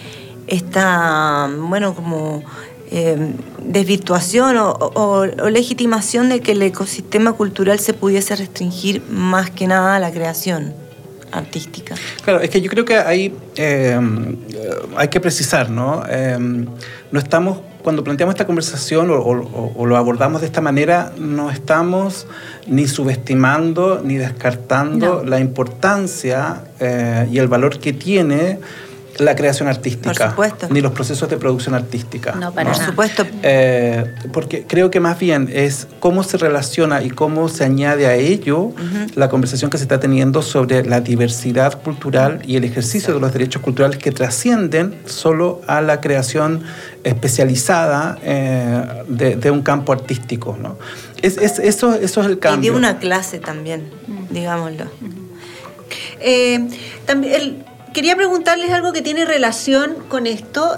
esta, 0.48 1.50
bueno, 1.58 1.96
como 1.96 2.44
eh, 2.92 3.34
desvirtuación 3.60 4.56
o, 4.60 5.26
legitimación 5.50 6.30
de 6.30 6.40
que 6.40 6.54
el 6.54 6.62
ecosistema 6.62 7.34
cultural 7.34 7.80
se 7.80 7.94
pudiese 7.94 8.36
restringir 8.36 9.02
más 9.10 9.50
que 9.52 9.68
nada 9.68 9.98
a 9.98 10.00
la 10.00 10.12
creación 10.12 10.87
artística. 11.32 11.96
Claro, 12.24 12.42
es 12.42 12.50
que 12.50 12.62
yo 12.62 12.70
creo 12.70 12.86
que 12.86 12.98
ahí 12.98 13.34
eh, 13.56 14.00
hay 14.96 15.08
que 15.08 15.20
precisar, 15.20 15.70
¿no? 15.70 16.04
Eh, 16.10 16.38
no 16.40 17.20
estamos, 17.20 17.60
cuando 17.84 18.04
planteamos 18.04 18.34
esta 18.34 18.46
conversación 18.46 19.10
o, 19.12 19.86
lo 19.86 19.98
abordamos 19.98 20.42
de 20.42 20.48
esta 20.48 20.62
manera, 20.62 21.14
no 21.18 21.50
estamos 21.50 22.28
ni 22.68 22.88
subestimando 22.88 24.02
ni 24.04 24.16
descartando 24.16 25.24
la 25.24 25.40
importancia 25.40 26.64
y 27.32 27.38
el 27.38 27.48
valor 27.48 27.80
que 27.80 27.94
tiene 27.94 28.60
la 29.20 29.36
creación 29.36 29.68
artística. 29.68 30.14
Por 30.14 30.30
supuesto. 30.30 30.68
Ni 30.70 30.82
los 30.82 30.92
procesos 30.92 31.30
de 31.30 31.38
producción 31.38 31.76
artística. 31.76 32.34
No, 32.36 32.54
para 32.54 32.72
Por 32.72 32.84
supuesto. 32.84 33.26
Eh, 33.44 34.14
porque 34.32 34.66
creo 34.68 34.92
que 34.92 35.00
más 35.00 35.20
bien 35.20 35.50
es 35.52 35.88
cómo 36.00 36.24
se 36.24 36.38
relaciona 36.38 37.02
y 37.04 37.10
cómo 37.10 37.50
se 37.50 37.64
añade 37.64 38.08
a 38.08 38.16
ello 38.16 38.72
la 39.16 39.30
conversación 39.30 39.72
que 39.72 39.78
se 39.78 39.84
está 39.84 40.00
teniendo 40.00 40.42
sobre 40.42 40.86
la 40.86 41.02
diversidad 41.02 41.82
cultural 41.82 42.42
y 42.46 42.56
el 42.56 42.64
ejercicio 42.64 43.14
de 43.14 43.20
los 43.20 43.34
derechos 43.34 43.62
culturales 43.62 43.98
que 43.98 44.12
trascienden 44.12 45.00
solo 45.06 45.62
a 45.68 45.82
la 45.82 46.02
creación 46.02 46.64
especializada 47.04 48.18
eh, 48.24 49.04
de, 49.08 49.52
un 49.52 49.62
campo 49.62 49.94
artístico. 49.94 50.58
¿no? 50.62 50.78
Es, 51.22 51.38
eso, 51.38 51.94
eso 51.96 52.22
es 52.22 52.28
el 52.28 52.40
cambio. 52.40 52.72
Y 52.72 52.74
de 52.74 52.78
una 52.78 53.00
clase 53.00 53.40
también, 53.40 53.90
digámoslo. 54.30 54.86
Eh, 56.20 56.68
también 57.06 57.34
el, 57.34 57.66
quería 57.98 58.16
preguntarles 58.16 58.72
algo 58.72 58.94
que 58.94 59.02
tiene 59.02 59.26
relación 59.26 59.96
con 60.08 60.28
esto. 60.28 60.76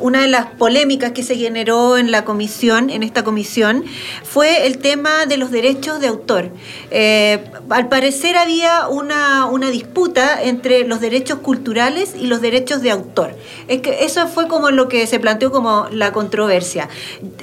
una 0.00 0.22
de 0.22 0.26
las 0.26 0.46
polémicas 0.46 1.12
que 1.12 1.22
se 1.22 1.36
generó 1.36 1.96
en 1.98 2.10
la 2.10 2.24
comisión, 2.24 2.90
en 2.90 3.04
esta 3.04 3.22
comisión, 3.22 3.84
fue 4.24 4.66
el 4.66 4.78
tema 4.78 5.26
de 5.26 5.36
los 5.36 5.52
derechos 5.52 6.00
de 6.00 6.08
autor. 6.08 6.50
Eh, 6.90 7.44
al 7.70 7.88
parecer 7.88 8.36
había 8.36 8.88
una, 8.88 9.48
disputa 9.70 10.42
entre 10.42 10.84
los 10.88 11.00
derechos 11.00 11.38
culturales 11.38 12.16
y 12.20 12.26
los 12.26 12.40
derechos 12.40 12.82
de 12.82 12.90
autor. 12.90 13.36
Es 13.68 13.82
que 13.82 14.04
eso 14.04 14.26
fue 14.26 14.48
como 14.48 14.72
lo 14.72 14.88
que 14.88 15.06
se 15.06 15.20
planteó 15.20 15.52
como 15.52 15.86
la 15.92 16.12
controversia. 16.12 16.88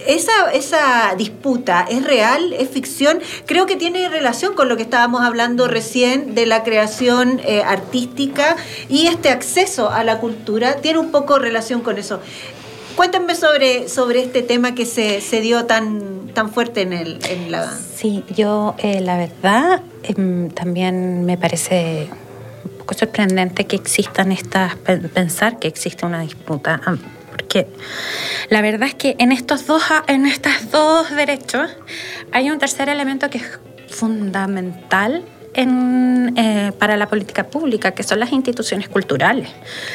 Esa, 0.05 0.51
esa 0.51 1.15
disputa 1.17 1.85
es 1.89 2.03
real, 2.03 2.51
es 2.51 2.67
ficción. 2.67 3.21
Creo 3.45 3.65
que 3.65 3.77
tiene 3.77 4.09
relación 4.09 4.55
con 4.55 4.67
lo 4.67 4.75
que 4.75 4.83
estábamos 4.83 5.21
hablando 5.21 5.69
recién 5.69 6.35
de 6.35 6.45
la 6.45 6.63
creación 6.63 7.39
eh, 7.45 7.63
artística 7.65 8.57
y 8.89 9.07
este 9.07 9.29
acceso 9.29 9.89
a 9.89 10.03
la 10.03 10.19
cultura 10.19 10.75
tiene 10.77 10.99
un 10.99 11.11
poco 11.11 11.39
relación 11.39 11.81
con 11.81 11.97
eso. 11.97 12.19
Cuéntenme 12.95 13.35
sobre, 13.35 13.89
sobre 13.89 14.21
este 14.21 14.43
tema 14.43 14.75
que 14.75 14.85
se, 14.85 15.19
se 15.21 15.41
dio 15.41 15.65
tan, 15.65 16.27
tan 16.33 16.51
fuerte 16.51 16.81
en, 16.81 16.93
el, 16.93 17.19
en 17.27 17.51
la... 17.51 17.71
Sí, 17.95 18.23
yo 18.35 18.75
eh, 18.77 19.01
la 19.01 19.17
verdad 19.17 19.81
em, 20.03 20.49
también 20.49 21.25
me 21.25 21.37
parece 21.37 22.09
un 22.63 22.77
poco 22.77 22.93
sorprendente 22.93 23.65
que 23.65 23.75
existan 23.75 24.31
estas, 24.31 24.75
pensar 24.75 25.57
que 25.57 25.67
existe 25.67 26.05
una 26.05 26.21
disputa, 26.21 26.81
porque 27.31 27.67
la 28.49 28.61
verdad 28.61 28.89
es 28.89 28.95
que 28.95 29.15
en 29.17 29.31
estos 29.31 29.65
dos, 29.65 29.81
en 30.07 30.27
estos 30.27 30.69
dos 30.71 31.09
derechos 31.15 31.71
hay 32.31 32.51
un 32.51 32.59
tercer 32.59 32.89
elemento 32.89 33.29
que 33.29 33.39
es 33.39 33.59
fundamental 33.89 35.23
en, 35.53 36.33
eh, 36.37 36.71
para 36.77 36.97
la 36.97 37.07
política 37.07 37.45
pública, 37.45 37.91
que 37.91 38.03
son 38.03 38.19
las 38.19 38.31
instituciones 38.31 38.89
culturales, 38.89 39.49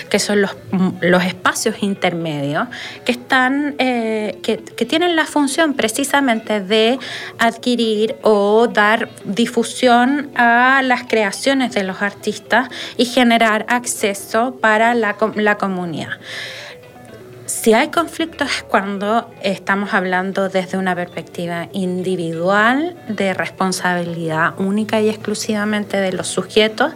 que 0.08 0.18
son 0.18 0.42
los, 0.42 0.56
los 1.00 1.24
espacios 1.24 1.82
intermedios, 1.82 2.68
que, 3.04 3.12
están, 3.12 3.74
eh, 3.78 4.38
que, 4.42 4.58
que, 4.58 4.84
tienen 4.84 5.16
la 5.16 5.26
función 5.26 5.74
precisamente 5.74 6.60
de 6.60 6.98
adquirir 7.38 8.16
o 8.22 8.68
dar 8.68 9.08
difusión 9.24 10.30
a 10.34 10.82
las 10.82 11.04
creaciones 11.04 11.72
de 11.74 11.82
los 11.84 12.02
artistas 12.02 12.68
y 12.96 13.04
generar 13.04 13.66
acceso 13.68 14.56
para 14.60 14.94
la, 14.94 15.16
la 15.36 15.56
comunidad. 15.56 16.18
Si 17.48 17.72
hay 17.72 17.88
conflictos 17.88 18.50
es 18.50 18.62
cuando 18.62 19.30
estamos 19.42 19.94
hablando 19.94 20.50
desde 20.50 20.76
una 20.76 20.94
perspectiva 20.94 21.70
individual 21.72 22.94
de 23.08 23.32
responsabilidad 23.32 24.52
única 24.60 25.00
y 25.00 25.08
exclusivamente 25.08 25.96
de 25.96 26.12
los 26.12 26.28
sujetos, 26.28 26.92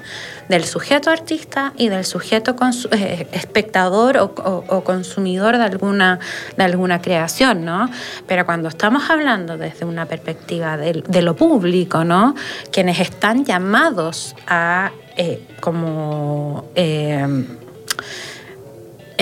del 0.50 0.64
sujeto 0.64 1.08
artista 1.08 1.72
y 1.78 1.88
del 1.88 2.04
sujeto 2.04 2.54
eh, 2.90 3.26
espectador 3.32 4.18
o, 4.18 4.84
consumidor 4.84 5.56
de 5.56 5.64
alguna, 5.64 6.18
de 6.54 6.64
alguna 6.64 7.00
creación, 7.00 7.64
¿no? 7.64 7.88
Pero 8.26 8.44
cuando 8.44 8.68
estamos 8.68 9.08
hablando 9.08 9.56
desde 9.56 9.86
una 9.86 10.04
perspectiva 10.04 10.76
de, 10.76 11.22
lo 11.22 11.34
público, 11.34 12.04
¿no? 12.04 12.34
Quienes 12.70 13.00
están 13.00 13.46
llamados 13.46 14.36
a 14.46 14.92
eh, 15.16 15.46
como... 15.60 16.66
Eh, 16.74 17.46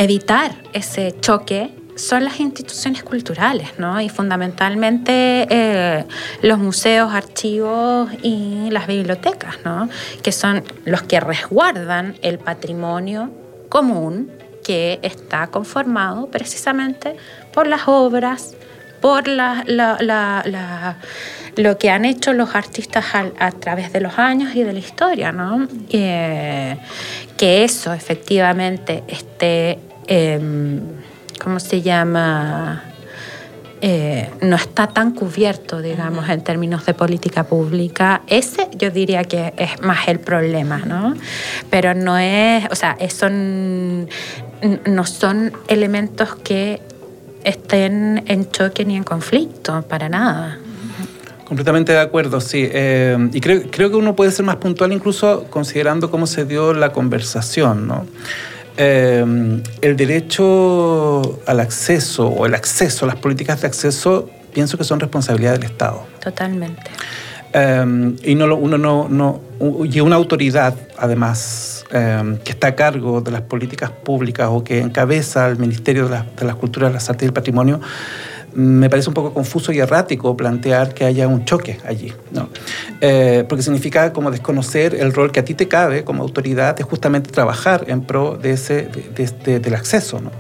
evitar 0.03 0.53
ese 0.73 1.15
choque 1.21 1.75
son 1.95 2.25
las 2.25 2.41
instituciones 2.41 3.03
culturales, 3.03 3.79
¿no? 3.79 4.01
Y 4.01 4.09
fundamentalmente 4.09 5.47
eh, 5.51 6.05
los 6.41 6.59
museos, 6.59 7.13
archivos 7.13 8.11
y 8.23 8.71
las 8.71 8.87
bibliotecas, 8.87 9.57
¿no? 9.65 9.91
Que 10.23 10.33
son 10.33 10.65
los 10.87 11.03
que 11.03 11.21
resguardan 11.21 12.17
el 12.23 12.39
patrimonio 12.39 13.31
común 13.69 14.31
que 14.65 14.99
está 15.03 15.49
conformado 15.49 16.29
precisamente 16.29 17.17
por 17.53 17.67
las 17.67 17.83
obras, 17.87 18.55
por 19.03 19.29
la, 19.29 20.97
lo 21.57 21.79
que 21.79 21.91
han 21.91 22.07
hecho 22.07 22.33
los 22.33 22.55
artistas 22.55 23.05
a, 23.15 23.51
través 23.53 23.93
de 23.93 24.01
los 24.01 24.19
años 24.19 24.55
y 24.55 24.63
de 24.63 24.73
la 24.73 24.79
historia, 24.79 25.33
¿no? 25.33 25.69
Eh, 25.91 26.79
que 27.37 27.65
eso 27.65 27.93
efectivamente 27.93 29.03
esté 29.09 29.79
Em, 30.11 30.81
¿cómo 31.43 31.59
se 31.61 31.81
llama? 31.81 32.91
eh, 33.83 34.29
no 34.43 34.57
está 34.57 34.89
tan 34.89 35.13
cubierto, 35.13 35.81
digamos, 35.81 36.29
en 36.29 36.43
términos 36.43 36.85
de 36.85 36.95
política 36.95 37.45
pública. 37.45 38.23
Ese 38.27 38.69
yo 38.77 38.91
diría 38.91 39.25
que 39.25 39.55
es 39.57 39.81
más 39.81 40.09
el 40.09 40.21
problema, 40.21 40.79
¿no? 40.79 41.15
Pero 41.71 41.95
no 41.95 42.19
es, 42.19 42.67
o 42.71 42.75
sea, 42.75 42.97
son, 43.09 44.09
no 44.87 45.07
son 45.07 45.53
elementos 45.69 46.35
que 46.37 46.81
estén 47.45 48.25
en 48.27 48.51
choque 48.51 48.85
ni 48.85 48.97
en 48.97 49.05
conflicto, 49.05 49.83
para 49.89 50.09
nada. 50.09 50.59
Completamente 51.47 51.93
de 51.93 52.01
acuerdo, 52.01 52.41
sí. 52.41 52.69
Eh, 52.71 53.17
y 53.33 53.41
creo, 53.41 53.63
creo 53.71 53.91
que 53.91 53.97
uno 53.97 54.15
puede 54.15 54.31
ser 54.31 54.45
más 54.45 54.57
puntual 54.57 54.93
incluso 54.93 55.47
considerando 55.51 56.11
cómo 56.11 56.27
se 56.27 56.45
dio 56.45 56.75
la 56.75 56.93
conversación, 56.93 57.89
¿no? 57.89 58.07
Eh, 58.77 59.62
el 59.83 59.97
derecho 59.97 61.41
al 61.47 61.61
acceso 61.61 62.29
o 62.29 62.47
el 62.47 62.55
acceso, 62.55 63.07
las 63.07 63.16
políticas 63.16 63.61
de 63.61 63.66
acceso, 63.66 64.31
pienso 64.53 64.79
que 64.79 64.85
son 64.85 65.01
responsabilidad 65.01 65.53
del 65.53 65.64
Estado. 65.64 66.07
Totalmente. 66.23 66.83
Eh, 67.53 68.14
y 68.25 68.35
no, 68.35 68.55
uno 68.55 68.79
no, 68.79 69.09
no, 69.09 69.41
y 69.85 70.01
una 70.01 70.16
autoridad, 70.16 70.75
además, 70.97 71.85
que 71.91 72.53
está 72.53 72.68
a 72.68 72.77
cargo 72.77 73.21
de 73.21 73.33
las 73.33 73.43
políticas 73.43 73.91
públicas 73.91 74.49
o 74.49 74.62
que 74.62 74.79
encabeza 74.79 75.49
el 75.49 75.59
Ministerio 75.59 76.07
de, 76.09 76.23
de 76.39 76.45
las 76.47 76.55
Culturas, 76.55 76.93
las 76.93 77.11
Artes 77.11 77.25
y 77.25 77.27
el 77.27 77.33
Patrimonio, 77.33 77.81
me 78.55 78.91
parece 78.91 79.09
un 79.09 79.15
poco 79.15 79.33
confuso 79.33 79.73
y 79.73 79.79
errático 79.79 80.37
plantear 80.37 80.95
que 80.95 81.05
haya 81.05 81.29
un 81.29 81.45
choque 81.45 81.79
allí, 81.87 82.13
¿no? 82.33 82.49
Eh, 83.01 83.45
porque 83.49 83.63
significa 83.63 84.13
como 84.13 84.31
desconocer 84.31 84.95
el 84.95 85.13
rol 85.13 85.33
que 85.33 85.41
a 85.41 85.45
ti 85.45 85.55
te 85.55 85.69
cabe 85.69 86.05
como 86.05 86.23
autoridad 86.23 86.77
de 86.77 86.83
justamente 86.83 87.31
trabajar 87.31 87.85
en 87.89 88.03
pro 88.03 88.37
de 88.37 88.53
ese, 88.53 88.89
de, 89.15 89.61
del 89.61 89.75
acceso. 89.75 90.21
¿no? 90.21 90.31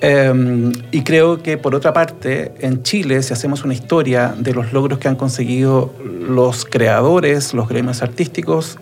Eh, 0.00 0.72
y 0.90 1.02
creo 1.02 1.42
que 1.42 1.56
por 1.56 1.74
otra 1.74 1.92
parte, 1.92 2.52
en 2.60 2.82
Chile, 2.82 3.22
si 3.22 3.32
hacemos 3.32 3.64
una 3.64 3.74
historia 3.74 4.34
de 4.36 4.52
los 4.52 4.72
logros 4.72 4.98
que 4.98 5.08
han 5.08 5.16
conseguido 5.16 5.92
los 6.04 6.64
creadores, 6.64 7.54
los 7.54 7.68
gremios 7.68 8.02
artísticos, 8.02 8.78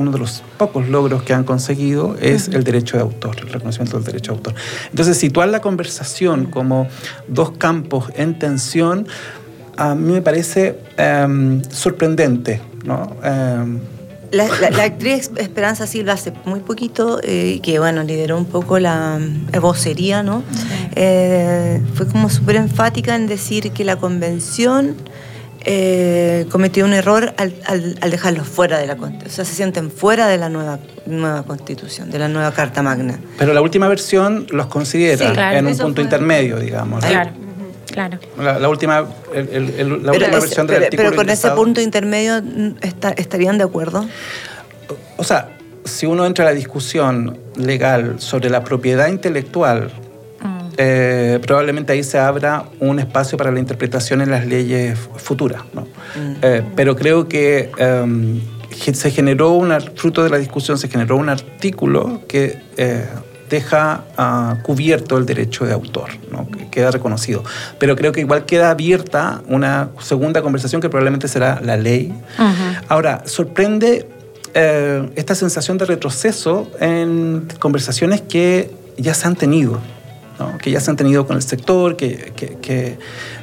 uno 0.00 0.10
de 0.10 0.18
los 0.18 0.42
pocos 0.58 0.88
logros 0.88 1.22
que 1.22 1.34
han 1.34 1.44
conseguido 1.44 2.16
es 2.20 2.48
el 2.48 2.64
derecho 2.64 2.96
de 2.96 3.02
autor, 3.02 3.36
el 3.40 3.48
reconocimiento 3.48 3.96
del 3.98 4.06
derecho 4.06 4.32
de 4.32 4.38
autor. 4.38 4.54
Entonces, 4.90 5.16
situar 5.16 5.48
la 5.48 5.60
conversación 5.60 6.46
como 6.46 6.88
dos 7.28 7.52
campos 7.52 8.10
en 8.16 8.38
tensión, 8.38 9.06
a 9.76 9.94
mí 9.94 10.12
me 10.12 10.22
parece 10.22 10.78
em, 10.96 11.62
sorprendente, 11.70 12.60
¿no? 12.84 13.16
Em, 13.22 13.80
la, 14.32 14.44
actriz 14.84 15.30
Esperanza 15.36 15.86
Silva 15.86 16.12
hace 16.12 16.32
muy 16.44 16.60
poquito, 16.60 17.20
eh, 17.22 17.60
que 17.62 17.78
bueno, 17.80 18.04
lideró 18.04 18.38
un 18.38 18.44
poco 18.44 18.78
la 18.78 19.18
eh, 19.52 19.58
vocería, 19.58 20.22
¿no? 20.22 20.44
Eh, 20.94 21.80
fue 21.94 22.06
como 22.06 22.30
súper 22.30 22.56
enfática 22.56 23.16
en 23.16 23.26
decir 23.26 23.72
que 23.72 23.84
la 23.84 23.96
convención 23.96 24.94
eh, 25.64 26.46
cometió 26.50 26.84
un 26.84 26.92
error 26.92 27.34
al, 27.36 27.54
al, 27.66 28.10
dejarlos 28.10 28.48
fuera 28.48 28.78
de 28.78 28.86
la 28.86 28.96
Constitución. 28.96 29.30
O 29.30 29.34
sea, 29.34 29.44
se 29.44 29.54
sienten 29.54 29.90
fuera 29.90 30.26
de 30.26 30.38
la 30.38 30.48
nueva, 30.48 30.78
nueva 31.06 31.42
Constitución, 31.42 32.10
de 32.10 32.18
la 32.18 32.28
nueva 32.28 32.52
Carta 32.52 32.82
Magna. 32.82 33.18
Pero 33.38 33.52
la 33.52 33.60
última 33.60 33.88
versión 33.88 34.46
los 34.50 34.66
considera 34.66 35.58
en 35.58 35.66
un 35.66 35.76
punto 35.76 36.00
intermedio, 36.00 36.58
digamos. 36.58 37.04
Claro. 37.04 37.30
Claro. 37.90 38.18
La, 38.38 38.68
última, 38.68 39.00
la 39.00 40.12
última 40.12 40.38
versión 40.38 40.66
del 40.66 40.84
artículo. 40.84 41.10
Pero 41.10 41.16
con 41.16 41.28
ese 41.28 41.50
punto 41.50 41.80
intermedio 41.80 42.40
estarían 43.16 43.58
de 43.58 43.64
acuerdo. 43.64 44.06
O 45.16 45.24
sea, 45.24 45.56
si 45.84 46.06
uno 46.06 46.24
entra 46.24 46.44
a 46.44 46.50
la 46.50 46.54
discusión 46.54 47.38
legal 47.56 48.14
sobre 48.18 48.48
la 48.48 48.62
propiedad 48.62 49.08
intelectual 49.08 49.90
eh, 50.82 51.38
probablemente 51.42 51.92
ahí 51.92 52.02
se 52.02 52.18
abra 52.18 52.64
un 52.78 52.98
espacio 53.00 53.36
para 53.36 53.50
la 53.50 53.58
interpretación 53.58 54.22
en 54.22 54.30
las 54.30 54.46
leyes 54.46 54.98
futuras. 54.98 55.60
¿no? 55.74 55.82
Mm. 55.82 56.36
Eh, 56.40 56.62
pero 56.74 56.96
creo 56.96 57.28
que 57.28 57.70
em, 57.76 58.40
se 58.70 59.10
generó, 59.10 59.50
una, 59.50 59.78
fruto 59.80 60.24
de 60.24 60.30
la 60.30 60.38
discusión, 60.38 60.78
se 60.78 60.88
generó 60.88 61.18
un 61.18 61.28
artículo 61.28 62.22
que 62.26 62.62
eh, 62.78 63.04
deja 63.50 64.04
ah, 64.16 64.56
cubierto 64.62 65.18
el 65.18 65.26
derecho 65.26 65.66
de 65.66 65.74
autor, 65.74 66.12
¿no? 66.32 66.48
que 66.48 66.70
queda 66.70 66.90
reconocido. 66.90 67.44
Pero 67.78 67.94
creo 67.94 68.12
que 68.12 68.20
igual 68.20 68.46
queda 68.46 68.70
abierta 68.70 69.42
una 69.48 69.90
segunda 70.00 70.40
conversación 70.40 70.80
que 70.80 70.88
probablemente 70.88 71.28
será 71.28 71.60
la 71.62 71.76
ley. 71.76 72.10
Ahora, 72.88 73.24
sorprende 73.26 74.08
esta 74.54 75.34
sensación 75.34 75.76
de 75.76 75.84
retroceso 75.84 76.70
en 76.80 77.48
conversaciones 77.58 78.22
que 78.22 78.70
ya 78.96 79.12
se 79.12 79.28
han 79.28 79.36
tenido 79.36 79.78
que 80.60 80.70
ya 80.70 80.80
se 80.80 80.90
han 80.90 80.96
tenido 80.96 81.26
con 81.26 81.36
el 81.36 81.42
sector, 81.42 81.96
que, 81.96 82.98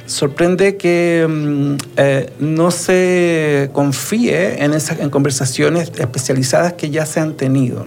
sorprende 0.06 0.76
que 0.76 1.26
mm, 1.28 1.74
eh, 1.96 2.30
no 2.38 2.70
se 2.70 3.70
confíe 3.72 4.64
en, 4.64 4.72
esas, 4.72 5.00
en 5.00 5.10
conversaciones 5.10 5.92
especializadas 5.98 6.72
que 6.74 6.90
ya 6.90 7.04
se 7.06 7.20
han 7.20 7.34
tenido. 7.34 7.84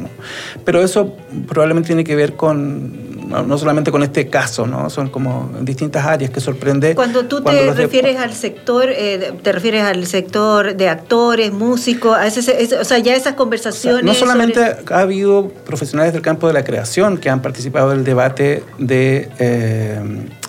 Pero 0.63 0.83
eso 0.83 1.15
probablemente 1.47 1.87
tiene 1.87 2.03
que 2.03 2.15
ver 2.15 2.33
con 2.35 3.10
no, 3.31 3.57
solamente 3.57 3.91
con 3.91 4.03
este 4.03 4.27
caso, 4.27 4.67
¿no? 4.67 4.89
Son 4.89 5.09
como 5.09 5.49
distintas 5.61 6.05
áreas 6.05 6.31
que 6.31 6.39
sorprende. 6.39 6.95
Cuando 6.95 7.25
tú 7.25 7.41
te 7.41 7.73
refieres 7.73 8.17
al 8.17 8.33
sector, 8.33 8.89
eh, 8.89 9.33
te 9.41 9.51
refieres 9.51 9.83
al 9.83 10.05
sector 10.05 10.75
de 10.75 10.89
actores, 10.89 11.51
músicos, 11.51 12.17
a 12.17 12.27
ese, 12.27 12.75
o 12.75 12.83
sea, 12.83 12.99
ya 12.99 13.15
esas 13.15 13.33
conversaciones. 13.33 14.03
no 14.03 14.13
solamente 14.13 14.61
ha 14.91 14.99
habido 14.99 15.49
profesionales 15.65 16.13
del 16.13 16.21
campo 16.21 16.47
de 16.47 16.53
la 16.53 16.63
creación 16.63 17.17
que 17.17 17.29
han 17.29 17.41
participado 17.41 17.89
del 17.91 18.03
debate 18.03 18.63
de. 18.77 19.29
Eh, 19.39 19.99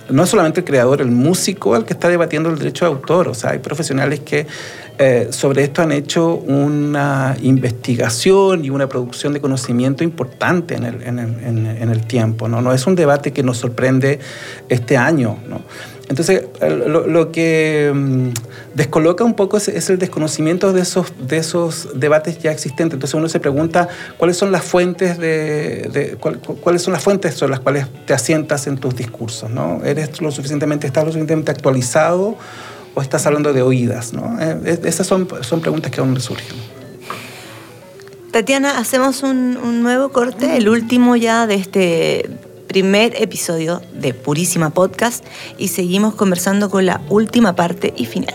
no 0.08 0.24
es 0.24 0.28
solamente 0.28 0.60
el 0.60 0.66
creador, 0.66 1.00
el 1.00 1.10
músico 1.10 1.76
el 1.76 1.84
que 1.84 1.92
está 1.92 2.08
debatiendo 2.08 2.50
el 2.50 2.58
derecho 2.58 2.84
de 2.84 2.90
autor, 2.90 3.28
o 3.28 3.34
sea, 3.34 3.50
hay 3.50 3.60
profesionales 3.60 4.20
que 4.20 4.46
eh, 4.98 5.28
sobre 5.30 5.64
esto 5.64 5.82
han 5.82 5.92
hecho 5.92 6.34
una 6.34 7.36
investigación 7.42 8.64
y 8.64 8.70
una 8.70 8.88
producción 8.88 9.32
de 9.32 9.40
conocimiento 9.40 10.04
importante 10.04 10.74
en 10.74 10.84
el, 10.84 11.02
en 11.02 11.90
el, 11.90 12.06
tiempo. 12.06 12.48
¿no? 12.48 12.60
no 12.60 12.72
es 12.72 12.86
un 12.86 12.94
debate 12.94 13.32
que 13.32 13.42
nos 13.42 13.58
sorprende 13.58 14.18
este 14.68 14.96
año. 14.96 15.38
¿no? 15.48 15.62
Entonces, 16.12 16.44
lo, 16.60 17.32
que 17.32 17.90
mm, 17.94 18.28
descoloca 18.74 19.24
un 19.24 19.32
poco 19.32 19.56
es, 19.56 19.88
el 19.88 19.98
desconocimiento 19.98 20.72
de 20.74 20.82
esos, 20.82 21.12
de 21.26 21.38
esos 21.38 21.88
debates 21.94 22.38
ya 22.38 22.50
existentes. 22.50 22.94
Entonces 22.94 23.14
uno 23.14 23.30
se 23.30 23.40
pregunta 23.40 23.88
cuáles 24.18 24.36
son 24.36 24.52
las 24.52 24.62
fuentes 24.62 25.16
de, 25.16 26.18
cuáles 26.20 26.82
son 26.82 26.92
las 26.92 27.02
fuentes 27.02 27.34
sobre 27.34 27.52
las 27.52 27.60
cuales 27.60 27.86
te 28.06 28.12
asientas 28.12 28.66
en 28.66 28.76
tus 28.76 28.94
discursos, 28.94 29.50
¿no? 29.50 29.80
¿Eres 29.84 30.20
lo 30.20 30.30
suficientemente, 30.30 30.86
estás 30.86 31.04
lo 31.04 31.12
suficientemente 31.12 31.50
actualizado 31.50 32.36
o 32.94 33.02
estás 33.02 33.26
hablando 33.26 33.52
de 33.52 33.62
oídas? 33.62 34.12
¿no? 34.12 34.36
Eh, 34.40 34.80
esas 34.84 35.06
son, 35.06 35.28
son 35.42 35.60
preguntas 35.60 35.90
que 35.90 36.00
aún 36.00 36.12
me 36.12 36.20
surgen. 36.20 36.56
Tatiana, 38.30 38.78
hacemos 38.78 39.22
un, 39.22 39.58
un 39.58 39.82
nuevo 39.82 40.10
corte, 40.10 40.56
el 40.56 40.68
último 40.68 41.16
ya 41.16 41.46
de 41.46 41.54
este 41.54 42.30
primer 42.66 43.20
episodio 43.20 43.82
de 43.92 44.14
Purísima 44.14 44.70
Podcast 44.70 45.22
y 45.58 45.68
seguimos 45.68 46.14
conversando 46.14 46.70
con 46.70 46.86
la 46.86 47.02
última 47.10 47.54
parte 47.54 47.92
y 47.94 48.06
final. 48.06 48.34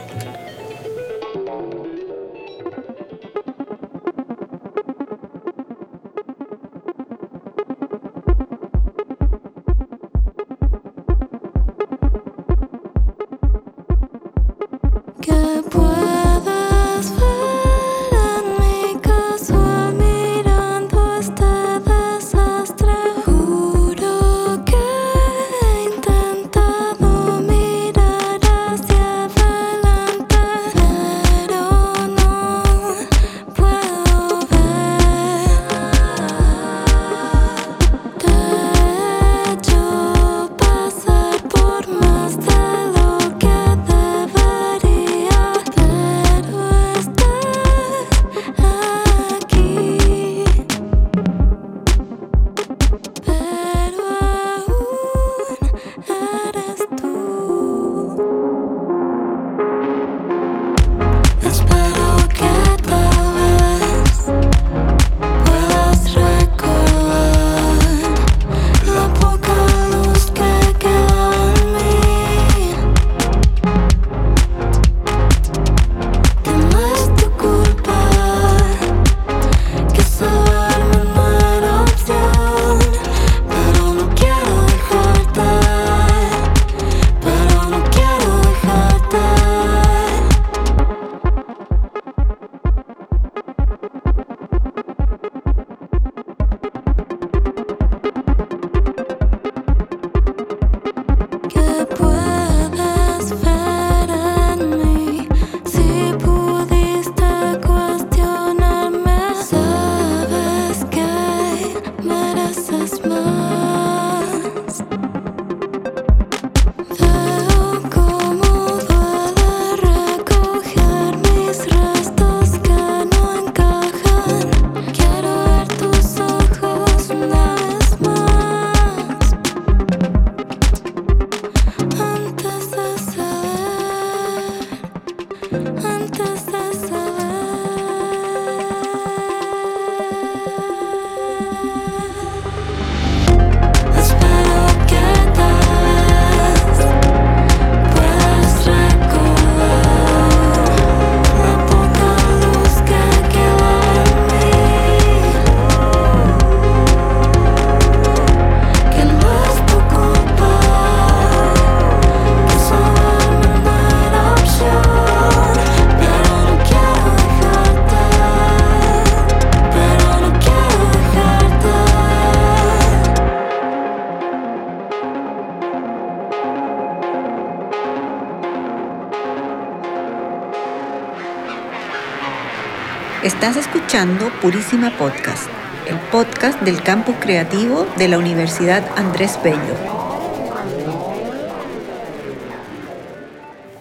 Escuchando 183.87 184.29
Purísima 184.41 184.91
Podcast, 184.97 185.47
el 185.87 185.97
podcast 186.11 186.59
del 186.59 186.83
campus 186.83 187.15
creativo 187.21 187.87
de 187.95 188.09
la 188.09 188.17
Universidad 188.17 188.85
Andrés 188.97 189.39
Bello. 189.41 189.57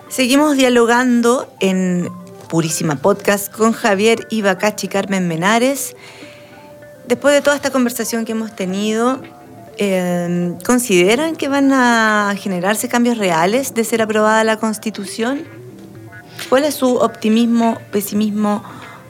Seguimos 0.09 0.57
dialogando 0.57 1.53
en 1.59 2.09
Purísima 2.49 2.95
Podcast 2.95 3.53
con 3.53 3.73
Javier 3.73 4.29
Ibacachi 4.31 4.87
y 4.87 4.91
Carmen 4.91 5.27
Menares. 5.27 5.97
Después 7.09 7.35
de 7.35 7.41
toda 7.41 7.57
esta 7.57 7.73
conversación 7.73 8.25
que 8.25 8.31
hemos 8.31 8.55
tenido, 8.55 9.21
eh, 9.77 10.55
¿consideran 10.65 11.35
que 11.35 11.49
van 11.49 11.73
a 11.73 12.33
generarse 12.39 12.89
cambios 12.89 13.19
reales 13.19 13.75
de 13.75 13.83
ser 13.83 14.03
aprobada 14.03 14.45
la 14.45 14.57
Constitución? 14.59 15.43
¿Cuál 16.49 16.63
es 16.63 16.77
su 16.77 16.95
optimismo, 16.95 17.77
pesimismo 17.91 18.63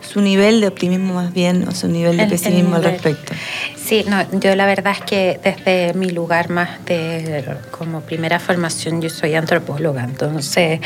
su 0.07 0.21
nivel 0.21 0.61
de 0.61 0.69
optimismo 0.69 1.15
más 1.15 1.33
bien 1.33 1.67
o 1.69 1.73
su 1.73 1.89
nivel 1.89 2.17
de 2.17 2.27
pesimismo 2.27 2.77
al 2.77 2.85
respecto. 2.85 3.33
Sí, 3.77 4.05
no, 4.09 4.25
yo 4.41 4.55
la 4.55 4.67
verdad 4.67 4.95
es 4.99 5.05
que 5.05 5.41
desde 5.43 5.95
mi 5.95 6.11
lugar 6.11 6.49
más 6.51 6.85
de 6.85 7.45
como 7.71 8.01
primera 8.01 8.39
formación 8.39 9.03
yo 9.03 9.11
soy 9.11 9.35
antropóloga, 9.35 10.05
entonces 10.05 10.81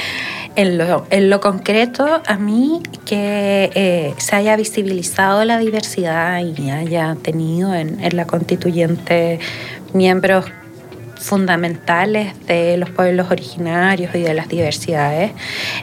en 0.57 0.79
lo, 0.79 1.07
en 1.11 1.31
lo 1.31 1.41
concreto 1.41 2.23
a 2.27 2.37
mí 2.37 2.83
que 3.05 3.71
eh, 3.75 4.15
se 4.17 4.37
haya 4.37 4.57
visibilizado 4.57 5.45
la 5.45 5.59
diversidad 5.59 6.41
y 6.41 6.71
haya 6.71 7.17
tenido 7.23 7.75
en, 7.75 8.03
en 8.03 8.17
la 8.17 8.27
constituyente 8.27 9.39
miembros 9.93 10.47
fundamentales 11.21 12.47
de 12.47 12.77
los 12.77 12.91
pueblos 12.91 13.31
originarios 13.31 14.15
y 14.15 14.23
de 14.23 14.35
las 14.35 14.49
diversidades, 14.49 15.33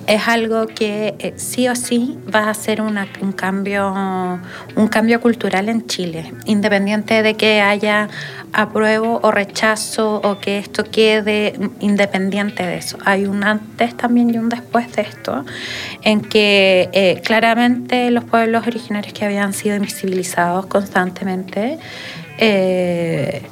es 0.08 0.28
algo 0.28 0.68
que 0.68 1.16
eh, 1.20 1.34
sí 1.38 1.68
o 1.68 1.76
sí 1.76 2.18
va 2.34 2.50
a 2.50 2.54
ser 2.54 2.82
un, 2.82 2.98
cambio, 3.36 3.94
un 4.76 4.88
cambio 4.88 5.22
cultural 5.22 5.70
en 5.70 5.86
Chile, 5.86 6.34
independiente 6.46 7.22
de 7.22 7.36
que 7.36 7.62
haya 7.62 8.10
apruebo 8.52 9.20
o 9.22 9.32
rechazo 9.32 10.22
o 10.24 10.40
que 10.40 10.58
esto 10.58 10.84
quede 10.84 11.54
independiente 11.80 12.66
de 12.66 12.78
eso. 12.78 12.98
Hay 13.06 13.26
un 13.26 13.44
antes 13.44 13.96
también 13.96 14.34
y 14.34 14.38
un 14.38 14.50
después 14.50 14.92
de 14.94 15.04
esto, 15.04 15.46
en 16.02 16.22
que 16.22 16.90
eh, 16.94 17.22
claramente 17.24 18.10
los 18.10 18.24
pueblos 18.24 18.66
originarios 18.66 19.14
que 19.14 19.26
habían 19.26 19.54
sido 19.54 19.76
invisibilizados 19.76 20.66
constantemente, 20.66 21.78
eh, 22.40 23.44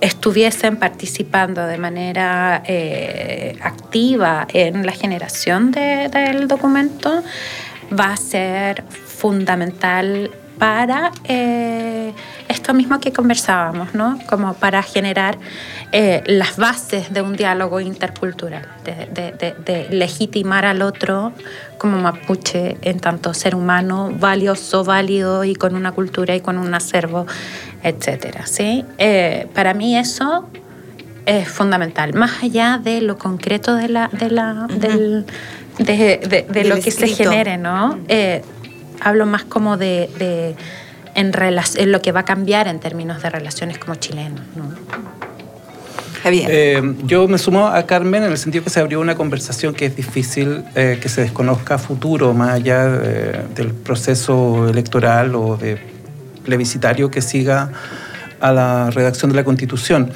estuviesen 0.00 0.76
participando 0.76 1.66
de 1.66 1.78
manera 1.78 2.62
eh, 2.66 3.56
activa 3.60 4.46
en 4.52 4.86
la 4.86 4.92
generación 4.92 5.70
del 5.70 6.48
documento 6.48 7.22
va 7.98 8.12
a 8.12 8.16
ser 8.16 8.84
fundamental 8.84 10.30
para 10.58 11.12
eh, 11.24 12.12
esto 12.68 12.76
mismo 12.76 13.00
que 13.00 13.14
conversábamos, 13.14 13.94
¿no? 13.94 14.18
Como 14.28 14.52
para 14.52 14.82
generar 14.82 15.38
eh, 15.90 16.22
las 16.26 16.58
bases 16.58 17.10
de 17.14 17.22
un 17.22 17.34
diálogo 17.34 17.80
intercultural, 17.80 18.68
de, 18.84 19.86
legitimar 19.88 20.66
al 20.66 20.82
otro 20.82 21.32
como 21.78 21.96
mapuche 21.96 22.76
en 22.82 23.00
tanto 23.00 23.32
ser 23.32 23.54
humano 23.54 24.12
valioso, 24.12 24.84
válido 24.84 25.44
y 25.44 25.54
con 25.54 25.76
una 25.76 25.92
cultura 25.92 26.36
y 26.36 26.40
con 26.40 26.58
un 26.58 26.74
acervo, 26.74 27.26
etcétera, 27.82 28.44
¿sí? 28.44 28.84
Eh, 28.98 29.46
para 29.54 29.72
mí 29.72 29.96
eso 29.96 30.46
es 31.24 31.48
fundamental, 31.48 32.12
más 32.12 32.42
allá 32.42 32.78
de 32.84 33.00
lo 33.00 33.16
concreto 33.16 33.76
de 33.76 33.88
la, 33.88 34.08
de 34.08 34.30
la, 34.30 34.66
del, 34.68 35.24
de, 35.78 36.64
lo 36.66 36.78
que 36.82 36.90
se 36.90 37.08
genere, 37.08 37.56
¿no? 37.56 37.98
hablo 39.00 39.26
más 39.26 39.44
como 39.44 39.78
de, 39.78 40.54
en, 41.18 41.32
en, 41.76 41.92
lo 41.92 42.00
que 42.00 42.12
va 42.12 42.20
a 42.20 42.24
cambiar 42.24 42.68
en 42.68 42.80
términos 42.80 43.22
de 43.22 43.30
relaciones 43.30 43.78
como 43.78 43.96
chilenos. 43.96 44.40
Javier. 46.22 46.48
Eh, 46.50 46.94
yo 47.04 47.28
me 47.28 47.38
sumo 47.38 47.68
a 47.68 47.84
Carmen 47.84 48.24
en 48.24 48.32
el 48.32 48.38
sentido 48.38 48.64
que 48.64 48.70
se 48.70 48.80
abrió 48.80 49.00
una 49.00 49.14
conversación 49.14 49.74
que 49.74 49.86
es 49.86 49.96
difícil 49.96 50.64
eh, 50.74 50.98
que 51.00 51.08
se 51.08 51.20
desconozca 51.22 51.76
a 51.76 51.78
futuro, 51.78 52.34
más 52.34 52.50
allá 52.50 52.86
eh, 53.02 53.42
del 53.54 53.72
proceso 53.72 54.68
electoral 54.68 55.34
o 55.34 55.56
de 55.56 55.78
plebiscitario 56.44 57.10
que 57.10 57.22
siga 57.22 57.70
a 58.40 58.52
la 58.52 58.90
redacción 58.90 59.30
de 59.30 59.36
la 59.36 59.44
Constitución. 59.44 60.10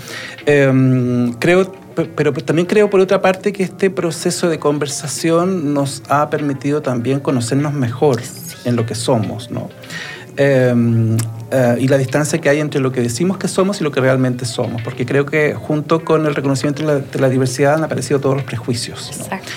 creo 1.39 1.83
pero 1.95 2.33
también 2.33 2.67
creo, 2.67 2.89
por 2.89 3.01
otra 3.01 3.21
parte, 3.21 3.53
que 3.53 3.63
este 3.63 3.91
proceso 3.91 4.49
de 4.49 4.59
conversación 4.59 5.75
nos 5.75 6.03
ha 6.09 6.31
permitido 6.31 6.81
también 6.81 7.21
conocernos 7.21 7.75
mejor 7.75 8.21
en 8.65 8.77
lo 8.77 8.87
que 8.87 8.95
somos, 8.95 9.51
¿no? 9.51 9.69
Em, 10.37 11.17
eh, 11.51 11.77
y 11.81 11.89
la 11.89 11.99
distancia 11.99 12.41
que 12.41 12.49
hay 12.49 12.61
entre 12.61 12.81
lo 12.81 12.93
que 12.93 13.03
decimos 13.03 13.37
que 13.37 13.49
somos 13.49 13.81
y 13.81 13.85
lo 13.85 13.91
que 13.91 14.01
realmente 14.01 14.47
somos, 14.47 14.81
porque 14.83 15.05
creo 15.05 15.27
que 15.27 15.55
junto 15.55 16.05
con 16.05 16.25
el 16.27 16.35
reconocimiento 16.35 16.83
de 16.83 17.19
la, 17.21 17.29
diversidad 17.29 17.75
han 17.75 17.85
aparecido 17.85 18.21
todos 18.21 18.37
los 18.37 18.45
prejuicios. 18.45 19.11
Exacto. 19.15 19.51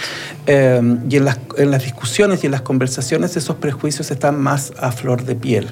Em, 0.48 1.00
y 1.10 1.18
en 1.18 1.26
las, 1.26 1.40
en 1.58 1.72
las, 1.72 1.84
discusiones 1.84 2.44
y 2.44 2.48
en 2.48 2.52
las 2.52 2.62
conversaciones 2.62 3.36
esos 3.36 3.56
prejuicios 3.56 4.12
están 4.12 4.40
más 4.40 4.74
a 4.80 4.92
flor 4.92 5.24
de 5.24 5.36
piel. 5.36 5.68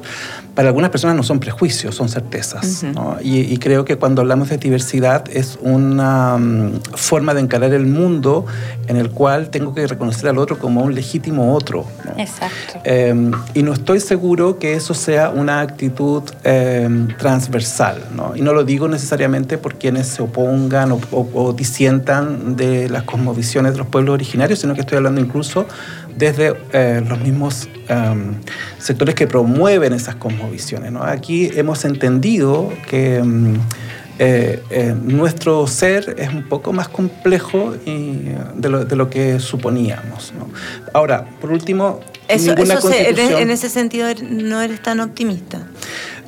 Para 0.56 0.70
algunas 0.70 0.90
personas 0.90 1.16
no 1.16 1.24
son 1.24 1.40
prejuicios, 1.40 1.96
son 1.96 2.10
certezas. 2.10 2.84
y, 3.22 3.58
creo 3.58 3.86
que 3.86 3.98
cuando 3.98 4.22
hablamos 4.22 4.50
de 4.50 4.58
diversidad 4.58 5.26
es 5.32 5.58
una 5.62 6.38
mm, 6.38 6.82
forma 6.96 7.34
de 7.34 7.42
encarar 7.42 7.74
el 7.74 7.86
mundo 7.86 8.46
en 8.88 8.98
el 8.98 9.12
cual 9.12 9.50
tengo 9.50 9.74
que 9.74 9.86
reconocer 9.86 10.30
al 10.30 10.38
otro 10.38 10.58
como 10.58 10.82
un 10.82 10.96
legítimo 10.96 11.54
otro. 11.56 11.86
Exacto. 12.18 12.80
Em, 12.84 13.32
y 13.54 13.64
no 13.64 13.74
estoy 13.74 14.00
seguro 14.00 14.58
que 14.60 14.74
eso 14.74 14.94
sea 14.94 15.30
una 15.30 15.62
actitud 15.62 16.24
em, 16.44 17.08
transversal. 17.18 17.98
Y 18.36 18.42
no 18.42 18.54
lo 18.54 18.64
digo 18.64 18.88
necesariamente 18.88 19.58
por 19.58 19.76
quienes 19.76 20.08
se 20.08 20.22
opongan 20.22 20.92
o, 20.92 21.00
o 21.12 21.54
disientan 21.54 22.56
de 22.56 22.90
las 22.90 23.04
cosmovisiones 23.04 23.74
de 23.74 23.78
los 23.78 23.88
pueblos 23.88 24.14
originarios, 24.14 24.63
sino 24.64 24.76
que 24.76 24.80
estoy 24.80 24.96
hablando 24.96 25.20
incluso 25.20 25.68
desde 26.16 26.56
eh, 26.72 27.04
los 27.06 27.20
mismos 27.20 27.68
em, 27.90 28.36
sectores 28.80 29.14
que 29.14 29.28
promueven 29.28 29.92
esas 29.92 30.16
cosmovisiones. 30.16 30.90
¿no? 30.90 31.04
Aquí 31.04 31.52
hemos 31.54 31.84
entendido 31.84 32.72
que 32.90 33.18
em, 33.18 33.56
eh, 34.20 34.64
eh, 34.70 34.96
nuestro 35.04 35.68
ser 35.68 36.16
es 36.18 36.30
un 36.30 36.48
poco 36.48 36.72
más 36.72 36.88
complejo 36.88 37.74
de, 37.74 38.96
lo, 38.96 39.10
que 39.10 39.42
suponíamos. 39.42 40.32
¿no? 40.40 40.48
Ahora, 40.94 41.26
por 41.42 41.52
último, 41.52 42.00
eso, 42.30 42.56
en 42.56 43.52
ese 43.52 43.70
sentido 43.70 44.08
no 44.30 44.62
eres 44.62 44.82
tan 44.82 45.02
optimista 45.02 45.60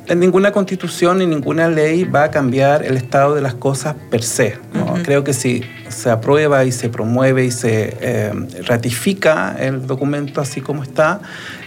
en 0.08 0.20
ninguna 0.20 0.52
constitución 0.52 1.18
ni 1.18 1.26
ninguna 1.26 1.68
ley 1.68 2.04
va 2.04 2.24
a 2.24 2.30
cambiar 2.30 2.84
el 2.84 2.96
estado 2.96 3.34
de 3.34 3.40
las 3.40 3.54
cosas 3.54 3.96
per 4.10 4.22
se. 4.22 4.58
Creo 5.04 5.24
que 5.24 5.32
si 5.32 5.62
se 5.88 6.10
aprueba 6.10 6.64
y 6.64 6.72
se 6.72 6.88
promueve 6.88 7.44
y 7.44 7.50
se 7.50 7.96
eh, 8.00 8.32
ratifica 8.66 9.56
el 9.58 9.86
documento 9.86 10.40
así 10.40 10.60
como 10.60 10.82
está, 10.82 11.20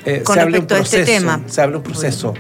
eh, 0.06 0.24
se 0.26 0.40
abre 0.40 0.58
un 0.58 0.64
este 0.64 0.76
proceso, 0.76 1.42
se 1.48 1.62
abre 1.62 1.78
un 1.78 1.84
proceso 1.84 2.34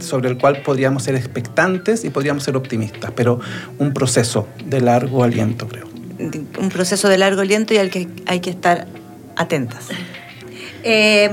sobre 0.00 0.28
el 0.28 0.38
cual 0.38 0.62
podríamos 0.62 1.04
ser 1.04 1.14
expectantes 1.14 2.04
y 2.04 2.10
podríamos 2.10 2.42
ser 2.42 2.56
optimistas, 2.56 3.12
pero 3.14 3.38
un 3.78 3.94
proceso 3.94 4.48
de 4.64 4.80
largo 4.80 5.22
aliento, 5.22 5.68
creo. 5.68 5.86
Un 6.18 6.68
proceso 6.68 7.08
de 7.08 7.16
largo 7.16 7.42
aliento 7.42 7.74
y 7.74 7.78
al 7.78 7.90
que 7.90 8.08
hay 8.26 8.40
que 8.40 8.50
estar 8.50 8.88
atentas. 9.36 9.86
Eh, 10.82 11.30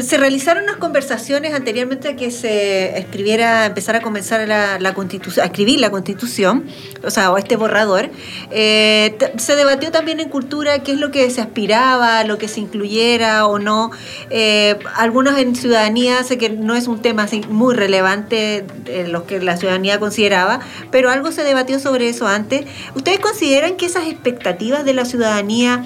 se 0.00 0.18
realizaron 0.18 0.64
unas 0.64 0.76
conversaciones 0.76 1.54
anteriormente 1.54 2.08
a 2.08 2.16
que 2.16 2.30
se 2.30 2.98
escribiera, 2.98 3.66
empezara 3.66 3.98
a 3.98 4.02
comenzar 4.02 4.46
la, 4.46 4.94
constitución, 4.94 5.42
a 5.42 5.46
escribir 5.46 5.80
la 5.80 5.90
constitución, 5.90 6.66
o 7.02 7.10
sea, 7.10 7.32
o 7.32 7.38
este 7.38 7.56
borrador. 7.56 8.10
Eh, 8.50 9.16
se 9.36 9.56
debatió 9.56 9.90
también 9.90 10.20
en 10.20 10.28
cultura 10.28 10.80
qué 10.80 10.92
es 10.92 10.98
lo 10.98 11.10
que 11.10 11.30
se 11.30 11.40
aspiraba, 11.40 12.24
lo 12.24 12.36
que 12.36 12.48
se 12.48 12.60
incluyera 12.60 13.46
o 13.46 13.58
no. 13.58 13.90
Eh, 14.30 14.78
algunos 14.96 15.38
en 15.38 15.56
ciudadanía, 15.56 16.22
sé 16.24 16.36
que 16.36 16.50
no 16.50 16.74
es 16.74 16.86
un 16.86 17.00
tema 17.00 17.26
muy 17.48 17.74
relevante 17.74 18.64
en 18.86 19.12
lo 19.12 19.26
que 19.26 19.40
la 19.40 19.56
ciudadanía 19.56 19.98
consideraba, 19.98 20.60
pero 20.90 21.10
algo 21.10 21.32
se 21.32 21.42
debatió 21.42 21.78
sobre 21.78 22.08
eso 22.08 22.26
antes. 22.26 22.66
¿Ustedes 22.94 23.18
consideran 23.20 23.76
que 23.76 23.86
esas 23.86 24.06
expectativas 24.08 24.84
de 24.84 24.92
la 24.92 25.04
ciudadanía 25.04 25.84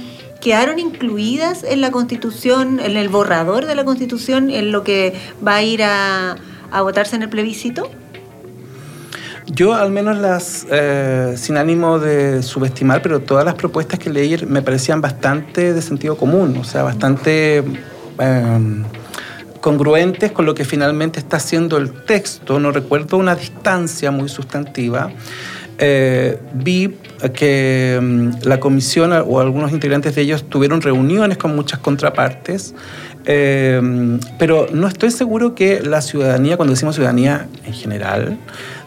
quedaron 0.48 0.78
incluidas 0.78 1.62
en 1.62 1.82
la 1.82 1.90
Constitución, 1.90 2.80
en 2.80 2.96
el 2.96 3.10
borrador 3.10 3.66
de 3.66 3.74
la 3.74 3.84
Constitución, 3.84 4.48
en 4.48 4.72
lo 4.72 4.82
que 4.82 5.12
va 5.46 5.56
a 5.56 5.62
ir 5.62 5.82
a, 5.82 6.36
votarse 6.80 7.16
en 7.16 7.22
el 7.22 7.28
plebiscito? 7.28 7.90
Yo 9.44 9.74
al 9.74 9.90
menos 9.90 10.16
las, 10.16 10.66
eh, 10.70 11.34
sin 11.36 11.58
ánimo 11.58 11.98
de 11.98 12.42
subestimar, 12.42 13.02
pero 13.02 13.20
todas 13.20 13.44
las 13.44 13.56
propuestas 13.56 13.98
que 13.98 14.08
leí 14.08 14.38
me 14.46 14.62
parecían 14.62 15.02
bastante 15.02 15.74
de 15.74 15.82
sentido 15.82 16.16
común, 16.16 16.56
o 16.58 16.64
sea, 16.64 16.82
bastante 16.82 17.62
em, 18.18 18.84
congruentes 19.60 20.32
con 20.32 20.46
lo 20.46 20.54
que 20.54 20.64
finalmente 20.64 21.18
está 21.18 21.36
haciendo 21.36 21.76
el 21.76 21.92
texto. 22.06 22.58
No 22.58 22.72
recuerdo 22.72 23.18
una 23.18 23.34
distancia 23.34 24.10
muy 24.10 24.30
sustantiva. 24.30 25.10
Eh, 25.80 26.38
vi 26.54 26.96
que 27.34 27.98
mm, 28.02 28.30
la 28.42 28.58
comisión 28.58 29.12
o 29.12 29.40
algunos 29.40 29.70
integrantes 29.72 30.14
de 30.14 30.22
ellos 30.22 30.48
tuvieron 30.48 30.80
reuniones 30.80 31.38
con 31.38 31.54
muchas 31.54 31.78
contrapartes 31.78 32.74
Eh, 33.30 33.78
pero 34.38 34.68
no 34.72 34.88
estoy 34.88 35.10
seguro 35.10 35.54
que 35.54 35.82
la 35.82 36.00
ciudadanía, 36.00 36.56
cuando 36.56 36.72
decimos 36.72 36.94
ciudadanía 36.94 37.46
en 37.66 37.74
general, 37.74 38.38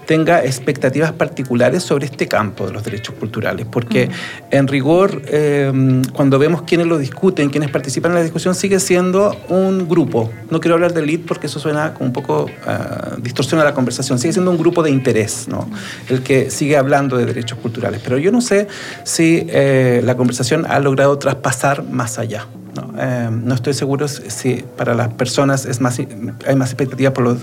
tenga 0.05 0.43
expectativas 0.43 1.11
particulares 1.11 1.83
sobre 1.83 2.05
este 2.05 2.27
campo 2.27 2.65
de 2.65 2.73
los 2.73 2.83
derechos 2.83 3.15
culturales, 3.15 3.65
porque 3.69 4.09
en 4.49 4.67
rigor, 4.67 5.21
eh, 5.27 6.01
cuando 6.13 6.39
vemos 6.39 6.63
quiénes 6.63 6.87
lo 6.87 6.97
discuten, 6.97 7.49
quienes 7.49 7.69
participan 7.69 8.11
en 8.11 8.15
la 8.15 8.23
discusión, 8.23 8.55
sigue 8.55 8.79
siendo 8.79 9.35
un 9.49 9.87
grupo. 9.87 10.31
No 10.49 10.59
quiero 10.59 10.75
hablar 10.75 10.93
de 10.93 11.01
elite 11.01 11.25
porque 11.27 11.47
eso 11.47 11.59
suena 11.59 11.93
como 11.93 12.07
un 12.07 12.13
poco 12.13 12.45
uh, 12.45 13.21
distorsiona 13.21 13.63
la 13.63 13.73
conversación. 13.73 14.19
Sigue 14.19 14.33
siendo 14.33 14.51
un 14.51 14.57
grupo 14.57 14.83
de 14.83 14.89
interés, 14.89 15.47
¿no? 15.47 15.69
El 16.09 16.23
que 16.23 16.49
sigue 16.49 16.77
hablando 16.77 17.17
de 17.17 17.25
derechos 17.25 17.57
culturales. 17.59 18.01
Pero 18.03 18.17
yo 18.17 18.31
no 18.31 18.41
sé 18.41 18.67
si 19.03 19.45
eh, 19.49 20.01
la 20.03 20.15
conversación 20.15 20.65
ha 20.67 20.79
logrado 20.79 21.17
traspasar 21.17 21.83
más 21.83 22.19
allá. 22.19 22.47
No, 22.75 22.93
eh, 22.97 23.29
no, 23.31 23.53
estoy 23.53 23.73
seguro 23.73 24.07
si 24.07 24.63
para 24.77 24.93
las 24.93 25.09
personas 25.13 25.65
es 25.65 25.81
más, 25.81 25.99
hay 25.99 26.55
más 26.55 26.69
expectativa 26.69 27.11
por 27.11 27.25
los 27.25 27.37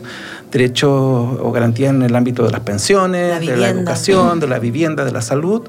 derechos 0.50 0.90
o 0.90 1.52
garantías 1.52 1.90
en 1.90 2.02
el 2.02 2.16
ámbito 2.16 2.44
de 2.44 2.50
las 2.50 2.60
pensiones, 2.60 3.40
de 3.40 3.56
la 3.56 3.68
educación, 3.68 4.40
de 4.40 4.46
la 4.46 4.58
vivienda, 4.58 5.04
de 5.04 5.12
la 5.12 5.20
salud, 5.20 5.62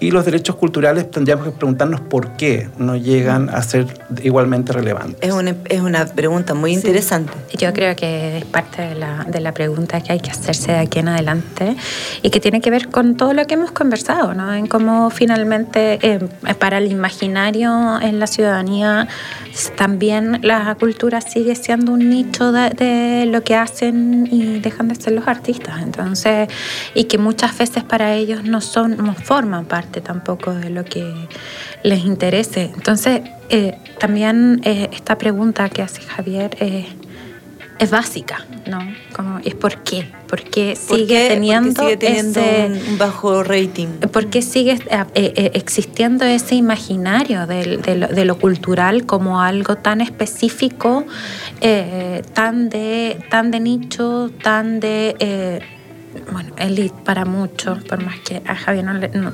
y 0.00 0.10
los 0.10 0.24
derechos 0.24 0.56
culturales 0.56 1.10
tendríamos 1.10 1.46
que 1.46 1.52
preguntarnos 1.52 2.00
por 2.00 2.32
qué 2.36 2.68
no 2.78 2.96
llegan 2.96 3.48
a 3.48 3.62
ser 3.62 3.86
igualmente 4.22 4.72
relevantes. 4.72 5.16
Es 5.20 5.32
una, 5.32 5.54
es 5.66 5.80
una 5.80 6.06
pregunta 6.06 6.54
muy 6.54 6.72
sí. 6.72 6.76
interesante. 6.76 7.32
Yo 7.56 7.72
creo 7.72 7.96
que 7.96 8.38
es 8.38 8.44
parte 8.44 8.82
de 8.82 8.94
la, 8.94 9.24
de 9.24 9.40
la, 9.40 9.52
pregunta 9.52 10.00
que 10.00 10.12
hay 10.12 10.20
que 10.20 10.30
hacerse 10.30 10.72
de 10.72 10.78
aquí 10.78 10.98
en 10.98 11.08
adelante 11.08 11.76
y 12.22 12.30
que 12.30 12.40
tiene 12.40 12.60
que 12.60 12.70
ver 12.70 12.88
con 12.88 13.16
todo 13.16 13.32
lo 13.34 13.46
que 13.46 13.54
hemos 13.54 13.70
conversado, 13.70 14.34
¿no? 14.34 14.52
en 14.52 14.66
cómo 14.66 15.10
finalmente 15.10 15.98
eh, 16.02 16.18
para 16.58 16.78
el 16.78 16.90
imaginario 16.90 18.00
en 18.00 18.18
la 18.18 18.26
ciudadanía 18.26 19.08
también 19.76 20.40
la 20.42 20.74
cultura 20.74 21.20
sigue 21.20 21.54
siendo 21.54 21.92
un 21.92 22.10
nicho 22.10 22.52
de, 22.52 23.26
lo 23.26 23.42
que 23.42 23.54
hacen 23.54 24.28
y 24.30 24.58
dejan 24.60 24.88
de 24.88 24.96
ser 24.96 25.12
los 25.12 25.28
artistas. 25.28 25.82
Entonces, 25.82 26.48
y 26.94 27.04
que 27.04 27.18
muchas 27.18 27.56
veces 27.56 27.84
para 27.84 28.14
ellos 28.14 28.44
no, 28.44 28.60
son, 28.60 28.96
no 28.96 29.14
forman 29.14 29.64
parte 29.66 30.00
tampoco 30.00 30.54
de 30.54 30.70
lo 30.70 30.84
que 30.84 31.12
les 31.82 32.04
interese. 32.04 32.72
Entonces, 32.74 33.22
eh, 33.48 33.78
también 33.98 34.60
eh, 34.64 34.88
esta 34.92 35.18
pregunta 35.18 35.68
que 35.68 35.82
hace 35.82 36.02
Javier 36.02 36.56
eh, 36.60 36.86
es 37.78 37.90
básica, 37.90 38.44
¿no? 38.66 38.78
Como, 39.14 39.38
es 39.38 39.54
por 39.54 39.82
qué. 39.82 40.10
¿Por 40.28 40.42
qué 40.42 40.76
¿Por 40.88 40.98
sigue 40.98 41.14
qué? 41.14 41.28
teniendo, 41.28 41.82
Porque 41.82 41.84
sigue 41.84 41.96
teniendo 41.96 42.40
ese, 42.40 42.90
un 42.90 42.98
bajo 42.98 43.42
rating? 43.42 43.86
¿Por 44.12 44.26
qué 44.26 44.42
sigue 44.42 44.78
existiendo 45.14 46.24
ese 46.24 46.54
imaginario 46.54 47.46
de, 47.46 47.76
de, 47.78 47.96
lo, 47.96 48.08
de, 48.08 48.24
lo, 48.24 48.38
cultural 48.38 49.06
como 49.06 49.40
algo 49.40 49.76
tan 49.76 50.00
específico, 50.00 51.04
tan, 52.32 52.68
de, 52.68 53.24
tan 53.30 53.50
de 53.50 53.60
nicho, 53.60 54.30
tan 54.42 54.80
de 54.80 55.62
bueno, 56.32 56.54
elite 56.56 56.94
para 57.04 57.24
muchos, 57.24 57.82
por 57.84 58.02
más 58.02 58.18
que 58.20 58.42
a 58.46 58.54
Javier 58.54 58.84
no 58.84 58.94
le... 58.94 59.08
No. 59.08 59.32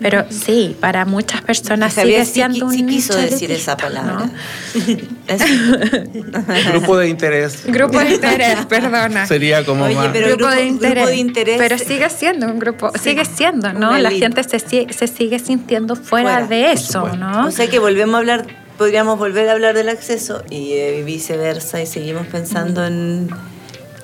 Pero 0.00 0.24
sí, 0.30 0.76
para 0.80 1.04
muchas 1.04 1.42
personas 1.42 1.94
sigue 1.94 2.24
siendo 2.24 2.70
sí, 2.70 2.82
un 2.82 2.82
sí 2.82 2.86
quiso 2.86 3.16
decir 3.16 3.48
de 3.48 3.56
esa 3.56 3.76
palabra. 3.76 4.30
¿no? 5.26 6.72
Grupo 6.72 6.96
de 6.96 7.08
interés. 7.08 7.64
Grupo 7.66 7.98
de 7.98 8.14
interés, 8.14 8.66
perdona. 8.66 9.26
Sería 9.26 9.64
como 9.64 9.84
Oye, 9.84 9.94
más... 9.94 10.08
pero 10.12 10.28
grupo, 10.28 10.46
grupo, 10.46 10.54
de 10.54 10.64
interés, 10.64 10.94
grupo 10.94 11.08
de 11.08 11.16
interés. 11.16 11.58
Pero 11.58 11.78
sigue 11.78 12.10
siendo 12.10 12.46
un 12.46 12.58
grupo, 12.58 12.90
sí, 12.94 13.10
sigue 13.10 13.24
siendo, 13.24 13.72
¿no? 13.72 13.96
La 13.98 14.10
gente 14.10 14.42
se, 14.44 14.58
se 14.58 15.06
sigue 15.06 15.38
sintiendo 15.38 15.96
fuera, 15.96 16.40
fuera 16.40 16.46
de 16.46 16.72
eso, 16.72 17.08
¿no? 17.16 17.46
O 17.46 17.50
sea 17.50 17.68
que 17.68 17.78
volvemos 17.78 18.14
a 18.14 18.18
hablar, 18.18 18.46
podríamos 18.78 19.18
volver 19.18 19.48
a 19.48 19.52
hablar 19.52 19.74
del 19.74 19.88
acceso 19.88 20.42
y 20.50 20.72
eh, 20.72 21.02
viceversa 21.04 21.80
y 21.80 21.86
seguimos 21.86 22.26
pensando 22.26 22.84
en 22.84 23.28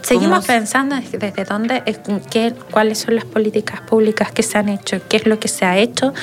Seguimos 0.02 0.46
pensando 0.46 0.96
desde 0.96 1.44
dónde, 1.44 1.82
qué, 2.30 2.54
cuáles 2.70 2.98
son 2.98 3.16
las 3.16 3.24
políticas 3.24 3.80
públicas 3.80 4.32
que 4.32 4.42
se 4.42 4.58
han 4.58 4.68
hecho, 4.68 5.00
qué 5.08 5.18
es 5.18 5.26
lo 5.26 5.38
que 5.38 5.48
se 5.48 5.64
ha 5.64 5.76
hecho 5.76 6.14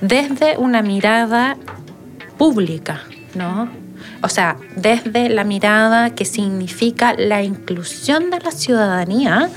desde 0.00 0.56
una 0.56 0.82
mirada 0.82 1.56
pública, 2.38 3.02
¿no? 3.34 3.68
O 4.22 4.28
sea, 4.28 4.56
desde 4.76 5.28
la 5.28 5.44
mirada 5.44 6.10
que 6.10 6.24
significa 6.24 7.14
la 7.14 7.42
inclusión 7.42 8.30
de 8.30 8.40
la 8.40 8.50
ciudadanía 8.50 9.50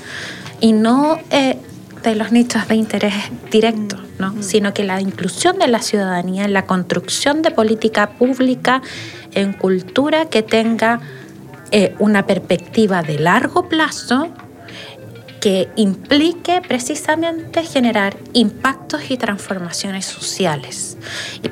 y 0.60 0.74
no 0.74 1.20
eh, 1.30 1.58
de 2.04 2.16
los 2.16 2.32
nichos 2.32 2.68
de 2.68 2.76
interés 2.76 3.14
directo, 3.52 3.98
¿no? 4.20 4.34
Mm. 4.34 4.44
sino 4.44 4.74
que 4.74 4.84
la 4.84 5.00
inclusión 5.00 5.58
de 5.60 5.68
la 5.68 5.82
ciudadanía 5.82 6.46
en 6.46 6.54
la 6.54 6.66
construcción 6.66 7.42
de 7.42 7.52
política 7.52 8.10
pública 8.12 8.82
en 9.34 9.54
cultura 9.54 10.26
que 10.26 10.42
tenga 10.42 11.00
eh, 11.72 11.96
una 12.00 12.26
perspectiva 12.26 13.02
de 13.02 13.20
largo 13.20 13.68
plazo 13.68 14.30
que 15.40 15.70
implique 15.76 16.62
precisamente 16.68 17.64
generar 17.64 18.18
impactos 18.34 19.12
y 19.12 19.18
transformaciones 19.18 20.06
sociales. 20.06 20.98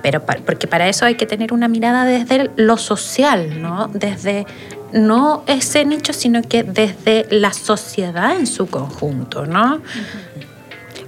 Pero 0.02 0.26
porque 0.26 0.68
para 0.68 0.90
eso 0.90 1.06
hay 1.06 1.16
que 1.16 1.26
tener 1.26 1.54
una 1.54 1.68
mirada 1.68 2.06
desde 2.06 2.50
lo 2.56 2.78
social, 2.78 3.62
¿no? 3.62 3.90
Desde 3.94 4.46
no 4.92 5.44
ese 5.48 5.86
nicho, 5.86 6.14
sino 6.14 6.42
que 6.42 6.64
desde 6.64 7.28
la 7.30 7.54
sociedad 7.54 8.38
en 8.38 8.48
su 8.48 8.68
conjunto, 8.68 9.46
¿no? 9.46 9.82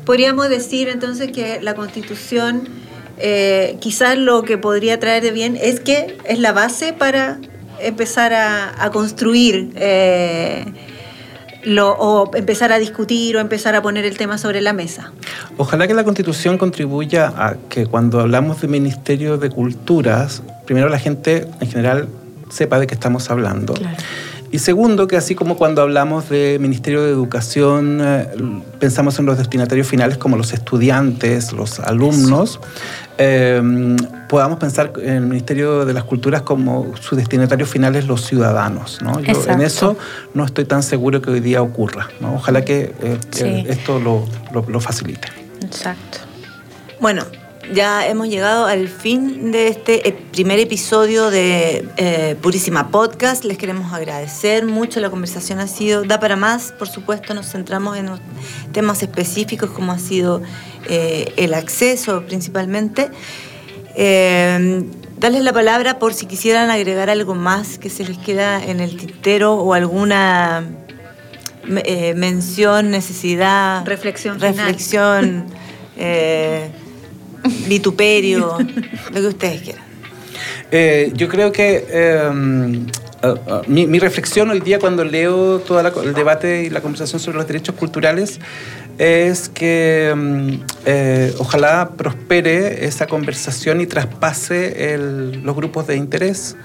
Podríamos 0.06 0.50
decir 0.50 0.90
entonces 0.90 1.32
que 1.32 1.62
la 1.62 1.74
Constitución 1.74 2.68
eh, 3.18 3.78
quizás 3.80 4.18
lo 4.18 4.44
que 4.44 4.58
podría 4.58 5.00
traer 5.00 5.24
de 5.24 5.32
bien 5.32 5.58
es 5.60 5.80
que 5.80 6.18
es 6.26 6.40
la 6.40 6.52
base 6.52 6.94
para 6.94 7.40
empezar 7.80 8.34
a, 8.34 8.84
a 8.84 8.92
construir 8.92 9.72
eh, 9.76 10.66
lo, 11.64 11.92
o 11.92 12.36
empezar 12.36 12.72
a 12.72 12.80
discutir 12.80 13.36
o 13.38 13.40
empezar 13.40 13.76
a 13.76 13.82
poner 13.82 14.06
el 14.06 14.18
tema 14.18 14.38
sobre 14.38 14.62
la 14.62 14.74
mesa. 14.74 15.12
Ojalá 15.58 15.88
que 15.88 15.94
la 15.94 16.04
Constitución 16.04 16.58
contribuya 16.58 17.34
a 17.36 17.56
que 17.70 17.86
cuando 17.86 18.22
hablamos 18.22 18.62
de 18.62 18.68
Ministerio 18.68 19.38
de 19.38 19.50
Culturas, 19.50 20.42
primero 20.66 20.90
la 20.90 21.00
gente 21.00 21.48
en 21.60 21.70
general 21.70 22.08
sepa 22.50 22.80
de 22.80 22.88
qué 22.88 22.94
estamos 22.94 23.30
hablando. 23.30 23.74
Claro. 23.74 23.98
Y 24.52 24.60
segundo, 24.60 25.08
que 25.08 25.18
así 25.18 25.36
como 25.36 25.58
cuando 25.58 25.82
hablamos 25.82 26.30
de 26.30 26.58
Ministerio 26.60 27.04
de 27.04 27.12
Educación, 27.12 28.00
eh, 28.02 28.28
pensamos 28.80 29.20
en 29.20 29.26
los 29.26 29.38
destinatarios 29.38 29.88
finales 29.88 30.18
como 30.18 30.38
los 30.38 30.54
estudiantes, 30.54 31.52
los 31.52 31.80
alumnos, 31.82 32.60
eh, 33.18 33.62
podamos 34.30 34.58
pensar 34.58 34.94
en 35.02 35.16
el 35.16 35.22
Ministerio 35.22 35.86
de 35.86 35.94
las 35.94 36.06
Culturas 36.06 36.44
como 36.44 36.96
sus 37.02 37.18
destinatarios 37.18 37.70
finales 37.70 38.08
los 38.08 38.26
ciudadanos. 38.26 39.02
¿no? 39.02 39.20
Yo 39.20 39.34
en 39.48 39.62
eso 39.62 39.98
no 40.34 40.46
estoy 40.46 40.64
tan 40.64 40.82
seguro 40.82 41.22
que 41.22 41.32
hoy 41.32 41.42
día 41.42 41.62
ocurra. 41.62 42.08
¿no? 42.22 42.36
Ojalá 42.36 42.64
que 42.64 42.94
eh, 43.02 43.18
sí. 43.32 43.66
esto 43.68 44.00
lo, 44.00 44.26
lo, 44.54 44.66
lo 44.70 44.80
facilite. 44.80 45.28
Exacto. 45.62 46.20
Bueno, 47.02 47.24
ya 47.74 48.08
hemos 48.08 48.28
llegado 48.28 48.66
al 48.66 48.88
fin 48.88 49.52
de 49.52 49.68
este 49.68 50.16
primer 50.32 50.60
episodio 50.60 51.30
de 51.30 51.88
eh, 51.98 52.36
Purísima 52.42 52.90
Podcast. 52.90 53.44
Les 53.44 53.58
queremos 53.58 53.94
agradecer 53.94 54.66
mucho. 54.66 55.00
La 55.00 55.10
conversación 55.10 55.60
ha 55.60 55.68
sido, 55.68 56.04
da 56.04 56.20
para 56.20 56.36
más, 56.36 56.72
por 56.72 56.88
supuesto, 56.88 57.34
nos 57.34 57.52
centramos 57.52 57.98
en 57.98 58.08
los 58.08 58.20
temas 58.72 59.04
específicos 59.04 59.70
como 59.72 59.92
ha 59.92 60.00
sido 60.00 60.42
eh, 60.90 61.34
el 61.38 61.54
acceso 61.54 62.24
principalmente. 62.26 63.10
Eh, 63.96 64.84
darles 65.20 65.44
la 65.44 65.54
palabra 65.54 66.00
por 66.00 66.14
si 66.14 66.26
quisieran 66.26 66.70
agregar 66.70 67.10
algo 67.10 67.36
más 67.36 67.78
que 67.80 67.90
se 67.90 68.06
les 68.06 68.18
queda 68.18 68.64
en 68.64 68.80
el 68.80 68.96
tintero 68.96 69.56
o 69.56 69.74
alguna 69.74 70.64
eh, 71.84 72.14
mención, 72.16 72.92
necesidad, 72.92 73.86
reflexión, 73.86 74.40
reflexión. 74.40 75.46
vituperio, 77.68 78.58
lo 79.12 79.22
que 79.22 79.28
ustedes 79.28 79.62
quieran. 79.62 79.84
Eh, 80.72 81.12
yo 81.16 81.30
creo 81.30 81.52
que 81.52 81.86
eh, 81.90 82.30
uh, 82.30 83.28
uh, 83.28 83.62
mi, 83.68 83.88
mi, 83.88 84.00
reflexión 84.00 84.50
hoy 84.50 84.60
día 84.60 84.80
cuando 84.80 85.06
leo 85.06 85.60
todo 85.60 85.80
el 85.80 86.14
debate 86.14 86.64
y 86.64 86.70
la 86.70 86.82
conversación 86.82 87.22
sobre 87.22 87.38
los 87.38 87.48
derechos 87.48 87.76
culturales 87.76 88.40
es 88.98 89.50
que 89.50 90.12
um, 90.14 90.60
eh, 90.86 91.34
ojalá 91.38 91.92
prospere 91.96 92.86
esa 92.86 93.08
conversación 93.08 93.82
y 93.82 93.88
traspase 93.88 94.94
el, 94.94 95.44
los 95.44 95.56
grupos 95.56 95.88
de 95.88 95.96
interés. 95.96 96.56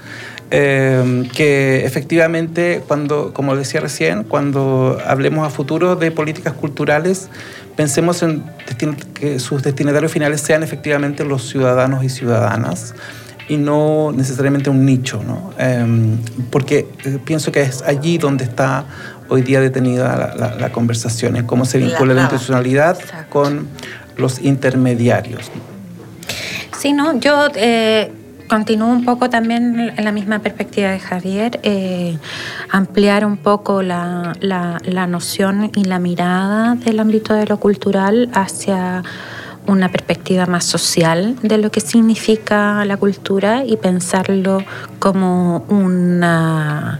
Eh, 0.55 1.27
que 1.35 1.83
efectivamente, 1.83 2.83
cuando, 2.87 3.33
como 3.33 3.55
decía 3.55 3.79
recién, 3.79 4.23
cuando 4.23 4.99
hablemos 5.05 5.47
a 5.47 5.49
futuro 5.49 5.95
de 5.95 6.11
políticas 6.11 6.53
culturales, 6.53 7.29
pensemos 7.75 8.23
en 8.23 8.43
que 9.13 9.39
sus 9.39 9.63
destinatarios 9.63 10.11
finales 10.11 10.41
sean 10.41 10.63
efectivamente 10.63 11.23
los 11.23 11.49
ciudadanos 11.49 12.03
y 12.03 12.09
ciudadanas 12.09 12.93
y 13.49 13.57
no 13.57 14.11
necesariamente 14.15 14.69
un 14.69 14.85
nicho, 14.85 15.21
¿no? 15.25 15.51
Eh, 15.57 15.85
porque 16.49 16.87
pienso 17.25 17.51
que 17.51 17.61
es 17.61 17.81
allí 17.81 18.17
donde 18.17 18.45
está 18.45 18.85
hoy 19.29 19.41
día 19.41 19.59
detenida 19.59 20.15
la, 20.17 20.35
la, 20.35 20.55
la 20.55 20.71
conversación, 20.71 21.35
en 21.35 21.45
cómo 21.45 21.65
se 21.65 21.77
vincula 21.77 22.13
la, 22.13 22.15
la 22.15 22.21
institucionalidad 22.21 22.97
con 23.29 23.67
los 24.17 24.39
intermediarios. 24.39 25.51
Sí, 26.79 26.93
no, 26.93 27.19
yo... 27.19 27.47
Eh 27.55 28.11
continúo 28.47 28.89
un 28.89 29.05
poco 29.05 29.29
también 29.29 29.93
en 29.95 30.05
la 30.05 30.11
misma 30.11 30.39
perspectiva 30.39 30.91
de 30.91 30.99
Javier, 30.99 31.59
eh, 31.63 32.17
ampliar 32.69 33.25
un 33.25 33.37
poco 33.37 33.81
la, 33.81 34.33
la, 34.41 35.07
noción 35.07 35.71
y 35.75 35.83
la 35.83 35.99
mirada 35.99 36.75
del 36.75 36.99
ámbito 36.99 37.33
de 37.33 37.45
lo 37.45 37.59
cultural 37.59 38.29
hacia 38.33 39.03
una 39.67 39.89
perspectiva 39.89 40.45
más 40.45 40.65
social 40.65 41.35
de 41.41 41.57
lo 41.57 41.71
que 41.71 41.79
significa 41.79 42.83
la 42.85 42.97
cultura 42.97 43.63
y 43.65 43.77
pensarlo 43.77 44.63
como 44.99 45.65
una... 45.69 46.97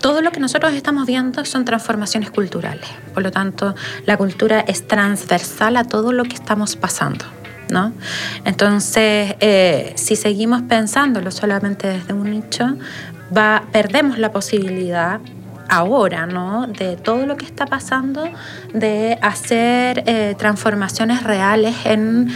todo 0.00 0.22
lo 0.22 0.30
que 0.30 0.40
nosotros 0.40 0.72
estamos 0.74 1.06
viendo 1.06 1.44
son 1.44 1.64
transformaciones 1.64 2.30
culturales. 2.30 2.88
Por 3.12 3.22
lo 3.24 3.30
tanto, 3.30 3.74
la 4.06 4.16
cultura 4.16 4.60
es 4.60 4.86
transversal 4.86 5.76
a 5.76 5.84
todo 5.84 6.12
lo 6.12 6.22
que 6.24 6.34
estamos 6.34 6.76
pasando. 6.76 7.24
¿No? 7.70 7.92
Entonces, 8.44 9.34
eh, 9.40 9.92
si 9.96 10.16
seguimos 10.16 10.62
pensándolo 10.62 11.30
solamente 11.30 11.88
desde 11.88 12.12
un 12.12 12.30
nicho, 12.30 12.76
va, 13.36 13.64
perdemos 13.72 14.18
la 14.18 14.32
posibilidad 14.32 15.20
ahora, 15.68 16.26
¿no? 16.26 16.66
De 16.66 16.96
todo 16.96 17.26
lo 17.26 17.36
que 17.36 17.44
está 17.44 17.66
pasando, 17.66 18.24
de 18.72 19.18
hacer 19.20 20.02
eh, 20.06 20.34
transformaciones 20.38 21.22
reales 21.22 21.76
en 21.84 22.28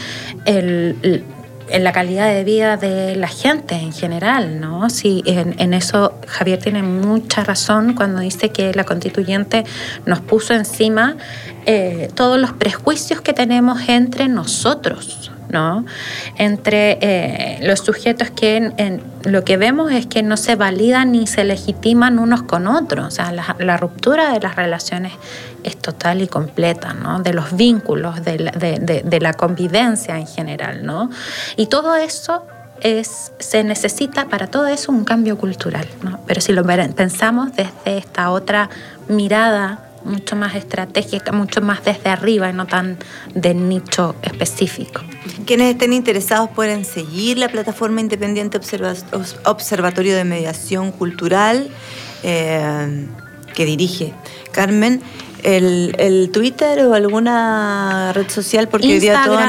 el, 0.45 1.25
en 1.73 1.85
la 1.85 1.93
calidad 1.93 2.33
de 2.33 2.45
vida 2.45 2.77
de 2.77 3.17
la 3.17 3.29
gente 3.29 3.75
en 3.75 3.93
general, 3.93 4.61
¿no? 4.61 4.91
Sí, 4.91 5.23
en, 5.27 5.75
eso 5.75 6.15
Javier 6.29 6.59
tiene 6.59 6.83
mucha 6.83 7.43
razón 7.45 7.95
cuando 7.95 8.21
dice 8.21 8.51
que 8.51 8.73
la 8.75 8.85
constituyente 8.85 9.65
nos 10.07 10.21
puso 10.21 10.55
encima 10.55 11.17
eh, 11.67 12.11
todos 12.15 12.39
los 12.39 12.53
prejuicios 12.53 13.21
que 13.21 13.33
tenemos 13.33 13.89
entre 13.89 14.29
nosotros, 14.29 15.33
¿no? 15.53 15.85
Entre 16.39 16.99
eh, 17.01 17.59
los 17.63 17.81
sujetos 17.81 18.31
que 18.31 18.57
en, 18.57 19.03
lo 19.25 19.45
que 19.45 19.57
vemos 19.57 19.93
es 19.93 20.07
que 20.07 20.23
no 20.23 20.37
se 20.37 20.57
validan 20.57 21.13
ni 21.13 21.27
se 21.27 21.45
legitiman 21.45 22.19
unos 22.19 22.43
con 22.43 22.67
otros. 22.67 23.07
O 23.07 23.11
sea, 23.11 23.33
la, 23.33 23.77
ruptura 23.77 24.33
de 24.33 24.41
las 24.41 24.57
relaciones 24.57 25.13
es 25.63 25.77
total 25.77 26.23
y 26.23 26.27
completa, 26.27 26.95
¿no? 26.95 27.21
De 27.21 27.33
los 27.33 27.55
vínculos, 27.55 28.25
de 28.25 29.19
la, 29.21 29.33
convivencia 29.35 30.19
en 30.19 30.27
general, 30.27 30.85
¿no? 30.85 31.11
Y 31.57 31.67
todo 31.67 31.95
eso 31.95 32.45
es, 32.81 33.33
se 33.39 33.63
necesita 33.63 34.27
para 34.29 34.49
todo 34.49 34.67
eso 34.67 34.91
un 34.91 35.05
cambio 35.05 35.37
cultural. 35.39 35.87
Pero 36.27 36.41
si 36.41 36.53
lo 36.53 36.65
pensamos 36.65 37.53
desde 37.55 37.99
esta 37.99 38.31
otra 38.31 38.71
mirada 39.09 39.92
mucho 40.05 40.37
más 40.37 40.55
estratégica, 40.55 41.33
mucho 41.33 41.61
más 41.61 41.85
desde 41.85 42.11
arriba 42.11 42.49
y 42.51 42.53
no 42.53 42.67
tan 42.67 42.99
de 43.35 43.55
nicho 43.55 44.15
específico. 44.23 45.03
Quienes 45.47 45.73
estén 45.73 45.93
interesados 45.93 46.51
pueden 46.51 46.85
seguir 46.85 47.39
la 47.39 47.49
plataforma 47.49 48.01
independiente 48.01 48.59
Observatorio 49.45 50.17
de 50.17 50.25
Mediación 50.25 50.93
Cultural 50.93 51.71
eh, 52.23 53.07
que 53.55 53.65
dirige 53.65 54.13
Carmen. 54.53 55.03
El, 55.43 56.31
Twitter 56.33 56.85
o 56.85 56.95
alguna 56.95 58.13
red 58.13 58.29
social 58.31 58.69
porque 58.69 58.87
hoy 58.87 59.01
día 59.01 59.23
todos 59.25 59.41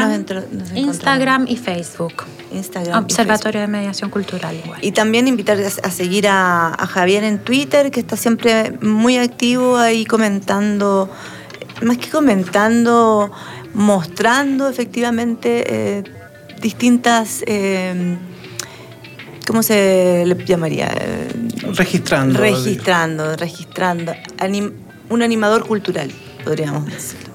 nos, 0.52 0.72
Instagram 0.76 1.46
y 1.48 1.56
Facebook. 1.58 2.24
Instagram. 2.52 3.04
Observatorio 3.04 3.62
de 3.62 3.68
Mediación 3.68 4.10
Cultural 4.10 4.56
igual. 4.64 4.80
Y 4.84 4.92
también 4.92 5.28
invitar 5.28 5.58
a 5.60 5.92
seguir 5.92 6.28
a, 6.28 6.76
Javier 6.88 7.24
en 7.24 7.40
Twitter, 7.40 7.92
que 7.92 8.00
está 8.00 8.18
siempre 8.18 8.74
muy 8.82 9.18
activo 9.18 9.78
ahí 9.78 10.06
comentando, 10.06 11.10
más 11.82 11.98
que 11.98 12.10
comentando, 12.10 13.32
mostrando 13.74 14.70
efectivamente 14.70 15.64
eh, 15.68 16.04
distintas... 16.62 17.44
Eh, 17.48 18.18
¿Cómo 19.46 19.62
se 19.62 20.24
le 20.26 20.46
llamaría? 20.46 20.90
registrando. 21.76 22.40
Registrando, 22.40 23.36
registrando. 23.36 24.14
Un 25.14 25.22
animador 25.22 25.66
cultural, 25.66 26.12
podríamos 26.44 26.86
decir. 26.86 27.34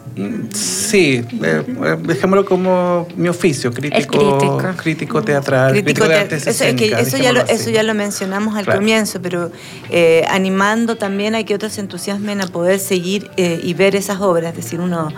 Sí, 0.53 1.23
eh, 1.43 1.63
eh, 1.65 1.97
dejémoslo 2.03 2.45
como 2.45 3.07
mi 3.17 3.29
oficio, 3.29 3.73
crítico, 3.73 4.59
crítico. 4.77 5.23
teatral, 5.23 5.73
crítico, 5.73 6.09
de 6.09 6.17
artes 6.17 6.47
eso, 6.47 6.65
eso, 6.65 7.17
ya 7.19 7.33
lo, 7.33 7.43
eso, 7.43 7.71
ya 7.71 7.85
lo, 7.85 7.95
mencionamos 7.95 8.57
al 8.57 8.67
comienzo, 8.67 9.23
pero 9.23 9.53
eh, 9.91 10.25
animando 10.29 10.97
también 10.97 11.37
a 11.37 11.45
que 11.45 11.55
otros 11.55 11.75
se 11.75 11.83
entusiasmen 11.83 12.41
a 12.41 12.49
poder 12.49 12.81
seguir 12.81 13.31
y 13.37 13.75
ver 13.75 13.95
esas 13.95 14.21
obras. 14.21 14.51
Es 14.51 14.65
decir, 14.65 14.81
uno 14.81 15.13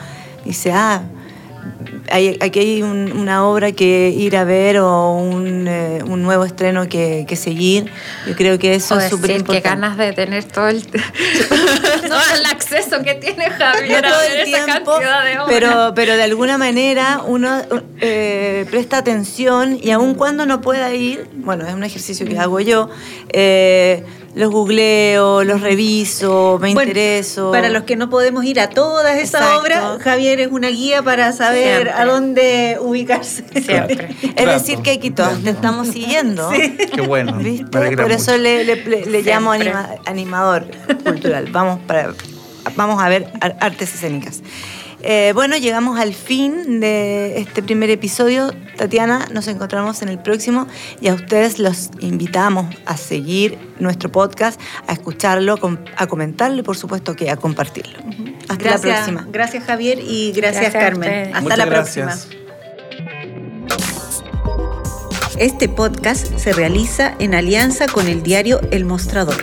dice, 0.44 0.72
ah, 0.72 1.02
aquí 2.40 2.58
hay 2.58 2.82
una 2.82 3.46
obra 3.46 3.72
que 3.72 4.10
ir 4.10 4.36
a 4.36 4.44
ver 4.44 4.78
o 4.78 5.12
un, 5.12 5.66
eh, 5.68 6.02
nuevo 6.04 6.44
estreno 6.44 6.88
que, 6.88 7.26
seguir. 7.36 7.90
Yo 8.26 8.34
creo 8.34 8.58
que 8.58 8.74
eso 8.74 8.98
es 8.98 9.10
súper 9.10 9.30
importante. 9.30 9.62
que 9.62 9.68
ganas 9.68 9.96
de 9.96 10.12
tener 10.12 10.44
todo 10.44 10.68
el, 10.68 10.78
el 12.02 12.46
acceso 12.46 13.02
que 13.02 13.14
tiene 13.14 13.48
Javier 13.50 14.04
a 14.04 14.18
ver 14.18 14.48
esa 14.48 14.66
cantidad 14.66 15.24
de 15.24 15.38
obras. 15.38 15.46
Pero, 15.48 15.92
pero 15.94 16.16
de 16.16 16.22
alguna 16.22 16.58
manera 16.58 17.22
uno 17.26 17.62
eh, 18.00 18.66
presta 18.70 18.98
atención 18.98 19.78
y 19.80 19.90
aun 19.90 20.14
cuando 20.14 20.46
no 20.46 20.60
pueda 20.60 20.92
ir, 20.92 21.28
bueno, 21.34 21.66
es 21.66 21.74
un 21.74 21.84
ejercicio 21.84 22.26
que 22.26 22.38
hago 22.38 22.60
yo, 22.60 22.90
eh, 23.32 24.04
los 24.34 24.50
googleo, 24.50 25.42
los 25.44 25.60
reviso, 25.60 26.58
me 26.60 26.70
intereso. 26.70 27.50
Para 27.50 27.68
los 27.68 27.82
que 27.82 27.96
no 27.96 28.08
podemos 28.10 28.44
ir 28.44 28.60
a 28.60 28.70
todas 28.70 29.18
esas 29.18 29.58
obras, 29.58 30.00
Javier 30.02 30.40
es 30.40 30.48
una 30.48 30.68
guía 30.68 31.02
para 31.02 31.32
saber 31.32 31.88
a 31.88 32.04
dónde 32.04 32.78
ubicarse. 32.80 33.44
Siempre. 33.60 34.14
Es 34.36 34.46
decir, 34.46 34.80
que 34.82 34.92
aquí 34.92 35.10
todos 35.10 35.44
estamos 35.44 35.88
siguiendo. 35.88 36.50
Qué 36.50 37.00
bueno. 37.00 37.38
Por 37.70 38.12
eso 38.12 38.36
le, 38.36 39.22
llamo 39.22 39.52
animador 40.06 40.66
cultural. 41.04 41.48
Vamos, 41.50 41.80
para, 41.86 42.14
vamos 42.76 43.02
a 43.02 43.08
ver 43.08 43.32
artes 43.60 43.94
escénicas. 43.94 44.42
Eh, 45.02 45.32
bueno, 45.34 45.56
llegamos 45.56 45.98
al 45.98 46.14
fin 46.14 46.80
de 46.80 47.38
este 47.38 47.62
primer 47.62 47.90
episodio. 47.90 48.52
Tatiana, 48.76 49.26
nos 49.32 49.48
encontramos 49.48 50.02
en 50.02 50.08
el 50.08 50.18
próximo 50.18 50.66
y 51.00 51.08
a 51.08 51.14
ustedes 51.14 51.58
los 51.58 51.90
invitamos 52.00 52.74
a 52.86 52.96
seguir 52.96 53.58
nuestro 53.78 54.12
podcast, 54.12 54.60
a 54.86 54.92
escucharlo, 54.92 55.58
a 55.96 56.06
comentarlo 56.06 56.60
y 56.60 56.62
por 56.62 56.76
supuesto 56.76 57.16
que 57.16 57.30
a 57.30 57.36
compartirlo. 57.36 57.98
Hasta 58.48 58.70
la 58.70 58.78
próxima. 58.78 59.26
Gracias 59.30 59.64
Javier 59.64 59.98
y 60.00 60.32
gracias, 60.32 60.72
Carmen. 60.72 61.34
Hasta 61.34 61.56
la 61.56 61.66
próxima. 61.66 62.14
Este 65.38 65.70
podcast 65.70 66.36
se 66.36 66.52
realiza 66.52 67.14
en 67.18 67.34
alianza 67.34 67.86
con 67.86 68.08
el 68.08 68.22
diario 68.22 68.60
El 68.70 68.84
Mostrador. 68.84 69.42